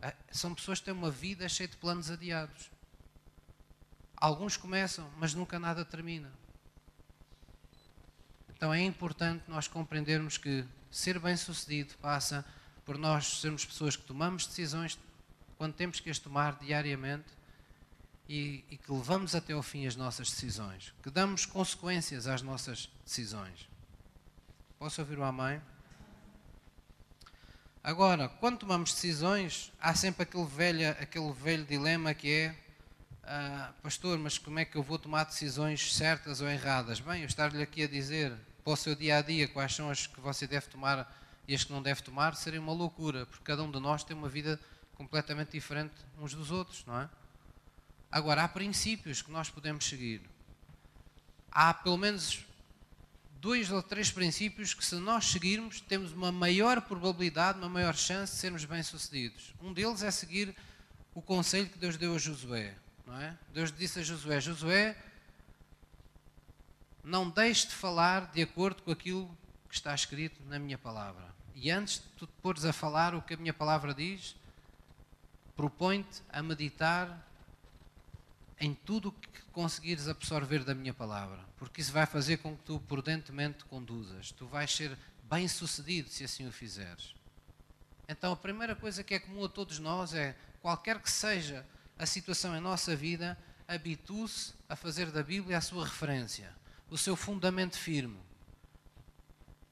Ah, 0.00 0.14
são 0.30 0.54
pessoas 0.54 0.78
que 0.78 0.86
têm 0.86 0.94
uma 0.94 1.10
vida 1.10 1.48
cheia 1.48 1.68
de 1.68 1.76
planos 1.76 2.10
adiados. 2.10 2.70
Alguns 4.16 4.56
começam, 4.56 5.10
mas 5.18 5.34
nunca 5.34 5.58
nada 5.58 5.84
termina. 5.84 6.32
Então 8.56 8.72
é 8.72 8.80
importante 8.82 9.44
nós 9.48 9.68
compreendermos 9.68 10.38
que 10.38 10.64
ser 10.90 11.18
bem-sucedido 11.18 11.94
passa 12.00 12.44
por 12.84 12.96
nós 12.96 13.40
sermos 13.40 13.64
pessoas 13.64 13.96
que 13.96 14.04
tomamos 14.04 14.46
decisões 14.46 14.98
quando 15.56 15.74
temos 15.74 16.00
que 16.00 16.10
as 16.10 16.18
tomar 16.18 16.58
diariamente 16.58 17.26
e, 18.28 18.64
e, 18.70 18.76
que 18.76 18.90
levamos 18.92 19.34
até 19.34 19.52
ao 19.52 19.62
fim 19.62 19.86
as 19.86 19.96
nossas 19.96 20.30
decisões, 20.30 20.94
que 21.02 21.10
damos 21.10 21.44
consequências 21.44 22.26
às 22.26 22.42
nossas 22.42 22.90
decisões. 23.04 23.68
Posso 24.78 25.00
ouvir 25.00 25.18
uma 25.18 25.32
mãe? 25.32 25.60
Agora, 27.82 28.28
quando 28.28 28.58
tomamos 28.58 28.94
decisões, 28.94 29.72
há 29.78 29.94
sempre 29.94 30.22
aquele 30.22 30.46
velho, 30.46 30.90
aquele 30.90 31.32
velho 31.32 31.64
dilema 31.64 32.14
que 32.14 32.30
é 32.30 32.63
ah, 33.26 33.72
pastor, 33.82 34.18
mas 34.18 34.38
como 34.38 34.58
é 34.58 34.64
que 34.64 34.76
eu 34.76 34.82
vou 34.82 34.98
tomar 34.98 35.24
decisões 35.24 35.94
certas 35.94 36.40
ou 36.40 36.48
erradas? 36.48 37.00
Bem, 37.00 37.22
eu 37.22 37.26
estar-lhe 37.26 37.62
aqui 37.62 37.82
a 37.82 37.88
dizer 37.88 38.32
para 38.62 38.72
o 38.72 38.76
seu 38.76 38.94
dia 38.94 39.18
a 39.18 39.22
dia, 39.22 39.48
quais 39.48 39.74
são 39.74 39.90
as 39.90 40.06
que 40.06 40.20
você 40.20 40.46
deve 40.46 40.66
tomar 40.66 41.10
e 41.46 41.54
as 41.54 41.64
que 41.64 41.72
não 41.72 41.82
deve 41.82 42.02
tomar 42.02 42.34
serem 42.34 42.58
uma 42.58 42.72
loucura, 42.72 43.26
porque 43.26 43.44
cada 43.44 43.62
um 43.62 43.70
de 43.70 43.78
nós 43.78 44.02
tem 44.04 44.16
uma 44.16 44.28
vida 44.28 44.58
completamente 44.94 45.52
diferente 45.52 45.94
uns 46.18 46.34
dos 46.34 46.50
outros, 46.50 46.84
não 46.86 47.00
é? 47.00 47.08
Agora, 48.10 48.44
há 48.44 48.48
princípios 48.48 49.22
que 49.22 49.30
nós 49.30 49.50
podemos 49.50 49.84
seguir. 49.84 50.22
Há 51.50 51.74
pelo 51.74 51.96
menos 51.96 52.44
dois 53.40 53.70
ou 53.70 53.82
três 53.82 54.10
princípios 54.10 54.72
que, 54.72 54.84
se 54.84 54.94
nós 54.96 55.26
seguirmos, 55.26 55.80
temos 55.80 56.12
uma 56.12 56.30
maior 56.30 56.80
probabilidade, 56.80 57.58
uma 57.58 57.68
maior 57.68 57.94
chance 57.94 58.32
de 58.32 58.38
sermos 58.38 58.64
bem-sucedidos. 58.64 59.54
Um 59.60 59.72
deles 59.72 60.02
é 60.02 60.10
seguir 60.10 60.54
o 61.14 61.20
conselho 61.20 61.68
que 61.68 61.78
Deus 61.78 61.96
deu 61.96 62.14
a 62.14 62.18
Josué. 62.18 62.74
Não 63.06 63.20
é? 63.20 63.36
Deus 63.52 63.72
disse 63.72 64.00
a 64.00 64.02
Josué: 64.02 64.40
Josué, 64.40 64.96
não 67.02 67.28
deixe 67.28 67.68
de 67.68 67.74
falar 67.74 68.30
de 68.32 68.42
acordo 68.42 68.82
com 68.82 68.90
aquilo 68.90 69.28
que 69.68 69.74
está 69.74 69.94
escrito 69.94 70.42
na 70.44 70.58
minha 70.58 70.78
palavra. 70.78 71.34
E 71.54 71.70
antes 71.70 71.96
de 71.96 72.08
tu 72.16 72.26
te 72.26 72.32
pôres 72.42 72.64
a 72.64 72.72
falar 72.72 73.14
o 73.14 73.22
que 73.22 73.34
a 73.34 73.36
minha 73.36 73.52
palavra 73.52 73.94
diz, 73.94 74.34
propõe-te 75.54 76.22
a 76.30 76.42
meditar 76.42 77.24
em 78.58 78.74
tudo 78.74 79.08
o 79.08 79.12
que 79.12 79.42
conseguires 79.52 80.08
absorver 80.08 80.64
da 80.64 80.74
minha 80.74 80.94
palavra, 80.94 81.38
porque 81.58 81.80
isso 81.80 81.92
vai 81.92 82.06
fazer 82.06 82.38
com 82.38 82.56
que 82.56 82.62
tu 82.64 82.80
prudentemente 82.80 83.58
te 83.58 83.64
conduzas. 83.66 84.32
Tu 84.32 84.46
vais 84.46 84.74
ser 84.74 84.96
bem 85.24 85.46
sucedido 85.46 86.08
se 86.08 86.24
assim 86.24 86.46
o 86.46 86.52
fizeres. 86.52 87.14
Então, 88.08 88.32
a 88.32 88.36
primeira 88.36 88.74
coisa 88.74 89.02
que 89.02 89.14
é 89.14 89.18
comum 89.18 89.44
a 89.44 89.48
todos 89.48 89.78
nós 89.78 90.14
é, 90.14 90.36
qualquer 90.60 90.98
que 91.00 91.10
seja 91.10 91.64
a 91.98 92.06
situação 92.06 92.56
em 92.56 92.60
nossa 92.60 92.94
vida, 92.96 93.38
habitue-se 93.66 94.52
a 94.68 94.76
fazer 94.76 95.10
da 95.10 95.22
Bíblia 95.22 95.58
a 95.58 95.60
sua 95.60 95.84
referência, 95.84 96.54
o 96.90 96.98
seu 96.98 97.16
fundamento 97.16 97.76
firme, 97.76 98.20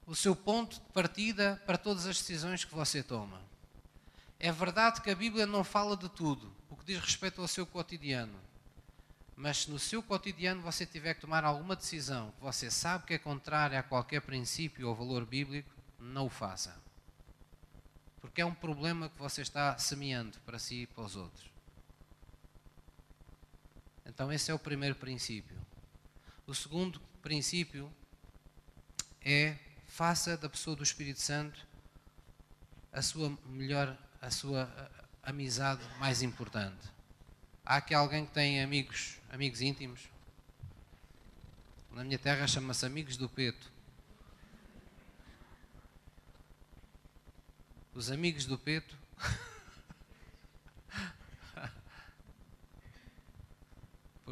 o 0.05 0.15
seu 0.15 0.35
ponto 0.35 0.75
de 0.75 0.89
partida 0.93 1.61
para 1.65 1.77
todas 1.77 2.05
as 2.05 2.17
decisões 2.17 2.65
que 2.65 2.73
você 2.73 3.03
toma. 3.03 3.41
É 4.39 4.51
verdade 4.51 5.01
que 5.01 5.09
a 5.09 5.15
Bíblia 5.15 5.45
não 5.45 5.63
fala 5.63 5.95
de 5.95 6.09
tudo, 6.09 6.53
o 6.69 6.75
que 6.75 6.85
diz 6.85 6.99
respeito 6.99 7.41
ao 7.41 7.47
seu 7.47 7.65
cotidiano. 7.65 8.37
Mas 9.35 9.59
se 9.59 9.71
no 9.71 9.79
seu 9.79 10.03
cotidiano 10.03 10.61
você 10.61 10.85
tiver 10.85 11.13
que 11.13 11.21
tomar 11.21 11.43
alguma 11.43 11.75
decisão 11.75 12.31
que 12.31 12.43
você 12.43 12.69
sabe 12.69 13.05
que 13.05 13.13
é 13.13 13.17
contrária 13.17 13.79
a 13.79 13.83
qualquer 13.83 14.21
princípio 14.21 14.89
ou 14.89 14.95
valor 14.95 15.25
bíblico, 15.25 15.71
não 15.97 16.25
o 16.25 16.29
faça. 16.29 16.75
Porque 18.19 18.41
é 18.41 18.45
um 18.45 18.53
problema 18.53 19.09
que 19.09 19.17
você 19.17 19.41
está 19.41 19.77
semeando 19.77 20.37
para 20.41 20.59
si 20.59 20.83
e 20.83 20.87
para 20.87 21.03
os 21.03 21.15
outros. 21.15 21.52
Então, 24.05 24.31
esse 24.31 24.51
é 24.51 24.53
o 24.53 24.59
primeiro 24.59 24.95
princípio. 24.95 25.55
O 26.45 26.53
segundo 26.53 26.99
princípio 27.21 27.91
é 29.21 29.57
faça 29.87 30.35
da 30.35 30.49
pessoa 30.49 30.75
do 30.75 30.83
Espírito 30.83 31.21
Santo 31.21 31.65
a 32.91 33.01
sua 33.01 33.37
melhor, 33.45 33.97
a 34.21 34.29
sua 34.29 34.69
amizade 35.23 35.83
mais 35.99 36.21
importante. 36.21 36.91
Há 37.65 37.77
aqui 37.77 37.93
alguém 37.93 38.25
que 38.25 38.33
tem 38.33 38.61
amigos, 38.61 39.17
amigos 39.31 39.61
íntimos? 39.61 40.01
Na 41.91 42.03
minha 42.03 42.19
terra 42.19 42.45
chama-se 42.47 42.85
amigos 42.85 43.17
do 43.17 43.29
peto. 43.29 43.71
Os 47.93 48.11
amigos 48.11 48.45
do 48.45 48.57
peto. 48.57 48.97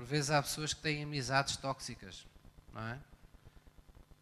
Por 0.02 0.08
vezes 0.08 0.32
há 0.32 0.42
pessoas 0.42 0.74
que 0.74 0.82
têm 0.82 1.04
amizades 1.04 1.56
tóxicas, 1.58 2.26
não 2.74 2.82
é? 2.82 3.00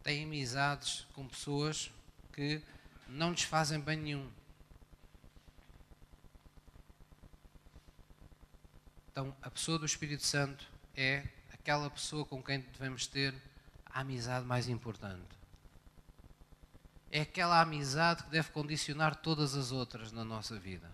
Têm 0.02 0.24
amizades 0.24 1.06
com 1.14 1.26
pessoas 1.26 1.90
que 2.34 2.60
não 3.08 3.30
lhes 3.30 3.44
fazem 3.44 3.80
bem 3.80 3.96
nenhum. 3.96 4.30
Então, 9.10 9.34
a 9.40 9.50
pessoa 9.50 9.78
do 9.78 9.86
Espírito 9.86 10.22
Santo 10.22 10.70
é 10.94 11.26
aquela 11.50 11.88
pessoa 11.88 12.26
com 12.26 12.42
quem 12.42 12.60
devemos 12.60 13.06
ter 13.06 13.34
a 13.86 14.00
amizade 14.00 14.44
mais 14.44 14.68
importante. 14.68 15.34
É 17.10 17.22
aquela 17.22 17.58
amizade 17.58 18.24
que 18.24 18.28
deve 18.28 18.50
condicionar 18.50 19.16
todas 19.16 19.54
as 19.54 19.72
outras 19.72 20.12
na 20.12 20.26
nossa 20.26 20.58
vida. 20.58 20.92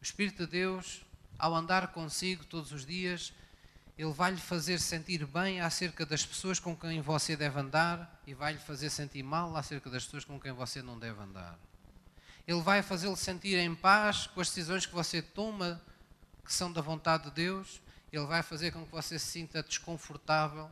O 0.00 0.02
Espírito 0.02 0.46
de 0.46 0.50
Deus, 0.50 1.03
ao 1.38 1.54
andar 1.54 1.88
consigo 1.88 2.44
todos 2.44 2.72
os 2.72 2.86
dias, 2.86 3.32
ele 3.96 4.12
vai 4.12 4.32
lhe 4.32 4.40
fazer 4.40 4.80
sentir 4.80 5.24
bem 5.26 5.60
acerca 5.60 6.04
das 6.04 6.26
pessoas 6.26 6.58
com 6.58 6.76
quem 6.76 7.00
você 7.00 7.36
deve 7.36 7.58
andar 7.60 8.20
e 8.26 8.34
vai 8.34 8.54
lhe 8.54 8.58
fazer 8.58 8.90
sentir 8.90 9.22
mal 9.22 9.56
acerca 9.56 9.88
das 9.88 10.04
pessoas 10.04 10.24
com 10.24 10.40
quem 10.40 10.52
você 10.52 10.82
não 10.82 10.98
deve 10.98 11.20
andar. 11.20 11.56
Ele 12.46 12.60
vai 12.60 12.82
fazê-lo 12.82 13.16
sentir 13.16 13.56
em 13.56 13.74
paz 13.74 14.26
com 14.26 14.40
as 14.40 14.48
decisões 14.48 14.84
que 14.84 14.94
você 14.94 15.22
toma, 15.22 15.80
que 16.44 16.52
são 16.52 16.72
da 16.72 16.80
vontade 16.80 17.24
de 17.24 17.30
Deus. 17.30 17.80
Ele 18.12 18.26
vai 18.26 18.42
fazer 18.42 18.72
com 18.72 18.84
que 18.84 18.90
você 18.90 19.18
se 19.18 19.26
sinta 19.26 19.62
desconfortável, 19.62 20.70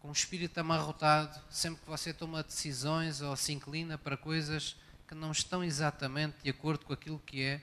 com 0.00 0.08
o 0.08 0.12
espírito 0.12 0.58
amarrotado, 0.58 1.38
sempre 1.50 1.82
que 1.82 1.88
você 1.88 2.12
toma 2.12 2.42
decisões 2.42 3.20
ou 3.20 3.36
se 3.36 3.52
inclina 3.52 3.98
para 3.98 4.16
coisas 4.16 4.74
que 5.06 5.14
não 5.14 5.30
estão 5.32 5.62
exatamente 5.62 6.36
de 6.42 6.50
acordo 6.50 6.86
com 6.86 6.92
aquilo 6.92 7.18
que 7.18 7.42
é 7.42 7.60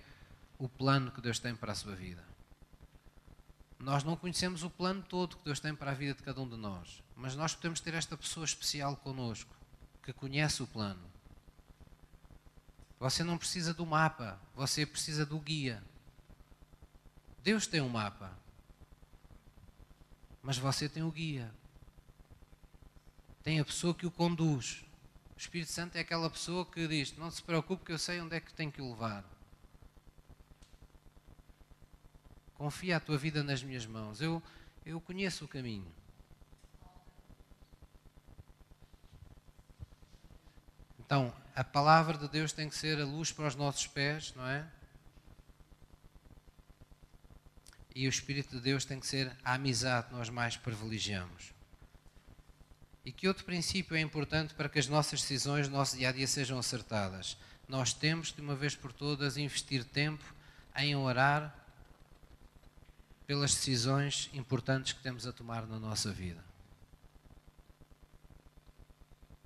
o 0.58 0.68
plano 0.68 1.12
que 1.12 1.22
Deus 1.22 1.40
tem 1.40 1.56
para 1.56 1.72
a 1.72 1.76
sua 1.76 1.96
vida. 1.96 2.24
Nós 3.80 4.04
não 4.04 4.16
conhecemos 4.16 4.64
o 4.64 4.70
plano 4.70 5.04
todo 5.04 5.38
que 5.38 5.46
Deus 5.46 5.60
tem 5.60 5.76
para 5.76 5.92
a 5.92 5.94
vida 5.94 6.16
de 6.16 6.24
cada 6.24 6.42
um 6.42 6.50
de 6.50 6.58
nós, 6.58 7.04
mas 7.16 7.36
nós 7.36 7.54
podemos 7.54 7.80
ter 7.80 7.94
esta 7.94 8.18
pessoa 8.18 8.44
especial 8.44 8.96
conosco, 8.98 9.56
que 10.02 10.12
conhece 10.12 10.64
o 10.64 10.68
plano 10.68 11.18
você 13.00 13.24
não 13.24 13.38
precisa 13.38 13.74
do 13.74 13.86
mapa, 13.86 14.40
você 14.56 14.86
precisa 14.86 15.26
do 15.26 15.40
guia. 15.40 15.84
Deus 17.44 17.68
tem 17.68 17.80
um 17.80 17.90
mapa, 17.90 18.38
mas 20.42 20.58
você 20.58 20.90
tem 20.90 21.04
o 21.04 21.12
guia. 21.12 21.54
Tem 23.44 23.60
a 23.60 23.66
pessoa 23.66 23.94
que 23.94 24.06
o 24.06 24.12
conduz. 24.12 24.84
O 25.36 25.40
Espírito 25.40 25.72
Santo 25.72 25.96
é 25.96 26.00
aquela 26.00 26.30
pessoa 26.30 26.66
que 26.66 26.88
diz: 26.88 27.16
Não 27.18 27.30
se 27.30 27.42
preocupe, 27.42 27.86
que 27.86 27.92
eu 27.92 28.00
sei 28.00 28.20
onde 28.20 28.36
é 28.36 28.40
que 28.40 28.54
tenho 28.54 28.72
que 28.72 28.82
o 28.82 28.90
levar. 28.90 29.24
Confia 32.58 32.98
a 32.98 33.00
tua 33.00 33.18
vida 33.18 33.44
nas 33.44 33.62
minhas 33.62 33.86
mãos. 33.86 34.20
Eu, 34.20 34.42
eu 34.86 35.00
conheço 35.00 35.46
o 35.46 35.48
caminho. 35.48 35.86
Então, 41.00 41.34
a 41.56 41.64
palavra 41.64 42.18
de 42.18 42.28
Deus 42.28 42.52
tem 42.52 42.68
que 42.68 42.76
ser 42.76 43.00
a 43.00 43.06
luz 43.06 43.32
para 43.32 43.48
os 43.48 43.56
nossos 43.56 43.88
pés, 43.88 44.34
não 44.36 44.46
é? 44.46 44.68
E 47.96 48.06
o 48.06 48.10
Espírito 48.10 48.58
de 48.58 48.62
Deus 48.62 48.86
tem 48.86 49.00
que 49.00 49.08
ser 49.08 49.32
a 49.44 49.54
amizade 49.54 50.08
que 50.08 50.14
nós 50.14 50.30
mais 50.30 50.58
privilegiamos. 50.58 51.54
E 53.06 53.12
que 53.12 53.28
outro 53.28 53.46
princípio 53.46 53.96
é 53.96 54.02
importante 54.02 54.54
para 54.54 54.68
que 54.68 54.78
as 54.78 54.88
nossas 54.88 55.22
decisões 55.22 55.70
no 55.70 55.78
nosso 55.78 55.96
dia 55.96 56.10
a 56.10 56.12
dia 56.12 56.28
sejam 56.28 56.60
acertadas? 56.60 57.38
Nós 57.68 57.94
temos, 57.94 58.34
de 58.34 58.42
uma 58.42 58.56
vez 58.56 58.76
por 58.76 58.92
todas, 58.92 59.38
investir 59.38 59.86
tempo 59.86 60.24
em 60.76 60.96
orar 60.96 61.56
pelas 63.28 63.54
decisões 63.54 64.30
importantes 64.34 64.94
que 64.94 65.04
temos 65.04 65.28
a 65.28 65.34
tomar 65.34 65.68
na 65.68 65.78
nossa 65.78 66.14
vida. 66.14 66.42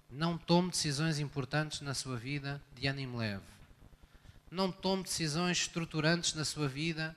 Não 0.07 0.37
tome 0.37 0.69
decisões 0.69 1.17
importantes 1.17 1.81
na 1.81 1.95
sua 1.95 2.15
vida 2.15 2.61
de 2.75 2.85
ânimo 2.85 3.17
leve. 3.17 3.41
Não 4.51 4.71
tome 4.71 5.03
decisões 5.03 5.57
estruturantes 5.61 6.35
na 6.35 6.45
sua 6.45 6.67
vida. 6.67 7.15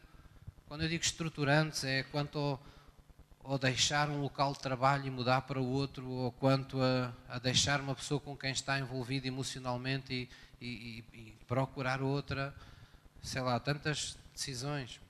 Quando 0.66 0.82
eu 0.82 0.88
digo 0.88 1.04
estruturantes, 1.04 1.84
é 1.84 2.04
quanto 2.04 2.38
ao, 2.38 2.62
ao 3.42 3.58
deixar 3.58 4.08
um 4.08 4.22
local 4.22 4.54
de 4.54 4.60
trabalho 4.60 5.06
e 5.06 5.10
mudar 5.10 5.42
para 5.42 5.60
o 5.60 5.68
outro, 5.68 6.08
ou 6.08 6.32
quanto 6.32 6.80
a, 6.80 7.12
a 7.28 7.38
deixar 7.38 7.80
uma 7.80 7.94
pessoa 7.94 8.20
com 8.20 8.34
quem 8.36 8.52
está 8.52 8.78
envolvido 8.78 9.26
emocionalmente 9.26 10.30
e, 10.60 10.66
e, 10.66 11.04
e 11.12 11.36
procurar 11.46 12.00
outra. 12.00 12.54
Sei 13.20 13.42
lá, 13.42 13.58
tantas 13.60 14.16
decisões 14.32 15.00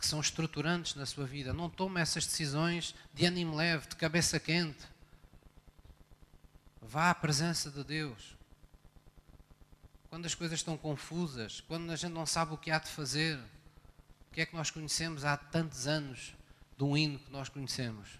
que 0.00 0.06
são 0.06 0.18
estruturantes 0.18 0.94
na 0.94 1.04
sua 1.04 1.26
vida. 1.26 1.52
Não 1.52 1.68
tome 1.68 2.00
essas 2.00 2.24
decisões 2.24 2.94
de 3.12 3.26
ânimo 3.26 3.54
leve, 3.54 3.86
de 3.86 3.96
cabeça 3.96 4.40
quente. 4.40 4.88
Vá 6.80 7.10
à 7.10 7.14
presença 7.14 7.70
de 7.70 7.84
Deus. 7.84 8.34
Quando 10.08 10.24
as 10.24 10.34
coisas 10.34 10.58
estão 10.58 10.76
confusas, 10.76 11.60
quando 11.60 11.90
a 11.90 11.96
gente 11.96 12.12
não 12.12 12.24
sabe 12.24 12.54
o 12.54 12.56
que 12.56 12.70
há 12.70 12.78
de 12.78 12.88
fazer, 12.88 13.38
o 14.30 14.32
que 14.32 14.40
é 14.40 14.46
que 14.46 14.56
nós 14.56 14.70
conhecemos 14.70 15.24
há 15.24 15.36
tantos 15.36 15.86
anos 15.86 16.34
de 16.76 16.82
um 16.82 16.96
hino 16.96 17.18
que 17.18 17.30
nós 17.30 17.50
conhecemos? 17.50 18.18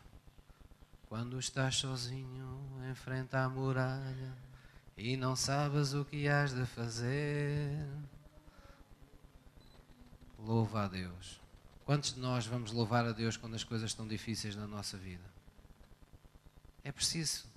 Quando 1.09 1.41
estás 1.41 1.77
sozinho 1.77 2.61
em 2.89 2.95
frente 2.95 3.35
à 3.35 3.49
muralha 3.49 4.37
e 4.97 5.17
não 5.17 5.35
sabes 5.35 5.95
o 5.95 6.05
que 6.05 6.29
has 6.29 6.55
de 6.55 6.67
fazer, 6.67 7.89
louva 10.39 10.85
a 10.85 10.89
Deus. 10.89 11.41
Quantos 11.91 12.15
de 12.15 12.21
nós 12.21 12.47
vamos 12.47 12.71
louvar 12.71 13.05
a 13.05 13.11
Deus 13.11 13.37
quando 13.37 13.57
as 13.57 13.65
coisas 13.65 13.91
estão 13.91 14.07
difíceis 14.07 14.55
na 14.55 14.65
nossa 14.65 14.97
vida? 14.97 15.25
É 16.85 16.93
preciso 16.93 17.49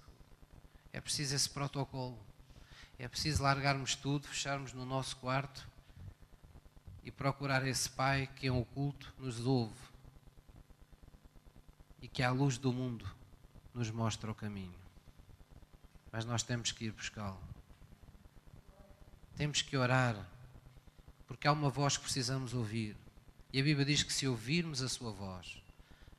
É 0.92 1.00
preciso 1.00 1.36
esse 1.36 1.48
protocolo. 1.48 2.18
É 2.98 3.08
preciso 3.08 3.44
largarmos 3.44 3.94
tudo, 3.94 4.28
fecharmos 4.28 4.74
no 4.74 4.88
nosso 4.88 5.18
quarto 5.18 5.70
e 7.04 7.12
procurar 7.12 7.64
esse 7.68 7.88
Pai 7.88 8.26
que 8.26 8.48
em 8.48 8.50
oculto 8.50 9.14
nos 9.20 9.40
ouve 9.46 9.80
e 12.02 12.08
que 12.08 12.24
à 12.24 12.32
luz 12.32 12.58
do 12.58 12.74
mundo 12.74 13.08
nos 13.72 13.92
mostra 13.92 14.32
o 14.32 14.34
caminho. 14.34 14.74
Mas 16.12 16.26
nós 16.26 16.42
temos 16.42 16.72
que 16.72 16.86
ir 16.86 16.92
buscá-lo. 16.92 17.40
Temos 19.36 19.62
que 19.62 19.78
orar, 19.78 20.28
porque 21.28 21.48
há 21.48 21.52
uma 21.52 21.70
voz 21.70 21.98
que 21.98 22.04
precisamos 22.04 22.56
ouvir. 22.56 23.03
E 23.54 23.62
a 23.62 23.64
Bíblia 23.64 23.86
diz 23.86 24.02
que 24.02 24.12
se 24.12 24.28
ouvirmos 24.28 24.82
a 24.82 24.90
sua 24.90 25.12
voz, 25.12 25.62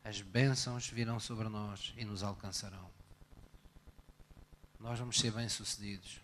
as 0.04 0.20
bênçãos 0.20 0.88
virão 0.88 1.18
sobre 1.18 1.48
nós 1.48 1.92
e 1.96 2.04
nos 2.04 2.22
alcançarão. 2.22 2.88
Nós 4.78 5.00
vamos 5.00 5.18
ser 5.18 5.32
bem-sucedidos. 5.32 6.20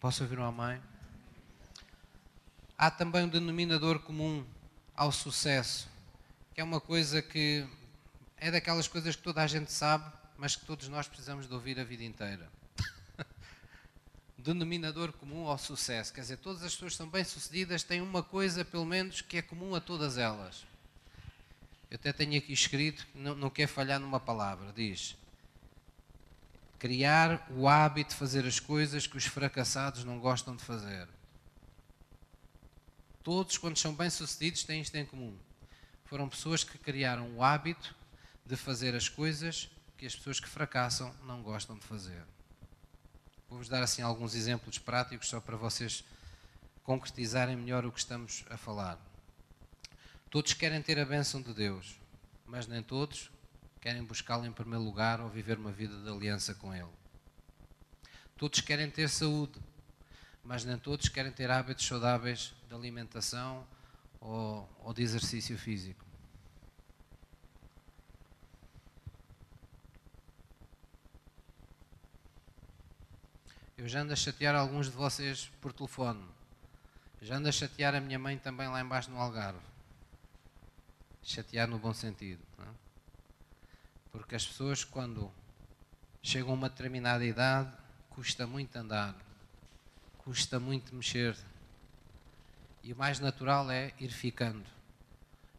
Posso 0.00 0.22
ouvir 0.22 0.38
uma 0.38 0.50
mãe? 0.50 0.80
Há 2.78 2.90
também 2.90 3.24
um 3.24 3.28
denominador 3.28 3.98
comum 3.98 4.46
ao 4.96 5.12
sucesso, 5.12 5.90
que 6.54 6.60
é 6.62 6.64
uma 6.64 6.80
coisa 6.80 7.20
que 7.20 7.68
é 8.38 8.50
daquelas 8.50 8.88
coisas 8.88 9.14
que 9.14 9.22
toda 9.22 9.42
a 9.42 9.46
gente 9.46 9.70
sabe, 9.70 10.10
mas 10.38 10.56
que 10.56 10.64
todos 10.64 10.88
nós 10.88 11.06
precisamos 11.06 11.46
de 11.46 11.52
ouvir 11.52 11.78
a 11.78 11.84
vida 11.84 12.02
inteira. 12.02 12.50
Denominador 14.40 15.12
comum 15.12 15.46
ao 15.46 15.58
sucesso, 15.58 16.12
quer 16.12 16.22
dizer, 16.22 16.38
todas 16.38 16.62
as 16.62 16.72
pessoas 16.72 16.92
que 16.92 16.98
são 16.98 17.08
bem-sucedidas 17.08 17.82
têm 17.82 18.00
uma 18.00 18.22
coisa, 18.22 18.64
pelo 18.64 18.84
menos, 18.84 19.20
que 19.20 19.36
é 19.36 19.42
comum 19.42 19.74
a 19.74 19.80
todas 19.80 20.18
elas. 20.18 20.66
Eu 21.90 21.96
até 21.96 22.12
tenho 22.12 22.36
aqui 22.38 22.52
escrito, 22.52 23.06
não, 23.14 23.34
não 23.34 23.50
quer 23.50 23.66
falhar 23.66 24.00
numa 24.00 24.20
palavra, 24.20 24.72
diz 24.72 25.16
criar 26.80 27.46
o 27.50 27.68
hábito 27.68 28.08
de 28.10 28.16
fazer 28.16 28.46
as 28.46 28.58
coisas 28.58 29.06
que 29.06 29.18
os 29.18 29.26
fracassados 29.26 30.02
não 30.02 30.18
gostam 30.18 30.56
de 30.56 30.64
fazer. 30.64 31.06
Todos, 33.22 33.58
quando 33.58 33.76
são 33.76 33.94
bem-sucedidos, 33.94 34.64
têm 34.64 34.80
isto 34.80 34.94
em 34.96 35.04
comum. 35.04 35.36
Foram 36.06 36.26
pessoas 36.26 36.64
que 36.64 36.78
criaram 36.78 37.36
o 37.36 37.44
hábito 37.44 37.94
de 38.46 38.56
fazer 38.56 38.94
as 38.94 39.10
coisas 39.10 39.70
que 39.98 40.06
as 40.06 40.16
pessoas 40.16 40.40
que 40.40 40.48
fracassam 40.48 41.14
não 41.26 41.42
gostam 41.42 41.76
de 41.76 41.84
fazer. 41.84 42.24
Vou-vos 43.50 43.68
dar 43.68 43.82
assim 43.82 44.00
alguns 44.00 44.36
exemplos 44.36 44.78
práticos 44.78 45.28
só 45.28 45.40
para 45.40 45.56
vocês 45.56 46.04
concretizarem 46.84 47.56
melhor 47.56 47.84
o 47.84 47.90
que 47.90 47.98
estamos 47.98 48.44
a 48.48 48.56
falar. 48.56 48.96
Todos 50.30 50.54
querem 50.54 50.80
ter 50.80 51.00
a 51.00 51.04
bênção 51.04 51.42
de 51.42 51.52
Deus, 51.52 51.98
mas 52.46 52.68
nem 52.68 52.80
todos 52.80 53.28
querem 53.80 54.04
buscá-lo 54.04 54.46
em 54.46 54.52
primeiro 54.52 54.84
lugar 54.84 55.20
ou 55.20 55.28
viver 55.28 55.58
uma 55.58 55.72
vida 55.72 56.00
de 56.00 56.08
aliança 56.08 56.54
com 56.54 56.72
Ele. 56.72 56.86
Todos 58.36 58.60
querem 58.60 58.88
ter 58.88 59.08
saúde, 59.08 59.58
mas 60.44 60.64
nem 60.64 60.78
todos 60.78 61.08
querem 61.08 61.32
ter 61.32 61.50
hábitos 61.50 61.84
saudáveis 61.84 62.54
de 62.68 62.74
alimentação 62.74 63.66
ou, 64.20 64.70
ou 64.84 64.94
de 64.94 65.02
exercício 65.02 65.58
físico. 65.58 66.09
Eu 73.80 73.88
já 73.88 74.02
ando 74.02 74.12
a 74.12 74.16
chatear 74.16 74.54
alguns 74.54 74.90
de 74.90 74.92
vocês 74.92 75.50
por 75.58 75.72
telefone. 75.72 76.22
Já 77.22 77.36
ando 77.36 77.48
a 77.48 77.52
chatear 77.52 77.94
a 77.94 78.00
minha 78.00 78.18
mãe 78.18 78.36
também 78.36 78.68
lá 78.68 78.78
embaixo 78.78 79.10
no 79.10 79.16
Algarve. 79.16 79.58
Chatear 81.22 81.66
no 81.66 81.78
bom 81.78 81.94
sentido. 81.94 82.42
É? 82.58 82.68
Porque 84.12 84.34
as 84.34 84.46
pessoas, 84.46 84.84
quando 84.84 85.32
chegam 86.22 86.50
a 86.50 86.52
uma 86.52 86.68
determinada 86.68 87.24
idade, 87.24 87.72
custa 88.10 88.46
muito 88.46 88.76
andar, 88.76 89.16
custa 90.18 90.60
muito 90.60 90.94
mexer. 90.94 91.34
E 92.82 92.92
o 92.92 92.96
mais 92.96 93.18
natural 93.18 93.70
é 93.70 93.94
ir 93.98 94.10
ficando. 94.10 94.66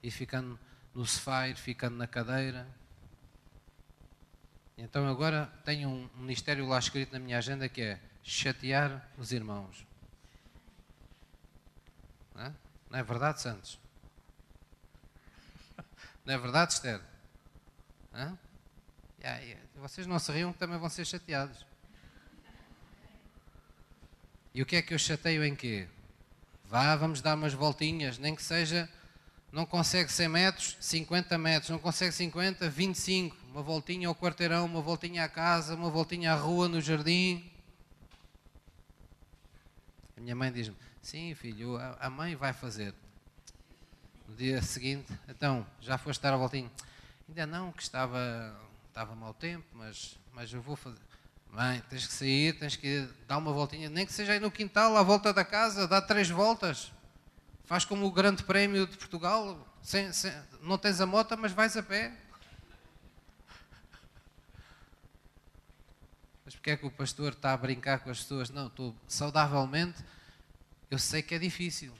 Ir 0.03 0.11
ficando 0.11 0.59
no 0.93 1.07
sofá, 1.07 1.47
ir 1.47 1.55
ficando 1.55 1.97
na 1.97 2.05
cadeira. 2.05 2.67
Então 4.77 5.07
agora 5.07 5.51
tenho 5.65 5.89
um 5.89 6.09
ministério 6.17 6.67
lá 6.67 6.77
escrito 6.77 7.13
na 7.13 7.19
minha 7.19 7.39
agenda 7.39 7.67
que 7.67 7.81
é 7.81 8.10
chatear 8.23 9.09
os 9.17 9.31
irmãos. 9.31 9.85
Não 12.35 12.45
é, 12.45 12.53
Não 12.89 12.99
é 12.99 13.03
verdade, 13.03 13.41
Santos? 13.41 13.79
Não 16.25 16.33
é 16.33 16.37
verdade, 16.37 16.73
Esther? 16.73 17.01
Hã? 18.13 18.37
vocês 19.75 20.05
não 20.05 20.19
se 20.19 20.31
riam 20.31 20.53
que 20.53 20.59
também 20.59 20.77
vão 20.77 20.89
ser 20.89 21.05
chateados. 21.05 21.65
E 24.53 24.61
o 24.61 24.65
que 24.65 24.75
é 24.75 24.81
que 24.81 24.93
eu 24.93 24.99
chateio 24.99 25.43
em 25.43 25.55
quê? 25.55 25.87
Vá, 26.65 26.95
vamos 26.95 27.21
dar 27.21 27.35
umas 27.35 27.53
voltinhas, 27.53 28.17
nem 28.17 28.35
que 28.35 28.43
seja, 28.43 28.89
não 29.51 29.65
consegue 29.65 30.11
100 30.11 30.29
metros, 30.29 30.77
50 30.79 31.37
metros, 31.37 31.69
não 31.69 31.79
consegue 31.79 32.13
50, 32.13 32.69
25, 32.69 33.35
uma 33.51 33.61
voltinha 33.61 34.07
ao 34.07 34.15
quarteirão, 34.15 34.65
uma 34.65 34.81
voltinha 34.81 35.25
à 35.25 35.29
casa, 35.29 35.75
uma 35.75 35.89
voltinha 35.89 36.31
à 36.31 36.35
rua, 36.35 36.69
no 36.69 36.79
jardim. 36.79 37.50
Minha 40.21 40.35
mãe 40.35 40.51
diz-me, 40.51 40.75
sim 41.01 41.33
filho, 41.33 41.77
a 41.99 42.07
mãe 42.07 42.35
vai 42.35 42.53
fazer. 42.53 42.93
No 44.27 44.35
dia 44.35 44.61
seguinte, 44.61 45.11
então, 45.27 45.65
já 45.81 45.97
foste 45.97 46.21
dar 46.21 46.33
a 46.33 46.37
voltinha? 46.37 46.71
Ainda 47.27 47.47
não, 47.47 47.71
que 47.71 47.81
estava, 47.81 48.55
estava 48.87 49.15
mau 49.15 49.33
tempo, 49.33 49.65
mas, 49.73 50.19
mas 50.31 50.53
eu 50.53 50.61
vou 50.61 50.75
fazer. 50.75 50.99
Mãe, 51.49 51.83
tens 51.89 52.05
que 52.05 52.13
sair, 52.13 52.53
tens 52.53 52.75
que 52.75 53.09
dar 53.27 53.39
uma 53.39 53.51
voltinha, 53.51 53.89
nem 53.89 54.05
que 54.05 54.13
seja 54.13 54.33
aí 54.33 54.39
no 54.39 54.51
quintal, 54.51 54.95
à 54.95 55.01
volta 55.01 55.33
da 55.33 55.43
casa, 55.43 55.87
dá 55.87 55.99
três 55.99 56.29
voltas. 56.29 56.93
Faz 57.65 57.83
como 57.83 58.05
o 58.05 58.11
Grande 58.11 58.43
Prémio 58.43 58.85
de 58.85 58.97
Portugal, 58.97 59.67
sem, 59.81 60.13
sem, 60.13 60.31
não 60.61 60.77
tens 60.77 61.01
a 61.01 61.05
moto, 61.07 61.35
mas 61.35 61.51
vais 61.51 61.75
a 61.75 61.81
pé. 61.81 62.15
Mas 66.51 66.55
porque 66.57 66.71
é 66.71 66.75
que 66.75 66.85
o 66.85 66.91
pastor 66.91 67.31
está 67.31 67.53
a 67.53 67.57
brincar 67.57 67.99
com 67.99 68.09
as 68.09 68.19
pessoas? 68.19 68.49
Não, 68.49 68.67
estou 68.67 68.93
saudavelmente, 69.07 70.03
eu 70.89 70.99
sei 70.99 71.21
que 71.21 71.33
é 71.33 71.39
difícil. 71.39 71.93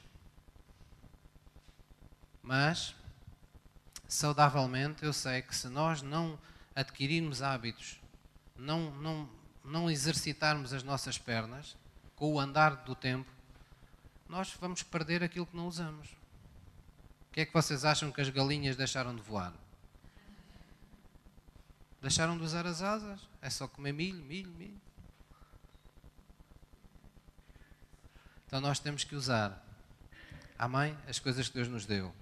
Mas 2.42 2.94
saudavelmente, 4.06 5.06
eu 5.06 5.12
sei 5.14 5.40
que 5.40 5.56
se 5.56 5.70
nós 5.70 6.02
não 6.02 6.38
adquirirmos 6.76 7.40
hábitos, 7.40 7.98
não, 8.54 8.90
não, 8.96 9.26
não 9.64 9.90
exercitarmos 9.90 10.74
as 10.74 10.82
nossas 10.82 11.16
pernas 11.16 11.74
com 12.14 12.34
o 12.34 12.38
andar 12.38 12.76
do 12.84 12.94
tempo, 12.94 13.32
nós 14.28 14.52
vamos 14.60 14.82
perder 14.82 15.22
aquilo 15.22 15.46
que 15.46 15.56
não 15.56 15.66
usamos. 15.66 16.08
O 16.10 17.32
que 17.32 17.40
é 17.40 17.46
que 17.46 17.54
vocês 17.54 17.86
acham 17.86 18.12
que 18.12 18.20
as 18.20 18.28
galinhas 18.28 18.76
deixaram 18.76 19.16
de 19.16 19.22
voar? 19.22 19.54
Deixaram 22.02 22.36
de 22.36 22.42
usar 22.42 22.66
as 22.66 22.82
asas? 22.82 23.20
É 23.40 23.48
só 23.48 23.68
comer 23.68 23.92
milho, 23.92 24.22
milho, 24.24 24.50
milho. 24.50 24.80
Então 28.44 28.60
nós 28.60 28.80
temos 28.80 29.04
que 29.04 29.14
usar, 29.14 29.64
amém, 30.58 30.98
as 31.08 31.20
coisas 31.20 31.48
que 31.48 31.54
Deus 31.54 31.68
nos 31.68 31.86
deu. 31.86 32.12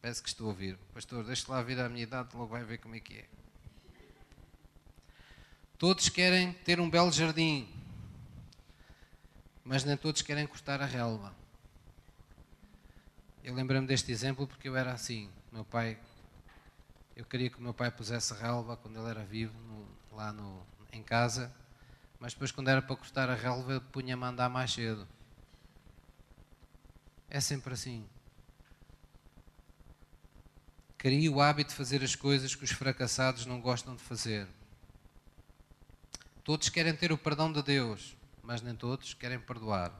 Parece 0.00 0.22
que 0.22 0.28
estou 0.28 0.46
a 0.46 0.50
ouvir. 0.50 0.78
Pastor, 0.94 1.22
deixe 1.24 1.48
lá 1.50 1.62
vir 1.62 1.78
a 1.78 1.88
minha 1.88 2.02
idade, 2.02 2.34
logo 2.34 2.48
vai 2.48 2.64
ver 2.64 2.78
como 2.78 2.96
é 2.96 3.00
que 3.00 3.18
é. 3.18 3.28
Todos 5.78 6.08
querem 6.08 6.54
ter 6.54 6.80
um 6.80 6.88
belo 6.88 7.12
jardim, 7.12 7.68
mas 9.62 9.84
nem 9.84 9.96
todos 9.96 10.22
querem 10.22 10.46
cortar 10.46 10.80
a 10.80 10.86
relva. 10.86 11.36
Eu 13.44 13.54
lembrei-me 13.54 13.86
deste 13.86 14.10
exemplo 14.10 14.46
porque 14.46 14.68
eu 14.68 14.76
era 14.76 14.92
assim. 14.92 15.30
Meu 15.52 15.64
pai, 15.64 15.98
eu 17.16 17.24
queria 17.24 17.48
que 17.48 17.58
o 17.58 17.62
meu 17.62 17.72
pai 17.72 17.90
pusesse 17.90 18.34
relva 18.34 18.76
quando 18.76 19.00
ele 19.00 19.08
era 19.08 19.24
vivo, 19.24 19.58
no, 19.60 20.16
lá 20.16 20.32
no, 20.32 20.62
em 20.92 21.02
casa, 21.02 21.52
mas 22.20 22.32
depois, 22.32 22.52
quando 22.52 22.68
era 22.68 22.82
para 22.82 22.96
cortar 22.96 23.28
a 23.30 23.34
relva, 23.34 23.80
punha-me 23.92 24.24
a 24.24 24.28
andar 24.28 24.48
mais 24.48 24.72
cedo. 24.72 25.06
É 27.28 27.40
sempre 27.40 27.74
assim. 27.74 28.06
Crie 30.96 31.28
o 31.28 31.40
hábito 31.40 31.70
de 31.70 31.76
fazer 31.76 32.02
as 32.02 32.14
coisas 32.14 32.54
que 32.54 32.64
os 32.64 32.70
fracassados 32.70 33.46
não 33.46 33.60
gostam 33.60 33.94
de 33.94 34.02
fazer. 34.02 34.48
Todos 36.42 36.68
querem 36.68 36.94
ter 36.94 37.12
o 37.12 37.18
perdão 37.18 37.52
de 37.52 37.62
Deus, 37.62 38.16
mas 38.42 38.62
nem 38.62 38.74
todos 38.74 39.14
querem 39.14 39.38
perdoar. 39.38 39.92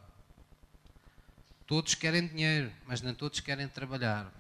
Todos 1.66 1.94
querem 1.94 2.26
dinheiro, 2.26 2.72
mas 2.86 3.02
nem 3.02 3.14
todos 3.14 3.40
querem 3.40 3.68
trabalhar. 3.68 4.32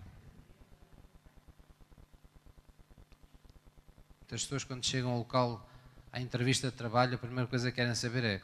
Muitas 4.26 4.42
pessoas, 4.42 4.64
quando 4.64 4.84
chegam 4.84 5.12
ao 5.12 5.18
local 5.18 5.70
à 6.10 6.20
entrevista 6.20 6.68
de 6.68 6.76
trabalho, 6.76 7.14
a 7.14 7.18
primeira 7.18 7.46
coisa 7.46 7.70
que 7.70 7.76
querem 7.76 7.94
saber 7.94 8.24
é: 8.24 8.42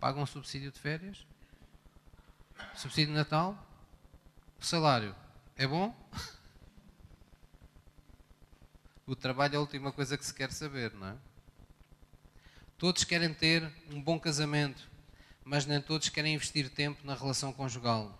pagam 0.00 0.26
subsídio 0.26 0.72
de 0.72 0.80
férias? 0.80 1.24
Subsídio 2.74 3.14
de 3.14 3.20
Natal? 3.20 3.56
O 4.60 4.64
salário 4.64 5.14
é 5.56 5.64
bom? 5.64 5.94
o 9.06 9.14
trabalho 9.14 9.54
é 9.54 9.56
a 9.58 9.60
última 9.60 9.92
coisa 9.92 10.18
que 10.18 10.26
se 10.26 10.34
quer 10.34 10.50
saber, 10.50 10.92
não 10.94 11.06
é? 11.06 11.16
Todos 12.76 13.04
querem 13.04 13.32
ter 13.32 13.72
um 13.92 14.02
bom 14.02 14.18
casamento, 14.18 14.90
mas 15.44 15.66
nem 15.66 15.80
todos 15.80 16.08
querem 16.08 16.34
investir 16.34 16.68
tempo 16.68 17.06
na 17.06 17.14
relação 17.14 17.52
conjugal. 17.52 18.18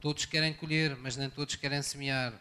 Todos 0.00 0.24
querem 0.24 0.54
colher, 0.54 0.96
mas 0.96 1.18
nem 1.18 1.28
todos 1.28 1.54
querem 1.54 1.82
semear. 1.82 2.32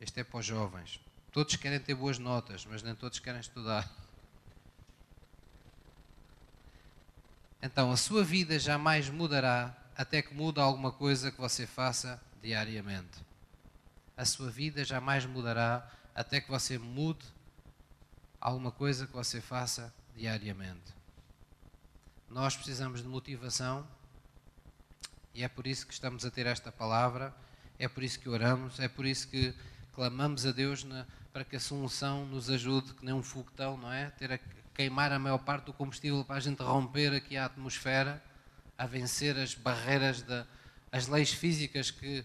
Este 0.00 0.20
é 0.20 0.24
para 0.24 0.40
os 0.40 0.46
jovens. 0.46 1.00
Todos 1.32 1.56
querem 1.56 1.80
ter 1.80 1.94
boas 1.94 2.18
notas, 2.18 2.64
mas 2.66 2.82
nem 2.82 2.94
todos 2.94 3.18
querem 3.18 3.40
estudar. 3.40 3.90
Então 7.62 7.90
a 7.90 7.96
sua 7.96 8.22
vida 8.22 8.58
jamais 8.58 9.08
mudará 9.08 9.74
até 9.96 10.20
que 10.20 10.34
mude 10.34 10.60
alguma 10.60 10.92
coisa 10.92 11.30
que 11.30 11.40
você 11.40 11.66
faça 11.66 12.20
diariamente. 12.42 13.24
A 14.16 14.24
sua 14.24 14.50
vida 14.50 14.84
jamais 14.84 15.24
mudará 15.24 15.90
até 16.14 16.40
que 16.40 16.50
você 16.50 16.78
mude 16.78 17.24
alguma 18.40 18.70
coisa 18.70 19.06
que 19.06 19.12
você 19.12 19.40
faça 19.40 19.92
diariamente. 20.14 20.94
Nós 22.28 22.54
precisamos 22.54 23.02
de 23.02 23.08
motivação 23.08 23.86
e 25.32 25.42
é 25.42 25.48
por 25.48 25.66
isso 25.66 25.86
que 25.86 25.92
estamos 25.92 26.24
a 26.24 26.30
ter 26.30 26.46
esta 26.46 26.70
palavra, 26.70 27.34
é 27.78 27.88
por 27.88 28.02
isso 28.02 28.20
que 28.20 28.28
oramos, 28.28 28.78
é 28.78 28.88
por 28.88 29.06
isso 29.06 29.26
que 29.28 29.54
clamamos 29.94 30.44
a 30.44 30.52
Deus 30.52 30.84
na, 30.84 31.06
para 31.32 31.44
que 31.44 31.56
a 31.56 31.60
solução 31.60 32.26
nos 32.26 32.50
ajude, 32.50 32.94
que 32.94 33.04
nem 33.04 33.14
um 33.14 33.22
foguetão, 33.22 33.76
não 33.76 33.92
é? 33.92 34.10
Ter 34.10 34.32
a 34.32 34.38
queimar 34.74 35.12
a 35.12 35.18
maior 35.18 35.38
parte 35.38 35.66
do 35.66 35.72
combustível 35.72 36.24
para 36.24 36.36
a 36.36 36.40
gente 36.40 36.62
romper 36.62 37.14
aqui 37.14 37.36
a 37.36 37.46
atmosfera, 37.46 38.22
a 38.76 38.86
vencer 38.86 39.38
as 39.38 39.54
barreiras, 39.54 40.22
da, 40.22 40.46
as 40.90 41.06
leis 41.06 41.32
físicas 41.32 41.90
que 41.90 42.24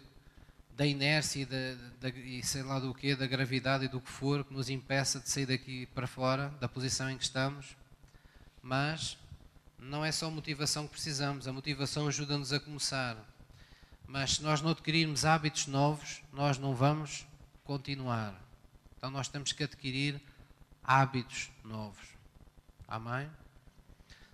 da 0.76 0.86
inércia 0.86 1.42
e, 1.42 1.46
da, 1.46 1.58
da, 2.00 2.10
e 2.10 2.42
sei 2.42 2.64
lá 2.64 2.80
do 2.80 2.94
que, 2.94 3.14
da 3.14 3.28
gravidade 3.28 3.84
e 3.84 3.88
do 3.90 4.00
que 4.00 4.10
for, 4.10 4.46
que 4.46 4.54
nos 4.54 4.70
impeça 4.70 5.20
de 5.20 5.30
sair 5.30 5.46
daqui 5.46 5.86
para 5.88 6.08
fora, 6.08 6.54
da 6.62 6.70
posição 6.70 7.10
em 7.10 7.18
que 7.18 7.24
estamos. 7.24 7.76
Mas 8.62 9.18
não 9.78 10.06
é 10.06 10.12
só 10.12 10.32
motivação 10.32 10.86
que 10.86 10.94
precisamos, 10.94 11.50
a 11.50 11.54
motivação 11.54 12.08
ajuda-nos 12.08 12.54
a 12.54 12.62
começar. 12.62 13.18
Mas 14.08 14.36
se 14.36 14.44
nós 14.44 14.62
não 14.62 14.72
adquirirmos 14.72 15.26
hábitos 15.26 15.68
novos, 15.68 16.22
nós 16.32 16.58
não 16.58 16.74
vamos 16.74 17.28
continuar. 17.70 18.34
Então 18.98 19.12
nós 19.12 19.28
temos 19.28 19.52
que 19.52 19.64
adquirir 19.64 20.20
hábitos 20.84 21.52
novos. 21.64 22.08
Amém? 22.88 23.30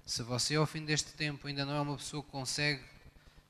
Se 0.06 0.24
você 0.24 0.56
ao 0.56 0.66
fim 0.66 0.86
deste 0.86 1.12
tempo 1.12 1.46
ainda 1.46 1.66
não 1.66 1.74
é 1.74 1.82
uma 1.82 1.98
pessoa 1.98 2.24
que 2.24 2.32
consegue 2.32 2.82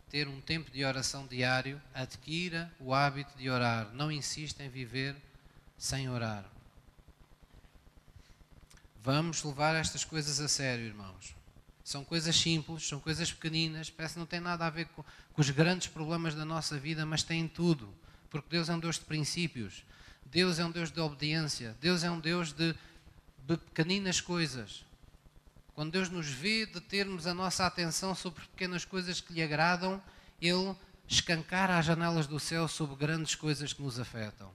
ter 0.10 0.28
um 0.28 0.42
tempo 0.42 0.72
de 0.72 0.84
oração 0.84 1.28
diário, 1.28 1.80
adquira 1.94 2.74
o 2.80 2.96
hábito 2.96 3.38
de 3.38 3.48
orar. 3.48 3.94
Não 3.94 4.12
insista 4.12 4.64
em 4.64 4.70
viver 4.70 5.16
sem 5.78 6.10
orar. 6.10 6.44
Vamos 9.04 9.44
levar 9.44 9.76
estas 9.76 10.04
coisas 10.04 10.40
a 10.40 10.48
sério, 10.48 10.84
irmãos. 10.84 11.36
São 11.84 12.04
coisas 12.04 12.36
simples, 12.36 12.88
são 12.88 13.00
coisas 13.00 13.32
pequeninas, 13.32 13.92
parece 13.92 14.16
que 14.16 14.20
não 14.20 14.26
tem 14.26 14.40
nada 14.40 14.66
a 14.66 14.70
ver 14.72 14.88
com, 14.88 15.04
com 15.04 15.42
os 15.42 15.52
grandes 15.52 15.86
problemas 15.86 16.34
da 16.34 16.44
nossa 16.44 16.80
vida, 16.80 17.06
mas 17.06 17.22
tem 17.22 17.48
tudo 17.48 17.94
porque 18.42 18.50
Deus 18.50 18.68
é 18.68 18.74
um 18.74 18.80
Deus 18.80 19.00
de 19.00 19.06
princípios, 19.06 19.86
Deus 20.26 20.60
é 20.60 20.66
um 20.66 20.72
Deus 20.72 20.92
de 20.92 21.00
obediência, 21.00 21.76
Deus 21.80 22.04
é 22.04 22.12
um 22.12 22.20
Deus 22.20 22.52
de, 22.52 22.76
de 23.38 23.58
pequeninas 23.58 24.20
coisas. 24.20 24.84
Quando 25.74 25.92
Deus 25.92 26.10
nos 26.10 26.28
vê 26.28 26.66
de 26.66 26.82
termos 26.82 27.28
a 27.28 27.34
nossa 27.34 27.66
atenção 27.66 28.14
sobre 28.14 28.42
pequenas 28.48 28.84
coisas 28.84 29.22
que 29.22 29.34
lhe 29.34 29.42
agradam, 29.42 30.02
Ele 30.42 30.76
escancara 31.08 31.78
as 31.78 31.86
janelas 31.86 32.28
do 32.28 32.40
céu 32.40 32.68
sobre 32.68 32.96
grandes 32.96 33.36
coisas 33.36 33.72
que 33.72 33.82
nos 33.82 34.00
afetam. 34.00 34.52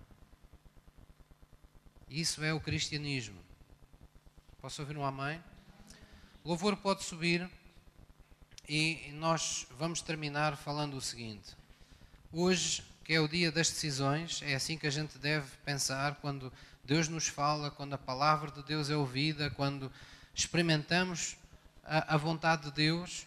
Isso 2.08 2.42
é 2.42 2.52
o 2.52 2.60
cristianismo. 2.60 3.40
Posso 4.60 4.82
ouvir 4.82 4.96
um 4.96 5.04
amém? 5.04 5.42
O 6.44 6.48
louvor 6.50 6.76
pode 6.76 7.04
subir 7.04 7.48
e 8.68 9.10
nós 9.14 9.66
vamos 9.78 10.02
terminar 10.02 10.56
falando 10.56 10.98
o 10.98 11.00
seguinte. 11.00 11.56
Hoje 12.32 12.89
que 13.10 13.14
é 13.14 13.20
o 13.20 13.26
dia 13.26 13.50
das 13.50 13.68
decisões, 13.68 14.40
é 14.40 14.54
assim 14.54 14.78
que 14.78 14.86
a 14.86 14.90
gente 14.90 15.18
deve 15.18 15.50
pensar 15.64 16.14
quando 16.20 16.52
Deus 16.84 17.08
nos 17.08 17.26
fala, 17.26 17.68
quando 17.68 17.92
a 17.92 17.98
palavra 17.98 18.52
de 18.52 18.62
Deus 18.62 18.88
é 18.88 18.94
ouvida, 18.94 19.50
quando 19.50 19.90
experimentamos 20.32 21.36
a, 21.82 22.14
a 22.14 22.16
vontade 22.16 22.66
de 22.66 22.70
Deus. 22.70 23.26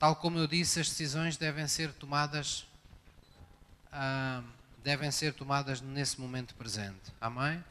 Tal 0.00 0.16
como 0.16 0.36
eu 0.36 0.48
disse, 0.48 0.80
as 0.80 0.88
decisões 0.88 1.36
devem 1.36 1.68
ser 1.68 1.92
tomadas, 1.92 2.66
ah, 3.92 4.42
devem 4.82 5.12
ser 5.12 5.32
tomadas 5.32 5.80
nesse 5.80 6.20
momento 6.20 6.52
presente. 6.56 7.12
Amém? 7.20 7.64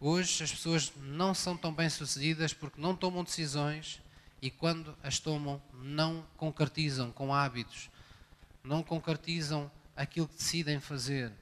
Hoje 0.00 0.42
as 0.42 0.52
pessoas 0.52 0.90
não 0.96 1.34
são 1.34 1.54
tão 1.54 1.70
bem 1.70 1.90
sucedidas 1.90 2.54
porque 2.54 2.80
não 2.80 2.96
tomam 2.96 3.22
decisões 3.22 4.00
e 4.40 4.50
quando 4.50 4.96
as 5.02 5.18
tomam 5.18 5.60
não 5.74 6.24
concretizam 6.38 7.12
com 7.12 7.34
hábitos, 7.34 7.90
não 8.64 8.82
concretizam 8.82 9.70
aquilo 9.98 10.28
que 10.28 10.36
decidem 10.36 10.78
fazer. 10.78 11.32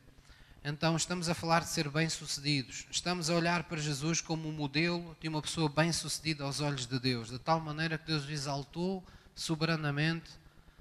Então 0.64 0.96
estamos 0.96 1.28
a 1.28 1.34
falar 1.34 1.60
de 1.60 1.68
ser 1.68 1.90
bem-sucedidos. 1.90 2.86
Estamos 2.90 3.28
a 3.28 3.34
olhar 3.34 3.64
para 3.64 3.76
Jesus 3.76 4.22
como 4.22 4.48
um 4.48 4.52
modelo 4.52 5.14
de 5.20 5.28
uma 5.28 5.42
pessoa 5.42 5.68
bem-sucedida 5.68 6.42
aos 6.42 6.60
olhos 6.60 6.86
de 6.86 6.98
Deus, 6.98 7.28
de 7.28 7.38
tal 7.38 7.60
maneira 7.60 7.98
que 7.98 8.06
Deus 8.06 8.24
o 8.24 8.32
exaltou 8.32 9.04
soberanamente 9.34 10.30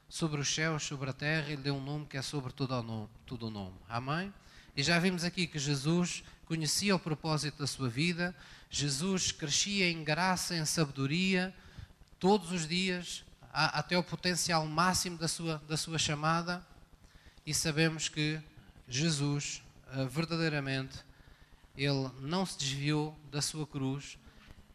sobre 0.08 0.40
os 0.40 0.56
céus, 0.56 0.84
sobre 0.84 1.10
a 1.10 1.14
terra, 1.14 1.50
e 1.50 1.56
lhe 1.58 1.62
deu 1.62 1.76
um 1.76 1.84
nome 1.84 2.06
que 2.06 2.16
é 2.16 2.22
sobre 2.22 2.54
tudo 2.54 2.74
o 2.74 2.82
nome. 2.82 3.10
Tudo 3.26 3.48
o 3.48 3.52
nome. 3.52 3.76
Amém? 3.90 4.34
E 4.76 4.82
já 4.82 4.98
vimos 4.98 5.26
aqui 5.26 5.46
que 5.46 5.60
Jesus 5.60 6.24
conhecia 6.46 6.96
o 6.96 7.00
propósito 7.00 7.60
da 7.60 7.68
sua 7.68 7.90
vida, 7.90 8.34
Jesus 8.70 9.32
crescia 9.32 9.90
em 9.92 10.04
graça, 10.04 10.56
em 10.56 10.64
sabedoria, 10.64 11.54
todos 12.20 12.52
os 12.52 12.68
dias, 12.68 13.26
até 13.52 13.98
o 13.98 14.04
potencial 14.04 14.66
máximo 14.66 15.18
da 15.18 15.28
sua, 15.28 15.62
da 15.68 15.76
sua 15.76 16.00
chamada 16.00 16.66
e 17.46 17.54
sabemos 17.54 18.10
que 18.10 18.42
Jesus, 18.88 19.62
eh, 19.94 20.06
verdadeiramente, 20.06 20.98
ele 21.78 22.10
não 22.22 22.46
se 22.46 22.58
desviou 22.58 23.16
da 23.32 23.42
sua 23.42 23.68
cruz 23.68 24.18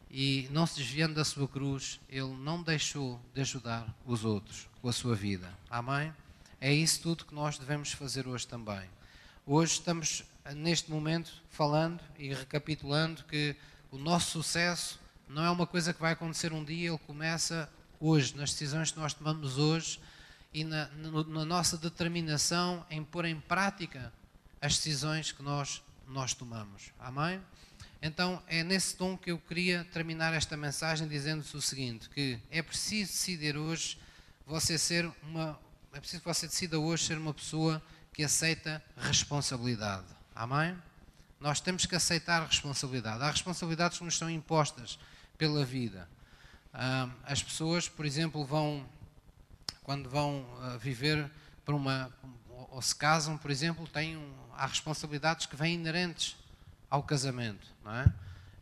e, 0.09 0.47
não 0.51 0.65
se 0.65 0.77
desviando 0.77 1.15
da 1.15 1.25
sua 1.25 1.47
cruz, 1.47 1.99
ele 2.07 2.33
não 2.35 2.63
deixou 2.63 3.19
de 3.33 3.41
ajudar 3.41 3.93
os 4.05 4.23
outros 4.23 4.69
com 4.81 4.87
a 4.87 4.93
sua 4.93 5.15
vida. 5.15 5.53
Amém? 5.69 6.13
É 6.61 6.73
isso 6.73 7.01
tudo 7.01 7.25
que 7.25 7.33
nós 7.33 7.57
devemos 7.57 7.91
fazer 7.91 8.27
hoje 8.27 8.47
também. 8.47 8.89
Hoje 9.45 9.73
estamos, 9.73 10.23
neste 10.55 10.89
momento, 10.89 11.33
falando 11.49 12.01
e 12.17 12.33
recapitulando 12.33 13.23
que 13.25 13.55
o 13.89 13.97
nosso 13.97 14.31
sucesso 14.31 14.99
não 15.27 15.43
é 15.43 15.49
uma 15.49 15.67
coisa 15.67 15.93
que 15.93 15.99
vai 15.99 16.13
acontecer 16.13 16.53
um 16.53 16.63
dia, 16.63 16.89
ele 16.89 16.99
começa 16.99 17.69
hoje, 17.99 18.35
nas 18.35 18.51
decisões 18.51 18.91
que 18.91 18.99
nós 18.99 19.13
tomamos 19.13 19.57
hoje 19.57 19.99
e 20.53 20.63
na, 20.63 20.87
na, 20.87 21.45
nossa 21.45 21.77
determinação 21.77 22.85
em 22.89 23.03
pôr 23.03 23.25
em 23.25 23.39
prática 23.39 24.11
as 24.61 24.75
decisões 24.75 25.31
que 25.31 25.41
nós, 25.41 25.81
nós 26.07 26.33
tomamos. 26.33 26.91
Amém? 26.99 27.41
Então 28.01 28.41
é 28.47 28.63
nesse 28.63 28.95
tom 28.95 29.17
que 29.17 29.31
eu 29.31 29.37
queria 29.37 29.85
terminar 29.85 30.33
esta 30.33 30.57
mensagem 30.57 31.07
dizendo-vos 31.07 31.53
o 31.53 31.61
seguinte: 31.61 32.09
que 32.09 32.39
é 32.49 32.61
preciso 32.61 33.11
decidir 33.11 33.55
hoje 33.55 33.97
você 34.45 34.77
ser 34.77 35.09
uma. 35.23 35.57
É 35.93 35.99
preciso 35.99 36.21
que 36.21 36.27
você 36.27 36.47
decida 36.47 36.79
hoje 36.79 37.05
ser 37.05 37.17
uma 37.17 37.33
pessoa 37.33 37.81
que 38.13 38.23
aceita 38.23 38.83
responsabilidade. 38.97 40.07
Amém? 40.35 40.77
Nós 41.39 41.59
temos 41.59 41.85
que 41.85 41.95
aceitar 41.95 42.45
responsabilidade. 42.45 43.23
Há 43.23 43.31
responsabilidades 43.31 43.97
que 43.97 44.03
nos 44.03 44.17
são 44.17 44.29
impostas 44.29 44.99
pela 45.37 45.65
vida. 45.65 46.07
Ah, 46.73 47.09
as 47.23 47.41
pessoas, 47.41 47.89
por 47.89 48.05
exemplo, 48.05 48.45
vão 48.45 48.87
quando 49.83 50.07
vão 50.07 50.41
uh, 50.41 50.77
viver 50.77 51.29
para 51.65 51.73
uma 51.73 52.11
ou 52.69 52.81
se 52.81 52.95
casam, 52.95 53.37
por 53.37 53.49
exemplo, 53.49 53.87
têm 53.87 54.17
há 54.53 54.65
responsabilidades 54.67 55.47
que 55.47 55.55
vêm 55.55 55.73
inerentes 55.73 56.37
ao 56.89 57.01
casamento, 57.01 57.67
não 57.83 57.91
é? 57.91 58.05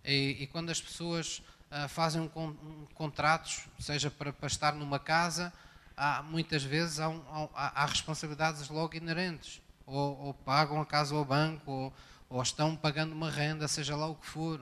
E, 0.03 0.37
e 0.39 0.47
quando 0.47 0.69
as 0.69 0.81
pessoas 0.81 1.43
uh, 1.69 1.89
fazem 1.89 2.21
um, 2.21 2.41
um, 2.41 2.87
contratos, 2.95 3.67
seja 3.79 4.09
para, 4.09 4.31
para, 4.31 4.47
estar 4.47 4.73
numa 4.73 4.97
casa, 4.97 5.51
há, 5.95 6.23
muitas 6.23 6.63
vezes 6.63 6.99
há, 6.99 7.09
um, 7.09 7.21
há, 7.53 7.83
há 7.83 7.85
responsabilidades 7.85 8.69
logo 8.69 8.95
inerentes. 8.95 9.61
Ou, 9.85 10.17
ou, 10.19 10.33
pagam 10.33 10.79
a 10.79 10.85
casa 10.85 11.15
ao 11.15 11.25
banco, 11.25 11.69
ou, 11.69 11.93
ou 12.29 12.41
estão 12.41 12.75
pagando 12.75 13.11
uma 13.11 13.29
renda, 13.29 13.67
seja 13.67 13.95
lá 13.95 14.07
o 14.07 14.15
que 14.15 14.25
for. 14.25 14.61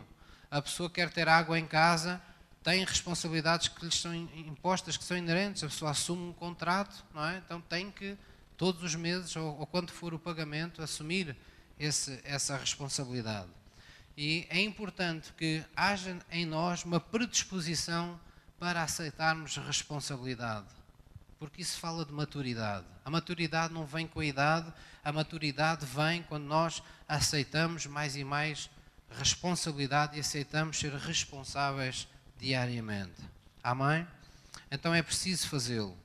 A 0.50 0.62
pessoa 0.62 0.90
quer 0.90 1.12
ter 1.12 1.30
água 1.30 1.60
em 1.60 1.68
casa, 1.68 2.20
têm 2.68 2.84
responsabilidades 2.84 3.70
que 3.70 3.86
lhes 3.86 3.96
são 3.96 4.14
impostas, 4.14 4.98
que 4.98 5.04
são 5.06 5.16
inerentes. 5.16 5.64
A 5.64 5.68
pessoa 5.68 5.92
assume 5.92 6.24
um 6.24 6.34
contrato, 6.34 7.02
não 7.14 7.26
é? 7.26 7.38
Então 7.38 7.62
tem 7.62 7.90
que, 7.90 8.18
todos 8.58 8.84
os 8.84 8.94
meses, 8.94 9.34
ou, 9.38 9.58
ou 9.60 9.66
quando 9.66 9.90
for 9.90 10.14
o 10.14 10.20
pagamento, 10.20 10.82
assumir 10.82 11.34
esse, 11.80 12.20
essa 12.26 12.58
responsabilidade. 12.58 13.48
E 14.18 14.46
é 14.50 14.60
importante 14.60 15.32
que 15.38 15.64
haja 15.78 16.18
em 16.30 16.46
nós 16.46 16.84
uma 16.84 17.00
predisposição 17.00 18.20
para 18.60 18.84
aceitarmos 18.84 19.56
responsabilidade. 19.56 20.68
porque 21.40 21.62
isso 21.62 21.80
fala 21.80 22.04
de 22.04 22.12
maturidade. 22.12 22.86
A 23.06 23.10
maturidade 23.10 23.74
não 23.74 23.86
vem 23.86 24.06
com 24.06 24.20
a 24.20 24.26
idade, 24.26 24.74
a 25.06 25.14
maturidade 25.14 25.86
vem 25.86 26.22
quando 26.24 26.44
nós 26.44 26.84
aceitamos 27.08 27.86
mais 27.86 28.18
e 28.18 28.26
mais 28.26 28.70
responsabilidade 29.10 30.18
e 30.18 30.20
aceitamos 30.20 30.78
ser 30.78 30.94
responsáveis 30.94 32.10
diariamente. 32.40 33.22
Amém? 33.64 34.08
Então 34.72 34.94
é 34.94 35.02
preciso 35.02 35.48
fazê-lo. 35.48 35.98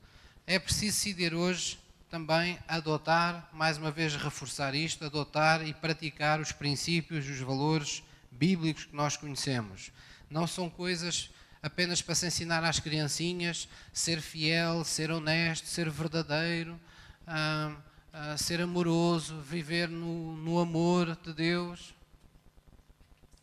É 0.47 0.59
preciso 0.59 0.97
decidir 0.97 1.35
hoje 1.35 1.79
também 2.11 2.59
adotar, 2.69 3.49
mais 3.53 3.79
uma 3.79 3.91
vez 3.91 4.15
reforçar 4.15 4.75
isto, 4.75 5.05
adotar 5.05 5.67
e 5.67 5.73
praticar 5.73 6.41
os 6.41 6.53
princípios, 6.53 7.27
os 7.29 7.39
valores 7.41 8.03
bíblicos 8.31 8.85
que 8.85 8.95
nós 8.95 9.17
conhecemos. 9.17 9.91
Não 10.29 10.47
são 10.47 10.69
coisas 10.69 11.31
apenas 11.63 12.03
para 12.03 12.15
se 12.15 12.27
ensinar 12.27 12.65
às 12.65 12.81
criancinhas 12.81 13.69
ser 13.93 14.21
fiel, 14.21 14.85
ser 14.85 15.11
honesto, 15.11 15.67
ser 15.67 15.89
verdadeiro, 15.89 16.79
ah, 17.27 17.77
ah, 18.13 18.37
ser 18.37 18.61
amoroso, 18.61 19.41
viver 19.41 19.89
no, 19.89 20.37
no 20.37 20.59
amor 20.59 21.17
de 21.23 21.33
Deus. 21.33 21.95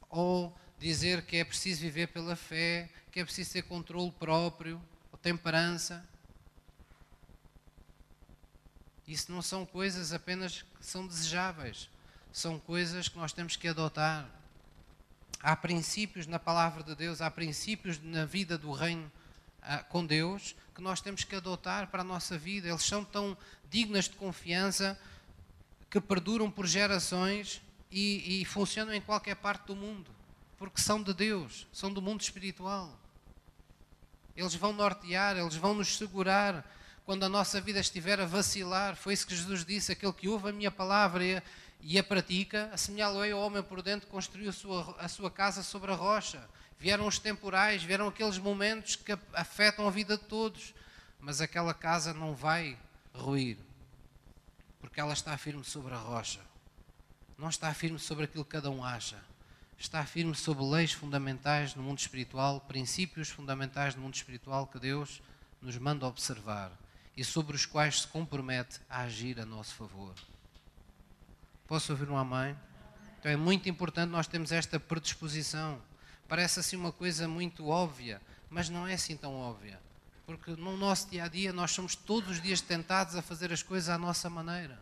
Ou 0.09 0.55
dizer 0.79 1.23
que 1.25 1.37
é 1.37 1.43
preciso 1.43 1.81
viver 1.81 2.07
pela 2.07 2.35
fé, 2.35 2.89
que 3.11 3.19
é 3.19 3.25
preciso 3.25 3.53
ter 3.53 3.63
controle 3.63 4.11
próprio, 4.11 4.81
ou 5.11 5.17
temperança. 5.17 6.03
Isso 9.07 9.31
não 9.31 9.41
são 9.41 9.65
coisas 9.65 10.13
apenas 10.13 10.61
que 10.61 10.85
são 10.85 11.05
desejáveis, 11.05 11.89
são 12.31 12.59
coisas 12.59 13.07
que 13.07 13.17
nós 13.17 13.33
temos 13.33 13.55
que 13.55 13.67
adotar. 13.67 14.29
Há 15.41 15.55
princípios 15.55 16.27
na 16.27 16.37
palavra 16.37 16.83
de 16.83 16.95
Deus, 16.95 17.21
há 17.21 17.29
princípios 17.29 17.99
na 18.01 18.25
vida 18.25 18.57
do 18.57 18.71
reino 18.71 19.11
ah, 19.61 19.83
com 19.83 20.05
Deus 20.05 20.55
que 20.75 20.81
nós 20.81 21.01
temos 21.01 21.23
que 21.23 21.35
adotar 21.35 21.87
para 21.87 22.01
a 22.01 22.05
nossa 22.05 22.37
vida. 22.37 22.69
Eles 22.69 22.83
são 22.83 23.03
tão 23.03 23.37
dignas 23.69 24.05
de 24.05 24.15
confiança 24.15 24.97
que 25.89 25.99
perduram 25.99 26.49
por 26.49 26.65
gerações 26.65 27.61
e, 27.91 28.41
e 28.41 28.45
funcionam 28.45 28.93
em 28.93 29.01
qualquer 29.01 29.35
parte 29.35 29.65
do 29.67 29.75
mundo, 29.75 30.11
porque 30.59 30.81
são 30.81 31.01
de 31.01 31.13
Deus, 31.13 31.65
são 31.71 31.91
do 31.91 32.01
mundo 32.01 32.19
espiritual. 32.19 32.93
Eles 34.35 34.53
vão 34.53 34.73
nortear, 34.73 35.37
eles 35.37 35.55
vão 35.55 35.73
nos 35.73 35.97
segurar 35.97 36.69
quando 37.05 37.23
a 37.23 37.29
nossa 37.29 37.59
vida 37.61 37.79
estiver 37.79 38.19
a 38.19 38.25
vacilar. 38.25 38.95
Foi 38.95 39.13
isso 39.13 39.25
que 39.25 39.35
Jesus 39.35 39.65
disse: 39.65 39.93
aquele 39.93 40.11
que 40.11 40.27
ouve 40.27 40.49
a 40.49 40.51
minha 40.51 40.69
palavra 40.69 41.23
e, 41.81 41.97
a 41.97 42.03
pratica, 42.03 42.69
assemelhá-lo-ei 42.73 43.31
ao 43.31 43.39
homem 43.39 43.63
prudente 43.63 44.05
que 44.05 44.11
construiu 44.11 44.49
a 44.49 44.53
sua, 44.53 44.95
a 44.99 45.07
sua 45.07 45.31
casa 45.31 45.63
sobre 45.63 45.91
a 45.91 45.95
rocha. 45.95 46.47
Vieram 46.77 47.07
os 47.07 47.19
temporais, 47.19 47.81
vieram 47.81 48.07
aqueles 48.07 48.37
momentos 48.37 48.97
que 48.97 49.17
afetam 49.33 49.87
a 49.87 49.91
vida 49.91 50.17
de 50.17 50.23
todos, 50.25 50.73
mas 51.19 51.41
aquela 51.41 51.73
casa 51.73 52.13
não 52.13 52.33
vai 52.33 52.77
ruir, 53.13 53.57
porque 54.79 54.99
ela 54.99 55.13
está 55.13 55.37
firme 55.37 55.63
sobre 55.63 55.93
a 55.93 55.97
rocha. 55.97 56.41
Não 57.37 57.49
está 57.49 57.73
firme 57.73 57.99
sobre 57.99 58.25
aquilo 58.25 58.45
que 58.45 58.51
cada 58.51 58.69
um 58.69 58.83
acha. 58.83 59.28
Está 59.79 60.05
firme 60.05 60.35
sobre 60.35 60.65
leis 60.65 60.91
fundamentais 60.91 61.73
no 61.73 61.81
mundo 61.81 61.99
espiritual, 61.99 62.59
princípios 62.59 63.29
fundamentais 63.29 63.95
no 63.95 64.01
mundo 64.01 64.13
espiritual 64.13 64.67
que 64.67 64.77
Deus 64.77 65.21
nos 65.61 65.77
manda 65.77 66.05
observar 66.05 66.69
e 67.15 67.23
sobre 67.23 67.55
os 67.55 67.65
quais 67.65 68.01
se 68.01 68.07
compromete 68.07 68.81
a 68.89 69.03
agir 69.03 69.39
a 69.39 69.45
nosso 69.45 69.73
favor. 69.75 70.13
Posso 71.65 71.93
ouvir 71.93 72.09
um 72.09 72.17
amém? 72.17 72.57
Então 73.19 73.31
é 73.31 73.37
muito 73.37 73.69
importante 73.69 74.09
nós 74.09 74.27
termos 74.27 74.51
esta 74.51 74.77
predisposição. 74.81 75.81
Parece 76.27 76.59
assim 76.59 76.75
uma 76.75 76.91
coisa 76.91 77.25
muito 77.25 77.67
óbvia, 77.67 78.21
mas 78.49 78.69
não 78.69 78.85
é 78.85 78.95
assim 78.95 79.15
tão 79.15 79.33
óbvia. 79.33 79.79
Porque 80.25 80.51
no 80.51 80.75
nosso 80.75 81.09
dia 81.09 81.23
a 81.23 81.27
dia 81.29 81.53
nós 81.53 81.71
somos 81.71 81.95
todos 81.95 82.31
os 82.31 82.41
dias 82.41 82.59
tentados 82.59 83.15
a 83.15 83.21
fazer 83.21 83.51
as 83.53 83.63
coisas 83.63 83.87
à 83.87 83.97
nossa 83.97 84.29
maneira. 84.29 84.77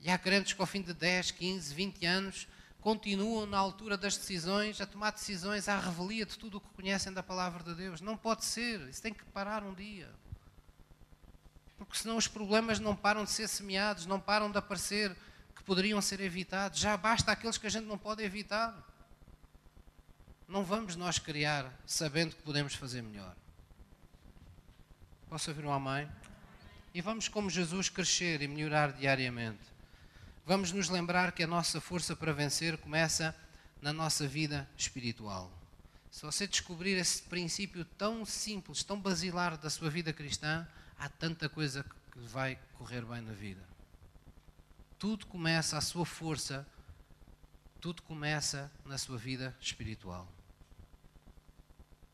E 0.00 0.10
há 0.10 0.18
crentes 0.18 0.52
que 0.52 0.60
ao 0.60 0.66
fim 0.66 0.82
de 0.82 0.92
10, 0.92 1.30
15, 1.30 1.72
20 1.72 2.06
anos 2.06 2.48
continuam 2.80 3.46
na 3.46 3.58
altura 3.58 3.96
das 3.96 4.16
decisões, 4.16 4.80
a 4.80 4.86
tomar 4.86 5.10
decisões 5.10 5.68
à 5.68 5.78
revelia 5.78 6.24
de 6.24 6.38
tudo 6.38 6.58
o 6.58 6.60
que 6.60 6.70
conhecem 6.70 7.12
da 7.12 7.22
palavra 7.22 7.62
de 7.62 7.74
Deus. 7.74 8.00
Não 8.00 8.16
pode 8.16 8.44
ser, 8.44 8.80
isso 8.88 9.02
tem 9.02 9.12
que 9.12 9.24
parar 9.24 9.62
um 9.62 9.74
dia. 9.74 10.08
Porque 11.76 11.96
senão 11.96 12.16
os 12.16 12.26
problemas 12.26 12.80
não 12.80 12.94
param 12.94 13.24
de 13.24 13.30
ser 13.30 13.48
semeados, 13.48 14.06
não 14.06 14.18
param 14.18 14.50
de 14.50 14.58
aparecer 14.58 15.14
que 15.54 15.62
poderiam 15.62 16.00
ser 16.00 16.20
evitados. 16.20 16.80
Já 16.80 16.96
basta 16.96 17.30
aqueles 17.30 17.58
que 17.58 17.66
a 17.66 17.70
gente 17.70 17.84
não 17.84 17.98
pode 17.98 18.22
evitar. 18.22 18.76
Não 20.48 20.64
vamos 20.64 20.96
nós 20.96 21.18
criar 21.18 21.72
sabendo 21.86 22.34
que 22.34 22.42
podemos 22.42 22.74
fazer 22.74 23.02
melhor. 23.02 23.36
Posso 25.28 25.50
ouvir 25.50 25.64
um 25.64 25.72
amém? 25.72 26.08
E 26.94 27.00
vamos, 27.00 27.28
como 27.28 27.50
Jesus, 27.50 27.88
crescer 27.88 28.40
e 28.40 28.48
melhorar 28.48 28.92
diariamente. 28.92 29.77
Vamos 30.48 30.72
nos 30.72 30.88
lembrar 30.88 31.30
que 31.30 31.44
a 31.44 31.46
nossa 31.46 31.80
força 31.80 32.16
para 32.16 32.32
vencer 32.32 32.76
começa 32.78 33.32
na 33.80 33.92
nossa 33.92 34.26
vida 34.26 34.68
espiritual. 34.76 35.52
Se 36.10 36.22
você 36.22 36.48
descobrir 36.48 36.96
esse 36.98 37.22
princípio 37.22 37.84
tão 37.84 38.24
simples, 38.24 38.82
tão 38.82 39.00
basilar 39.00 39.56
da 39.56 39.70
sua 39.70 39.88
vida 39.88 40.12
cristã, 40.12 40.66
há 40.98 41.08
tanta 41.08 41.48
coisa 41.48 41.84
que 42.10 42.18
vai 42.18 42.58
correr 42.76 43.04
bem 43.04 43.20
na 43.20 43.32
vida 43.32 43.68
tudo 44.98 45.26
começa, 45.26 45.78
a 45.78 45.80
sua 45.80 46.04
força, 46.04 46.66
tudo 47.80 48.02
começa 48.02 48.70
na 48.84 48.98
sua 48.98 49.16
vida 49.16 49.56
espiritual. 49.60 50.26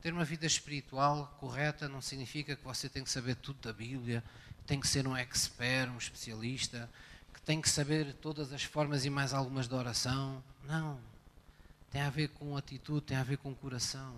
Ter 0.03 0.12
uma 0.12 0.24
vida 0.24 0.45
espiritual 0.45 1.35
correta 1.41 1.89
não 1.89 2.03
significa 2.03 2.55
que 2.55 2.62
você 2.62 2.91
tem 2.91 3.03
que 3.03 3.11
saber 3.11 3.37
tudo 3.37 3.59
da 3.62 3.72
Bíblia, 3.72 4.22
tem 4.66 4.78
que 4.78 4.87
ser 4.87 5.09
um 5.09 5.16
expert, 5.16 5.91
um 5.91 5.97
especialista, 5.97 6.91
tem 7.45 7.61
que 7.61 7.68
saber 7.68 8.14
todas 8.14 8.53
as 8.53 8.62
formas 8.62 9.05
e 9.05 9.11
mais 9.11 9.32
algumas 9.32 9.68
de 9.68 9.74
oração. 9.74 10.42
Não. 10.64 10.99
Tem 11.90 12.01
a 12.01 12.11
ver 12.11 12.28
com 12.28 12.57
atitude, 12.57 13.07
tem 13.07 13.16
a 13.16 13.22
ver 13.22 13.38
com 13.38 13.55
coração, 13.55 14.16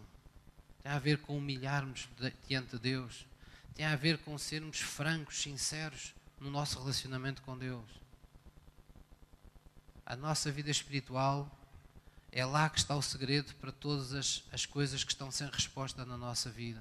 tem 0.83 0.93
a 0.93 0.99
ver 0.99 1.18
com 1.18 1.37
humilharmos 1.37 2.09
diante 2.49 2.70
de 2.70 2.79
Deus, 2.79 3.27
tem 3.74 3.85
a 3.85 3.97
ver 3.97 4.18
com 4.18 4.39
sermos 4.39 4.81
francos, 4.81 5.43
sinceros 5.43 6.14
no 6.41 6.51
nosso 6.51 6.79
relacionamento 6.79 7.43
com 7.43 7.59
Deus 7.59 8.07
a 10.07 10.14
nossa 10.14 10.53
vida 10.53 10.70
espiritual 10.70 11.51
é 12.31 12.47
lá 12.47 12.70
que 12.70 12.79
está 12.79 12.95
o 12.95 13.03
segredo 13.03 13.53
para 13.57 13.72
todas 13.72 14.12
as, 14.12 14.45
as 14.53 14.64
coisas 14.64 15.03
que 15.03 15.11
estão 15.11 15.33
sem 15.33 15.49
resposta 15.51 16.05
na 16.05 16.16
nossa 16.16 16.49
vida. 16.49 16.81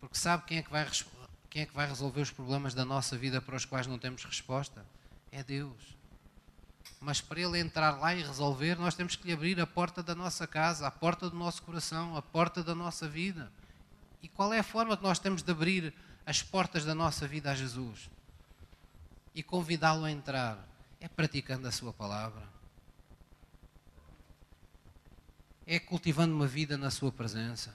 Porque 0.00 0.16
sabe 0.16 0.44
quem 0.46 0.58
é, 0.58 0.62
que 0.62 0.70
vai, 0.70 0.88
quem 1.50 1.62
é 1.62 1.66
que 1.66 1.74
vai 1.74 1.88
resolver 1.88 2.20
os 2.20 2.30
problemas 2.30 2.74
da 2.74 2.84
nossa 2.84 3.18
vida 3.18 3.42
para 3.42 3.56
os 3.56 3.64
quais 3.64 3.88
não 3.88 3.98
temos 3.98 4.24
resposta? 4.24 4.86
É 5.32 5.42
Deus. 5.42 5.96
Mas 7.00 7.20
para 7.20 7.40
Ele 7.40 7.58
entrar 7.58 7.98
lá 7.98 8.14
e 8.14 8.22
resolver, 8.22 8.78
nós 8.78 8.94
temos 8.94 9.16
que 9.16 9.26
lhe 9.26 9.32
abrir 9.32 9.58
a 9.60 9.66
porta 9.66 10.02
da 10.02 10.14
nossa 10.14 10.46
casa, 10.46 10.86
a 10.86 10.90
porta 10.90 11.28
do 11.28 11.36
nosso 11.36 11.62
coração, 11.62 12.16
a 12.16 12.22
porta 12.22 12.62
da 12.62 12.74
nossa 12.74 13.08
vida. 13.08 13.50
E 14.22 14.28
qual 14.28 14.52
é 14.52 14.60
a 14.60 14.62
forma 14.62 14.96
que 14.96 15.02
nós 15.02 15.18
temos 15.18 15.42
de 15.42 15.50
abrir 15.50 15.92
as 16.24 16.42
portas 16.42 16.84
da 16.84 16.94
nossa 16.94 17.26
vida 17.26 17.50
a 17.50 17.54
Jesus? 17.54 18.08
E 19.34 19.42
convidá-lo 19.42 20.04
a 20.04 20.10
entrar 20.12 20.64
é 21.00 21.08
praticando 21.08 21.66
a 21.66 21.72
Sua 21.72 21.92
palavra, 21.92 22.46
é 25.66 25.80
cultivando 25.80 26.32
uma 26.32 26.46
vida 26.46 26.76
na 26.76 26.90
Sua 26.90 27.10
presença, 27.10 27.74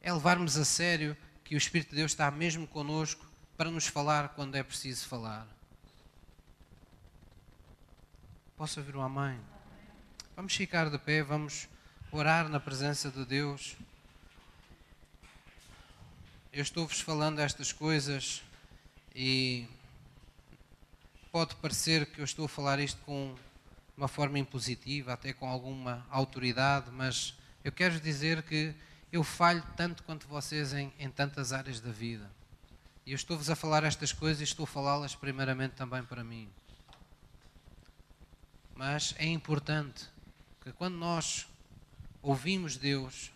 é 0.00 0.12
levarmos 0.12 0.56
a 0.56 0.64
sério 0.64 1.16
que 1.44 1.54
o 1.54 1.58
Espírito 1.58 1.90
de 1.90 1.96
Deus 1.96 2.10
está 2.10 2.28
mesmo 2.30 2.66
conosco 2.66 3.24
para 3.56 3.70
nos 3.70 3.86
falar 3.86 4.30
quando 4.30 4.56
é 4.56 4.62
preciso 4.64 5.06
falar. 5.06 5.46
Posso 8.62 8.78
ouvir 8.78 8.94
uma 8.94 9.08
mãe? 9.08 9.40
Vamos 10.36 10.54
ficar 10.54 10.88
de 10.88 10.96
pé, 10.96 11.20
vamos 11.20 11.68
orar 12.12 12.48
na 12.48 12.60
presença 12.60 13.10
de 13.10 13.24
Deus. 13.24 13.74
Eu 16.52 16.62
estou-vos 16.62 17.00
falando 17.00 17.40
estas 17.40 17.72
coisas 17.72 18.40
e 19.16 19.66
pode 21.32 21.56
parecer 21.56 22.06
que 22.06 22.20
eu 22.20 22.24
estou 22.24 22.44
a 22.44 22.48
falar 22.48 22.78
isto 22.78 23.00
com 23.04 23.34
uma 23.96 24.06
forma 24.06 24.38
impositiva, 24.38 25.12
até 25.12 25.32
com 25.32 25.48
alguma 25.48 26.06
autoridade, 26.08 26.88
mas 26.92 27.34
eu 27.64 27.72
quero 27.72 27.98
dizer 27.98 28.44
que 28.44 28.72
eu 29.10 29.24
falho 29.24 29.64
tanto 29.76 30.04
quanto 30.04 30.28
vocês 30.28 30.72
em, 30.72 30.92
em 31.00 31.10
tantas 31.10 31.52
áreas 31.52 31.80
da 31.80 31.90
vida. 31.90 32.30
E 33.04 33.10
eu 33.10 33.16
estou-vos 33.16 33.50
a 33.50 33.56
falar 33.56 33.82
estas 33.82 34.12
coisas 34.12 34.40
e 34.40 34.44
estou 34.44 34.62
a 34.62 34.68
falá-las 34.68 35.16
primeiramente 35.16 35.72
também 35.72 36.04
para 36.04 36.22
mim. 36.22 36.48
Mas 38.84 39.14
é 39.16 39.26
importante 39.26 40.08
que 40.60 40.72
quando 40.72 40.96
nós 40.96 41.46
ouvimos 42.20 42.76
Deus, 42.76 43.30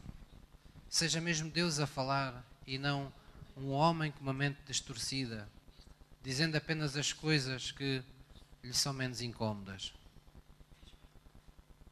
seja 0.91 1.21
mesmo 1.21 1.49
Deus 1.49 1.79
a 1.79 1.87
falar 1.87 2.45
e 2.67 2.79
não 2.79 3.13
um 3.57 3.71
homem 3.71 4.11
com 4.11 4.23
uma 4.23 4.33
mente 4.33 4.59
distorcida, 4.67 5.49
dizendo 6.21 6.57
apenas 6.57 6.97
as 6.97 7.13
coisas 7.13 7.71
que 7.71 8.03
lhe 8.61 8.75
são 8.75 8.93
menos 8.93 9.21
incômodas. 9.21 9.95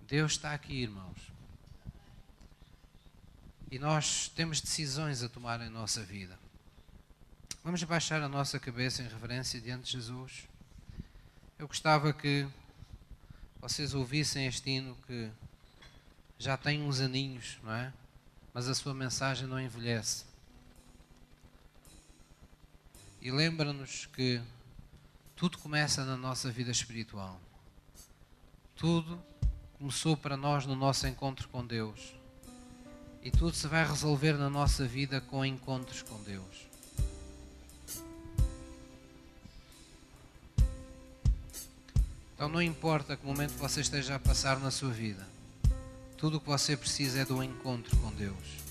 Deus 0.00 0.32
está 0.32 0.52
aqui, 0.52 0.82
irmãos. 0.82 1.30
E 3.70 3.78
nós 3.78 4.26
temos 4.30 4.60
decisões 4.60 5.22
a 5.22 5.28
tomar 5.28 5.60
em 5.60 5.70
nossa 5.70 6.02
vida. 6.02 6.36
Vamos 7.62 7.80
baixar 7.84 8.20
a 8.20 8.28
nossa 8.28 8.58
cabeça 8.58 9.00
em 9.00 9.06
reverência 9.06 9.60
diante 9.60 9.84
de 9.84 9.92
Jesus. 9.92 10.48
Eu 11.56 11.68
gostava 11.68 12.12
que 12.12 12.48
vocês 13.64 13.94
ouvissem 13.94 14.46
este 14.46 14.68
hino 14.68 14.94
que 15.06 15.30
já 16.38 16.54
tem 16.54 16.82
uns 16.82 17.00
aninhos, 17.00 17.58
não 17.62 17.72
é? 17.72 17.90
Mas 18.52 18.68
a 18.68 18.74
sua 18.74 18.92
mensagem 18.92 19.48
não 19.48 19.58
envelhece. 19.58 20.26
E 23.22 23.30
lembra-nos 23.30 24.04
que 24.04 24.38
tudo 25.34 25.56
começa 25.56 26.04
na 26.04 26.14
nossa 26.14 26.50
vida 26.50 26.70
espiritual. 26.70 27.40
Tudo 28.76 29.18
começou 29.78 30.14
para 30.14 30.36
nós 30.36 30.66
no 30.66 30.76
nosso 30.76 31.06
encontro 31.06 31.48
com 31.48 31.66
Deus. 31.66 32.14
E 33.22 33.30
tudo 33.30 33.56
se 33.56 33.66
vai 33.66 33.86
resolver 33.86 34.34
na 34.34 34.50
nossa 34.50 34.86
vida 34.86 35.22
com 35.22 35.42
encontros 35.42 36.02
com 36.02 36.22
Deus. 36.22 36.73
Então 42.34 42.48
não 42.48 42.60
importa 42.60 43.16
que 43.16 43.26
momento 43.26 43.52
você 43.52 43.80
esteja 43.80 44.16
a 44.16 44.18
passar 44.18 44.58
na 44.58 44.70
sua 44.70 44.90
vida. 44.90 45.26
Tudo 46.16 46.38
o 46.38 46.40
que 46.40 46.48
você 46.48 46.76
precisa 46.76 47.20
é 47.20 47.24
do 47.24 47.42
encontro 47.42 47.96
com 47.98 48.10
Deus. 48.12 48.63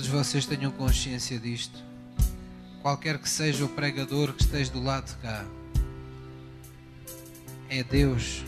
Todos 0.00 0.08
vocês 0.08 0.46
tenham 0.46 0.70
consciência 0.70 1.38
disto. 1.38 1.78
Qualquer 2.80 3.18
que 3.18 3.28
seja 3.28 3.66
o 3.66 3.68
pregador 3.68 4.32
que 4.32 4.42
esteja 4.42 4.72
do 4.72 4.82
lado 4.82 5.08
de 5.08 5.16
cá, 5.16 5.44
é 7.68 7.84
Deus 7.84 8.42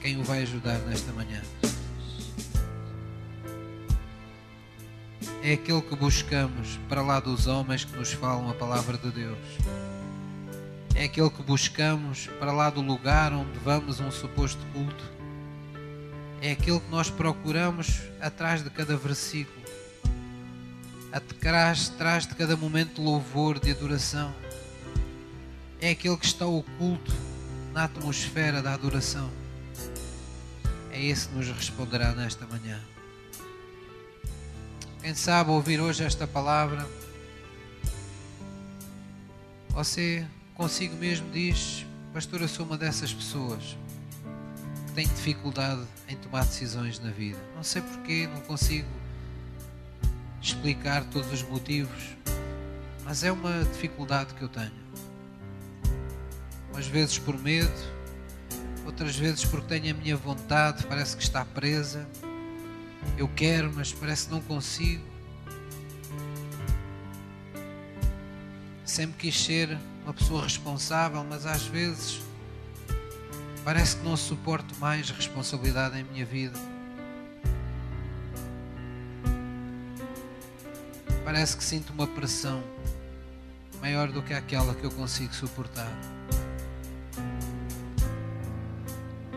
quem 0.00 0.18
o 0.18 0.24
vai 0.24 0.44
ajudar 0.44 0.78
nesta 0.86 1.12
manhã. 1.12 1.42
É 5.42 5.52
aquele 5.52 5.82
que 5.82 5.94
buscamos 5.94 6.80
para 6.88 7.02
lá 7.02 7.20
dos 7.20 7.46
homens 7.46 7.84
que 7.84 7.94
nos 7.94 8.14
falam 8.14 8.48
a 8.48 8.54
palavra 8.54 8.96
de 8.96 9.10
Deus. 9.10 9.38
É 10.94 11.04
aquele 11.04 11.28
que 11.28 11.42
buscamos 11.42 12.28
para 12.38 12.50
lá 12.50 12.70
do 12.70 12.80
lugar 12.80 13.34
onde 13.34 13.58
vamos 13.58 14.00
a 14.00 14.04
um 14.04 14.10
suposto 14.10 14.64
culto. 14.72 15.04
É 16.40 16.52
aquele 16.52 16.80
que 16.80 16.90
nós 16.90 17.10
procuramos 17.10 18.00
atrás 18.22 18.62
de 18.62 18.70
cada 18.70 18.96
versículo, 18.96 19.57
atrás, 21.12 21.90
atrás 21.94 22.26
de 22.26 22.34
cada 22.34 22.56
momento 22.56 22.96
de 22.96 23.00
louvor, 23.00 23.58
de 23.58 23.70
adoração. 23.70 24.34
É 25.80 25.90
aquele 25.90 26.16
que 26.16 26.26
está 26.26 26.46
oculto 26.46 27.12
na 27.72 27.84
atmosfera 27.84 28.60
da 28.60 28.74
adoração. 28.74 29.30
É 30.90 31.02
esse 31.02 31.28
que 31.28 31.34
nos 31.34 31.48
responderá 31.48 32.12
nesta 32.12 32.46
manhã. 32.46 32.80
Quem 35.00 35.14
sabe 35.14 35.50
ouvir 35.50 35.80
hoje 35.80 36.02
esta 36.02 36.26
palavra, 36.26 36.86
você 39.68 40.26
consigo 40.54 40.96
mesmo 40.96 41.30
diz: 41.30 41.86
Pastor, 42.12 42.42
eu 42.42 42.48
sou 42.48 42.66
uma 42.66 42.76
dessas 42.76 43.12
pessoas 43.12 43.76
que 44.86 44.92
tem 44.94 45.06
dificuldade 45.06 45.86
em 46.08 46.16
tomar 46.16 46.44
decisões 46.44 46.98
na 46.98 47.10
vida. 47.10 47.38
Não 47.54 47.62
sei 47.62 47.80
porquê, 47.80 48.26
não 48.26 48.40
consigo 48.40 48.88
explicar 50.40 51.04
todos 51.06 51.32
os 51.32 51.42
motivos, 51.42 52.16
mas 53.04 53.24
é 53.24 53.32
uma 53.32 53.64
dificuldade 53.64 54.34
que 54.34 54.42
eu 54.42 54.48
tenho 54.48 54.88
umas 56.78 56.86
vezes 56.86 57.18
por 57.18 57.36
medo, 57.36 57.72
outras 58.86 59.16
vezes 59.16 59.44
porque 59.44 59.66
tenho 59.66 59.92
a 59.92 59.98
minha 59.98 60.16
vontade, 60.16 60.86
parece 60.86 61.16
que 61.16 61.22
está 61.24 61.44
presa. 61.44 62.08
Eu 63.16 63.26
quero, 63.26 63.72
mas 63.74 63.92
parece 63.92 64.26
que 64.26 64.30
não 64.30 64.40
consigo. 64.40 65.02
Sempre 68.84 69.16
quis 69.18 69.44
ser 69.44 69.76
uma 70.04 70.14
pessoa 70.14 70.44
responsável, 70.44 71.24
mas 71.28 71.46
às 71.46 71.66
vezes 71.66 72.22
parece 73.64 73.96
que 73.96 74.04
não 74.04 74.16
suporto 74.16 74.72
mais 74.78 75.10
responsabilidade 75.10 75.98
em 75.98 76.04
minha 76.04 76.24
vida. 76.24 76.56
Parece 81.28 81.58
que 81.58 81.62
sinto 81.62 81.92
uma 81.92 82.06
pressão 82.06 82.64
maior 83.82 84.10
do 84.10 84.22
que 84.22 84.32
aquela 84.32 84.74
que 84.74 84.82
eu 84.82 84.90
consigo 84.90 85.34
suportar. 85.34 85.92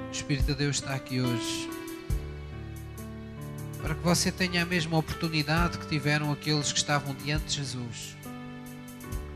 Espírito 0.10 0.46
de 0.46 0.56
Deus 0.56 0.78
está 0.78 0.94
aqui 0.94 1.20
hoje 1.20 1.70
para 3.82 3.94
que 3.94 4.02
você 4.04 4.32
tenha 4.32 4.64
a 4.64 4.66
mesma 4.66 4.98
oportunidade 5.00 5.80
que 5.80 5.88
tiveram 5.88 6.32
aqueles 6.32 6.72
que 6.72 6.78
estavam 6.78 7.14
diante 7.14 7.48
de 7.48 7.56
Jesus. 7.56 8.16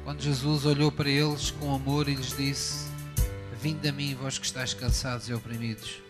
Quando 0.05 0.21
Jesus 0.21 0.65
olhou 0.65 0.89
para 0.89 1.09
eles 1.09 1.51
com 1.51 1.75
amor 1.75 2.07
e 2.07 2.15
lhes 2.15 2.37
disse: 2.37 2.87
Vinde 3.61 3.89
a 3.89 3.91
mim, 3.91 4.15
vós 4.15 4.39
que 4.39 4.45
estáis 4.45 4.73
cansados 4.73 5.27
e 5.27 5.33
oprimidos, 5.33 6.01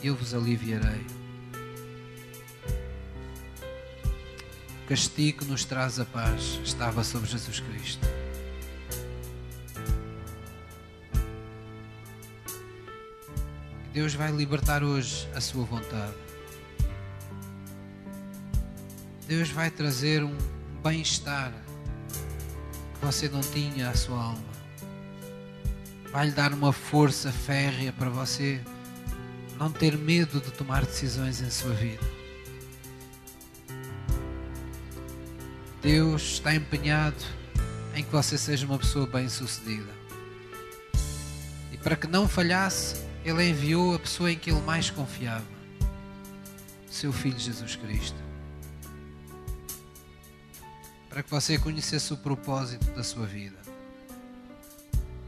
eu 0.00 0.14
vos 0.14 0.32
aliviarei. 0.32 1.21
Castigo 4.86 5.40
que 5.40 5.44
nos 5.44 5.64
traz 5.64 5.98
a 5.98 6.04
paz 6.04 6.60
estava 6.64 7.04
sobre 7.04 7.28
Jesus 7.30 7.60
Cristo. 7.60 8.06
Deus 13.92 14.14
vai 14.14 14.32
libertar 14.32 14.82
hoje 14.82 15.28
a 15.34 15.40
sua 15.40 15.64
vontade. 15.64 16.14
Deus 19.26 19.50
vai 19.50 19.70
trazer 19.70 20.24
um 20.24 20.36
bem-estar 20.82 21.52
que 22.98 23.04
você 23.04 23.28
não 23.28 23.40
tinha 23.40 23.90
à 23.90 23.94
sua 23.94 24.16
alma. 24.16 24.52
Vai 26.10 26.26
lhe 26.26 26.32
dar 26.32 26.52
uma 26.52 26.72
força 26.72 27.30
férrea 27.30 27.92
para 27.92 28.10
você 28.10 28.60
não 29.58 29.70
ter 29.70 29.96
medo 29.96 30.40
de 30.40 30.50
tomar 30.50 30.84
decisões 30.84 31.40
em 31.40 31.50
sua 31.50 31.72
vida. 31.72 32.21
Deus 35.82 36.34
está 36.34 36.54
empenhado 36.54 37.24
em 37.92 38.04
que 38.04 38.10
você 38.12 38.38
seja 38.38 38.64
uma 38.64 38.78
pessoa 38.78 39.04
bem-sucedida. 39.04 39.90
E 41.72 41.76
para 41.76 41.96
que 41.96 42.06
não 42.06 42.28
falhasse, 42.28 43.04
ele 43.24 43.48
enviou 43.48 43.96
a 43.96 43.98
pessoa 43.98 44.30
em 44.30 44.38
que 44.38 44.48
ele 44.48 44.60
mais 44.60 44.90
confiava, 44.90 45.44
seu 46.88 47.12
Filho 47.12 47.36
Jesus 47.36 47.74
Cristo, 47.74 48.16
para 51.08 51.20
que 51.20 51.30
você 51.30 51.58
conhecesse 51.58 52.12
o 52.12 52.16
propósito 52.16 52.88
da 52.92 53.02
sua 53.02 53.26
vida, 53.26 53.58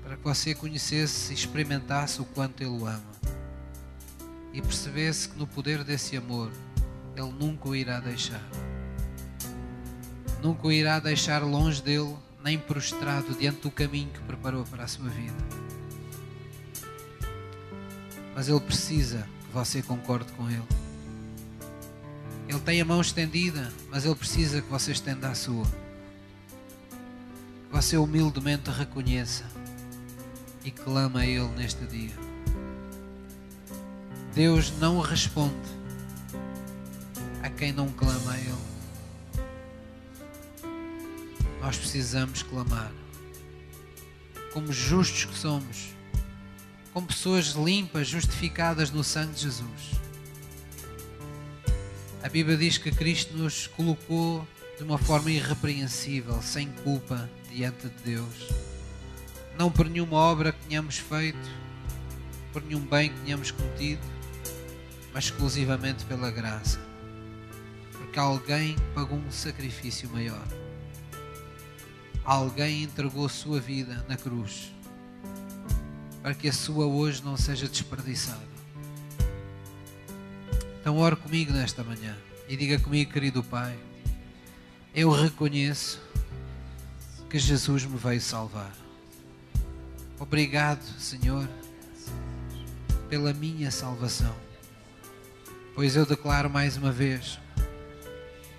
para 0.04 0.16
que 0.16 0.22
você 0.22 0.54
conhecesse 0.54 1.32
e 1.32 1.34
experimentasse 1.34 2.22
o 2.22 2.24
quanto 2.24 2.62
Ele 2.62 2.70
o 2.70 2.86
ama 2.86 3.12
e 4.52 4.62
percebesse 4.62 5.28
que 5.28 5.36
no 5.36 5.48
poder 5.48 5.82
desse 5.82 6.16
amor 6.16 6.52
Ele 7.16 7.32
nunca 7.32 7.68
o 7.68 7.74
irá 7.74 7.98
deixar. 7.98 8.40
Nunca 10.44 10.68
o 10.68 10.72
irá 10.72 11.00
deixar 11.00 11.42
longe 11.42 11.82
dele, 11.82 12.14
nem 12.44 12.56
prostrado 12.56 13.34
diante 13.34 13.62
do 13.62 13.70
caminho 13.72 14.10
que 14.10 14.20
preparou 14.20 14.62
para 14.64 14.84
a 14.84 14.86
sua 14.86 15.08
vida 15.08 15.34
mas 18.34 18.48
ele 18.48 18.60
precisa 18.60 19.28
que 19.46 19.52
você 19.52 19.80
concorde 19.80 20.32
com 20.32 20.50
ele. 20.50 20.66
Ele 22.48 22.60
tem 22.60 22.80
a 22.80 22.84
mão 22.84 23.00
estendida, 23.00 23.72
mas 23.90 24.04
ele 24.04 24.14
precisa 24.14 24.60
que 24.60 24.68
você 24.68 24.92
estenda 24.92 25.28
a 25.28 25.34
sua. 25.34 25.64
Que 27.68 27.72
você 27.72 27.96
humildemente 27.96 28.70
reconheça 28.70 29.44
e 30.64 30.70
clama 30.70 31.20
a 31.20 31.26
Ele 31.26 31.48
neste 31.56 31.84
dia. 31.86 32.14
Deus 34.34 34.72
não 34.78 35.00
responde 35.00 35.54
a 37.42 37.48
quem 37.48 37.72
não 37.72 37.88
clama 37.88 38.32
a 38.32 38.38
Ele. 38.38 38.73
Nós 41.64 41.78
precisamos 41.78 42.42
clamar. 42.42 42.92
Como 44.52 44.70
justos 44.70 45.24
que 45.24 45.34
somos, 45.34 45.94
como 46.92 47.06
pessoas 47.06 47.52
limpas, 47.52 48.06
justificadas 48.06 48.90
no 48.90 49.02
sangue 49.02 49.32
de 49.32 49.40
Jesus. 49.40 49.92
A 52.22 52.28
Bíblia 52.28 52.58
diz 52.58 52.76
que 52.76 52.90
Cristo 52.90 53.34
nos 53.34 53.66
colocou 53.66 54.46
de 54.76 54.84
uma 54.84 54.98
forma 54.98 55.30
irrepreensível, 55.30 56.42
sem 56.42 56.68
culpa 56.84 57.30
diante 57.50 57.88
de 57.88 58.12
Deus. 58.12 58.50
Não 59.58 59.72
por 59.72 59.88
nenhuma 59.88 60.18
obra 60.18 60.52
que 60.52 60.66
tenhamos 60.66 60.98
feito, 60.98 61.50
por 62.52 62.62
nenhum 62.62 62.80
bem 62.80 63.08
que 63.08 63.20
tenhamos 63.20 63.50
cometido, 63.50 64.02
mas 65.14 65.24
exclusivamente 65.24 66.04
pela 66.04 66.30
graça. 66.30 66.78
Porque 67.92 68.18
alguém 68.18 68.76
pagou 68.94 69.16
um 69.16 69.32
sacrifício 69.32 70.10
maior. 70.10 70.46
Alguém 72.24 72.82
entregou 72.82 73.28
sua 73.28 73.60
vida 73.60 74.04
na 74.08 74.16
cruz 74.16 74.72
para 76.24 76.34
que 76.34 76.48
a 76.48 76.52
sua 76.54 76.86
hoje 76.86 77.22
não 77.22 77.36
seja 77.36 77.68
desperdiçada. 77.68 78.40
Então, 80.80 80.96
ore 80.96 81.16
comigo 81.16 81.52
nesta 81.52 81.84
manhã 81.84 82.16
e 82.48 82.56
diga 82.56 82.78
comigo, 82.78 83.12
querido 83.12 83.44
Pai, 83.44 83.78
eu 84.94 85.10
reconheço 85.10 86.00
que 87.28 87.38
Jesus 87.38 87.84
me 87.84 87.98
veio 87.98 88.22
salvar. 88.22 88.72
Obrigado, 90.18 90.82
Senhor, 90.98 91.46
pela 93.10 93.34
minha 93.34 93.70
salvação. 93.70 94.34
Pois 95.74 95.96
eu 95.96 96.06
declaro 96.06 96.48
mais 96.48 96.78
uma 96.78 96.90
vez 96.90 97.38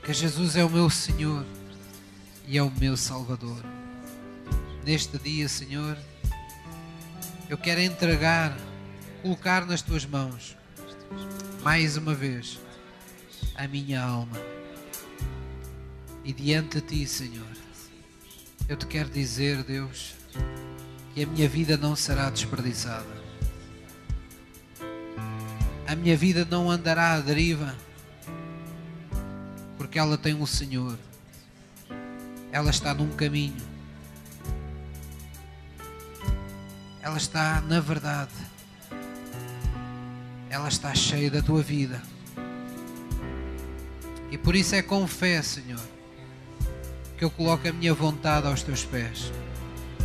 que 0.04 0.14
Jesus 0.14 0.56
é 0.56 0.64
o 0.64 0.70
meu 0.70 0.88
Senhor 0.88 1.44
e 2.48 2.58
é 2.58 2.64
o 2.64 2.72
meu 2.72 2.96
Salvador. 2.96 3.64
Neste 4.86 5.18
dia, 5.18 5.50
Senhor, 5.50 5.98
eu 7.50 7.58
quero 7.58 7.82
entregar, 7.82 8.56
colocar 9.22 9.66
nas 9.66 9.82
tuas 9.82 10.06
mãos, 10.06 10.56
mais 11.64 11.98
uma 11.98 12.14
vez, 12.14 12.60
a 13.56 13.68
minha 13.68 14.02
alma. 14.02 14.38
E 16.24 16.34
diante 16.34 16.82
de 16.82 16.88
ti, 16.88 17.08
Senhor, 17.08 17.48
eu 18.68 18.76
te 18.76 18.86
quero 18.86 19.10
dizer, 19.10 19.64
Deus, 19.64 20.16
que 21.14 21.24
a 21.24 21.28
minha 21.28 21.48
vida 21.48 21.78
não 21.78 21.96
será 21.96 22.30
desperdiçada. 22.30 23.26
A 25.88 25.96
minha 25.96 26.18
vida 26.18 26.48
não 26.50 26.70
andará 26.70 27.14
à 27.14 27.20
deriva, 27.20 27.76
porque 29.78 30.00
ela 30.00 30.18
tem 30.18 30.34
um 30.34 30.46
Senhor. 30.46 30.98
Ela 32.56 32.70
está 32.70 32.94
num 32.94 33.10
caminho. 33.10 33.62
Ela 37.02 37.18
está 37.18 37.60
na 37.60 37.82
verdade. 37.82 38.32
Ela 40.50 40.70
está 40.70 40.96
cheia 40.96 41.30
da 41.30 41.42
tua 41.42 41.62
vida. 41.62 42.02
E 44.32 44.38
por 44.38 44.56
isso 44.56 44.74
é 44.74 44.82
com 44.82 45.06
fé, 45.06 45.42
Senhor, 45.42 45.82
que 47.18 47.26
eu 47.26 47.30
coloco 47.30 47.68
a 47.68 47.74
minha 47.74 47.94
vontade 47.94 48.48
aos 48.48 48.64
teus 48.64 48.86
pés 48.86 49.34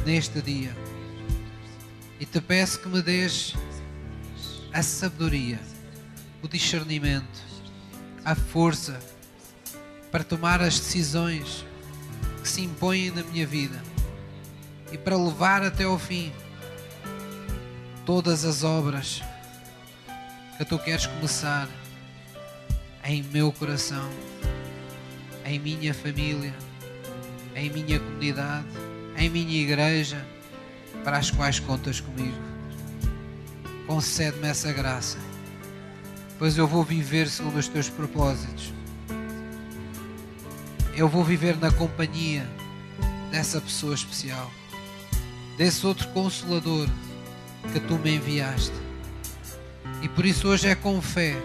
neste 0.05 0.43
dia. 0.43 0.77
E 2.19 2.27
te 2.27 2.41
peço 2.41 2.81
que 2.81 2.89
me 2.89 3.01
dês 3.01 3.55
a 4.73 4.83
sabedoria, 4.83 5.61
o 6.43 6.49
discernimento, 6.49 7.45
a 8.25 8.35
força 8.35 8.99
para 10.11 10.25
tomar 10.25 10.61
as 10.61 10.81
decisões 10.81 11.70
que 12.51 12.55
se 12.55 12.63
impõem 12.63 13.13
na 13.13 13.23
minha 13.23 13.47
vida 13.47 13.81
e 14.91 14.99
para 14.99 15.17
levar 15.17 15.63
até 15.63 15.85
ao 15.85 15.97
fim 15.97 16.33
todas 18.05 18.45
as 18.45 18.65
obras 18.65 19.23
que 20.59 20.65
tu 20.65 20.77
queres 20.81 21.07
começar 21.07 21.69
em 23.05 23.23
meu 23.23 23.53
coração, 23.53 24.11
em 25.45 25.61
minha 25.61 25.95
família, 25.95 26.53
em 27.55 27.71
minha 27.71 28.01
comunidade, 28.01 28.67
em 29.17 29.31
minha 29.31 29.63
igreja, 29.63 30.27
para 31.05 31.19
as 31.19 31.31
quais 31.31 31.61
contas 31.61 32.01
comigo. 32.01 32.37
Concede-me 33.87 34.49
essa 34.49 34.73
graça, 34.73 35.19
pois 36.37 36.59
eu 36.59 36.67
vou 36.67 36.83
viver 36.83 37.29
segundo 37.29 37.59
os 37.59 37.69
teus 37.69 37.89
propósitos. 37.89 38.80
Eu 40.95 41.09
vou 41.09 41.25
viver 41.25 41.57
na 41.57 41.71
companhia 41.71 42.49
dessa 43.31 43.61
pessoa 43.61 43.95
especial, 43.95 44.51
desse 45.57 45.87
outro 45.87 46.09
consolador 46.09 46.89
que 47.73 47.81
tu 47.81 47.95
me 47.99 48.17
enviaste. 48.17 48.73
E 50.03 50.09
por 50.09 50.25
isso 50.25 50.49
hoje 50.49 50.69
é 50.69 50.75
com 50.75 51.01
fé 51.01 51.37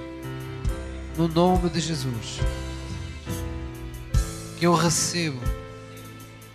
no 1.17 1.27
nome 1.27 1.69
de 1.69 1.79
Jesus, 1.79 2.39
que 4.57 4.65
eu 4.65 4.73
recebo 4.73 5.39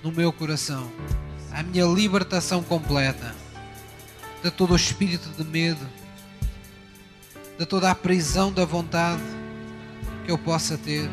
no 0.03 0.11
meu 0.11 0.33
coração 0.33 0.91
a 1.53 1.63
minha 1.63 1.85
libertação 1.85 2.63
completa 2.63 3.35
de 4.43 4.51
todo 4.51 4.73
o 4.73 4.77
espírito 4.77 5.29
de 5.31 5.45
medo, 5.45 5.87
de 7.59 7.67
toda 7.67 7.91
a 7.91 7.95
prisão 7.95 8.53
da 8.53 8.65
vontade 8.65 9.23
que 10.25 10.31
eu 10.31 10.39
possa 10.39 10.79
ter, 10.79 11.11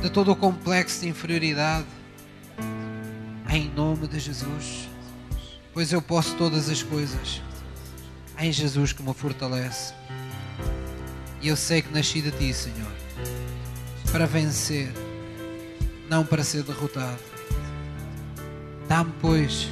de 0.00 0.08
todo 0.08 0.32
o 0.32 0.36
complexo 0.36 1.02
de 1.02 1.08
inferioridade, 1.08 1.86
em 3.50 3.68
nome 3.70 4.08
de 4.08 4.18
Jesus, 4.18 4.88
pois 5.74 5.92
eu 5.92 6.00
posso 6.00 6.34
todas 6.36 6.70
as 6.70 6.82
coisas 6.82 7.42
em 8.38 8.50
Jesus 8.50 8.94
que 8.94 9.02
me 9.02 9.12
fortalece. 9.12 9.92
E 11.42 11.48
eu 11.48 11.56
sei 11.56 11.82
que 11.82 11.92
nasci 11.92 12.22
de 12.22 12.30
ti, 12.30 12.52
Senhor, 12.54 12.92
para 14.10 14.26
vencer, 14.26 14.90
não 16.08 16.24
para 16.24 16.42
ser 16.44 16.62
derrotado. 16.62 17.20
Dá-me, 18.88 19.12
pois, 19.20 19.68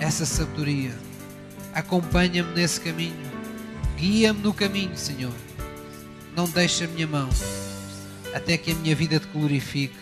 essa 0.00 0.24
sabedoria. 0.24 0.94
Acompanha-me 1.74 2.52
nesse 2.54 2.80
caminho. 2.80 3.30
Guia-me 3.96 4.40
no 4.40 4.54
caminho, 4.54 4.96
Senhor. 4.96 5.34
Não 6.34 6.46
deixe 6.46 6.84
a 6.84 6.88
minha 6.88 7.06
mão 7.06 7.28
até 8.34 8.56
que 8.56 8.72
a 8.72 8.74
minha 8.74 8.94
vida 8.94 9.18
te 9.18 9.26
glorifique, 9.28 9.96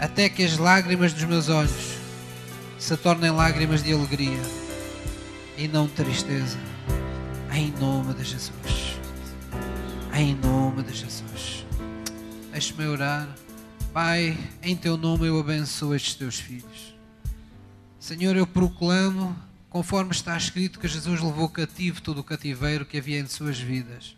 até 0.00 0.28
que 0.28 0.44
as 0.44 0.56
lágrimas 0.56 1.12
dos 1.12 1.24
meus 1.24 1.48
olhos 1.48 1.98
se 2.78 2.96
tornem 2.96 3.30
lágrimas 3.30 3.82
de 3.82 3.92
alegria 3.92 4.40
e 5.56 5.66
não 5.66 5.86
de 5.86 5.92
tristeza. 5.92 6.58
Em 7.52 7.72
nome 7.72 8.14
de 8.14 8.24
Jesus. 8.24 8.98
Em 10.14 10.34
nome 10.36 10.82
de 10.82 10.94
Jesus. 10.94 11.66
Deixe-me 12.52 12.86
orar. 12.86 13.28
Pai, 13.92 14.38
em 14.62 14.76
teu 14.76 14.96
nome 14.96 15.26
eu 15.26 15.40
abençoo 15.40 15.94
estes 15.94 16.14
teus 16.14 16.38
filhos. 16.38 16.94
Senhor, 17.98 18.36
eu 18.36 18.46
proclamo, 18.46 19.36
conforme 19.68 20.12
está 20.12 20.36
escrito, 20.36 20.78
que 20.78 20.86
Jesus 20.86 21.20
levou 21.20 21.48
cativo 21.48 22.00
todo 22.00 22.18
o 22.18 22.24
cativeiro 22.24 22.86
que 22.86 22.98
havia 22.98 23.18
em 23.18 23.26
suas 23.26 23.58
vidas. 23.58 24.17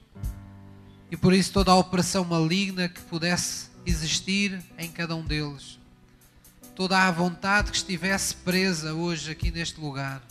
E 1.11 1.17
por 1.17 1.33
isso 1.33 1.53
toda 1.53 1.73
a 1.73 1.77
operação 1.77 2.25
maligna 2.25 2.89
que 2.89 3.01
pudesse 3.01 3.69
existir 3.85 4.63
em 4.79 4.91
cada 4.91 5.17
um 5.17 5.25
deles, 5.25 5.79
toda 6.77 7.07
a 7.07 7.11
vontade 7.11 7.71
que 7.71 7.77
estivesse 7.77 8.35
presa 8.37 8.95
hoje 8.95 9.31
aqui 9.31 9.51
neste 9.51 9.81
lugar, 9.81 10.23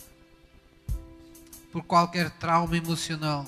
por 1.70 1.82
qualquer 1.82 2.30
trauma 2.30 2.76
emocional, 2.76 3.46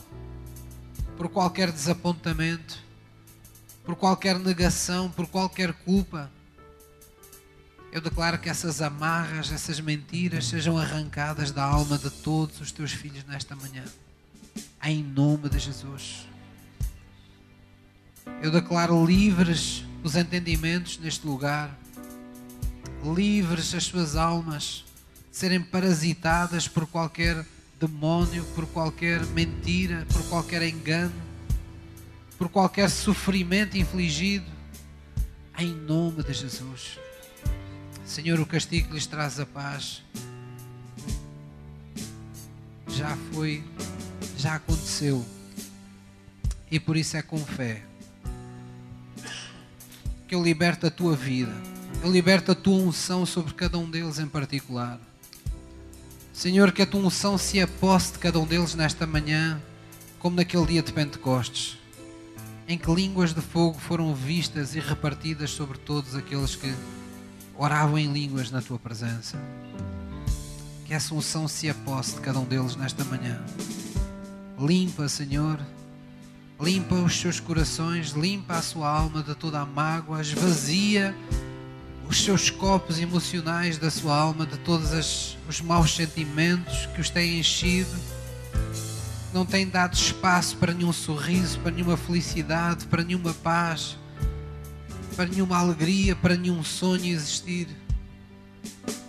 por 1.17 1.29
qualquer 1.29 1.73
desapontamento, 1.73 2.79
por 3.85 3.97
qualquer 3.97 4.39
negação, 4.39 5.11
por 5.11 5.27
qualquer 5.27 5.73
culpa. 5.73 6.31
Eu 7.91 8.01
declaro 8.01 8.39
que 8.39 8.49
essas 8.49 8.81
amarras, 8.81 9.51
essas 9.53 9.81
mentiras 9.81 10.47
sejam 10.47 10.79
arrancadas 10.79 11.51
da 11.51 11.65
alma 11.65 11.99
de 11.99 12.11
todos 12.11 12.61
os 12.61 12.73
teus 12.73 12.93
filhos 12.93 13.25
nesta 13.25 13.57
manhã. 13.57 13.85
Em 14.83 15.03
nome 15.03 15.49
de 15.49 15.59
Jesus. 15.59 16.32
Eu 18.43 18.51
declaro 18.51 19.05
livres 19.05 19.85
os 20.03 20.16
entendimentos 20.16 20.99
neste 20.99 21.27
lugar, 21.27 21.78
livres 23.05 23.74
as 23.74 23.85
suas 23.85 24.16
almas 24.16 24.85
de 25.31 25.36
serem 25.36 25.62
parasitadas 25.62 26.66
por 26.66 26.86
qualquer 26.86 27.44
demónio, 27.81 28.44
por 28.55 28.66
qualquer 28.66 29.24
mentira, 29.27 30.07
por 30.12 30.23
qualquer 30.28 30.62
engano, 30.62 31.15
por 32.36 32.49
qualquer 32.49 32.90
sofrimento 32.90 33.77
infligido, 33.77 34.47
em 35.59 35.73
nome 35.73 36.23
de 36.23 36.32
Jesus. 36.32 36.99
Senhor, 38.05 38.39
o 38.40 38.47
castigo 38.47 38.94
lhes 38.94 39.07
traz 39.07 39.39
a 39.39 39.47
paz 39.47 40.03
já 42.89 43.16
foi, 43.32 43.65
já 44.36 44.57
aconteceu, 44.57 45.24
e 46.70 46.78
por 46.78 46.97
isso 46.97 47.16
é 47.16 47.23
com 47.23 47.39
fé 47.39 47.82
que 50.33 50.37
eu 50.37 50.43
liberto 50.43 50.87
a 50.87 50.91
tua 50.91 51.15
vida, 51.15 51.53
eu 52.03 52.11
liberto 52.11 52.53
a 52.53 52.55
tua 52.55 52.79
unção 52.79 53.27
sobre 53.27 53.53
cada 53.53 53.77
um 53.77 53.91
deles 53.91 54.19
em 54.19 54.27
particular. 54.27 54.99
Senhor, 56.33 56.73
que 56.73 56.81
a 56.81 56.87
tua 56.87 57.03
unção 57.03 57.37
se 57.37 57.61
aposte 57.61 58.13
de 58.13 58.19
cada 58.19 58.39
um 58.39 58.47
deles 58.47 58.75
nesta 58.75 59.07
manhã, 59.07 59.61
como 60.19 60.37
naquele 60.37 60.65
dia 60.65 60.83
de 60.83 60.91
Pentecostes, 60.91 61.77
em 62.67 62.79
que 62.79 62.91
línguas 62.91 63.35
de 63.35 63.43
fogo 63.43 63.79
foram 63.79 64.15
vistas 64.15 64.75
e 64.75 64.81
repartidas 64.81 65.51
sobre 65.51 65.77
todos 65.77 66.17
aqueles 66.17 66.57
que 66.57 66.75
oravam 67.59 67.99
em 67.99 68.11
línguas 68.11 68.51
na 68.51 68.63
tua 68.63 68.79
presença. 68.79 69.37
Que 70.87 70.95
essa 70.95 71.15
unção 71.15 71.47
se 71.47 71.69
aposte 71.69 72.15
de 72.15 72.23
cada 72.23 72.39
um 72.39 72.45
deles 72.47 72.75
nesta 72.75 73.05
manhã. 73.05 73.39
Limpa, 74.59 75.11
Senhor, 75.11 75.61
limpa 76.63 76.95
os 76.95 77.19
seus 77.19 77.41
corações, 77.41 78.11
limpa 78.11 78.55
a 78.55 78.63
sua 78.63 78.89
alma 78.89 79.21
de 79.21 79.35
toda 79.35 79.61
a 79.61 79.67
mágoa, 79.67 80.21
esvazia 80.21 81.15
os 82.09 82.23
seus 82.23 82.51
copos 82.51 83.01
emocionais 83.01 83.79
da 83.79 83.91
sua 83.91 84.17
alma, 84.17 84.47
de 84.47 84.57
todos 84.59 84.93
as, 84.93 85.37
os 85.49 85.61
maus 85.61 85.97
sentimentos 85.97 86.87
que 86.95 87.01
os 87.01 87.11
têm 87.11 87.41
enchido, 87.41 87.91
não 89.35 89.45
têm 89.45 89.67
dado 89.67 89.95
espaço 89.95 90.57
para 90.57 90.73
nenhum 90.73 90.93
sorriso, 90.93 91.59
para 91.59 91.73
nenhuma 91.73 91.97
felicidade, 91.97 92.87
para 92.87 93.03
nenhuma 93.03 93.35
paz, 93.35 93.99
para 95.17 95.27
nenhuma 95.27 95.59
alegria, 95.59 96.15
para 96.15 96.37
nenhum 96.37 96.63
sonho 96.63 97.07
existir. 97.07 97.67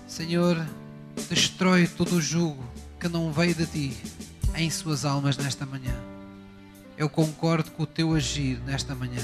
Senhor, 0.07 0.65
destrói 1.29 1.87
todo 1.87 2.15
o 2.15 2.21
jugo 2.21 2.63
que 2.99 3.07
não 3.07 3.31
veio 3.31 3.53
de 3.53 3.65
ti 3.67 3.97
em 4.55 4.69
suas 4.71 5.05
almas 5.05 5.37
nesta 5.37 5.65
manhã. 5.65 6.12
Eu 7.03 7.09
concordo 7.09 7.69
com 7.71 7.83
o 7.83 7.85
teu 7.85 8.15
agir 8.15 8.61
nesta 8.61 8.95
manhã 8.95 9.21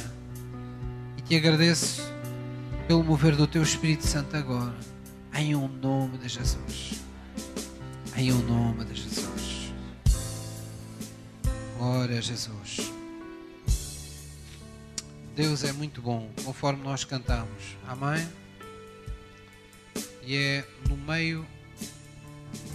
e 1.17 1.21
te 1.21 1.33
agradeço 1.33 2.01
pelo 2.89 3.01
mover 3.01 3.37
do 3.37 3.47
Teu 3.47 3.63
Espírito 3.63 4.05
Santo 4.05 4.35
agora, 4.35 4.75
em 5.33 5.55
um 5.55 5.65
nome 5.65 6.17
de 6.17 6.27
Jesus. 6.27 6.99
Em 8.17 8.33
um 8.33 8.39
nome 8.39 8.83
de 8.83 9.01
Jesus. 9.01 9.73
Glória 11.77 12.17
a 12.17 12.21
Jesus. 12.21 12.91
Deus 15.33 15.63
é 15.63 15.71
muito 15.71 16.01
bom, 16.01 16.29
conforme 16.43 16.83
nós 16.83 17.05
cantamos. 17.05 17.77
Amém? 17.87 18.27
E 20.25 20.35
é 20.35 20.67
no 20.89 20.97
meio 20.97 21.47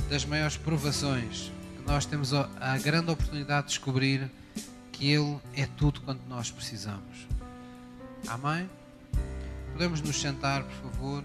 das 0.08 0.24
maiores 0.24 0.56
provações 0.56 1.52
que 1.76 1.86
nós 1.86 2.06
temos 2.06 2.32
a 2.32 2.78
grande 2.82 3.10
oportunidade 3.10 3.66
de 3.66 3.74
descobrir 3.74 4.30
que 4.94 5.10
Ele 5.10 5.38
é 5.54 5.66
tudo 5.66 6.00
quanto 6.00 6.20
nós 6.28 6.50
precisamos. 6.50 7.26
Amém? 8.28 8.70
Podemos 9.72 10.00
nos 10.00 10.20
sentar, 10.20 10.62
por 10.62 10.90
favor. 10.90 11.24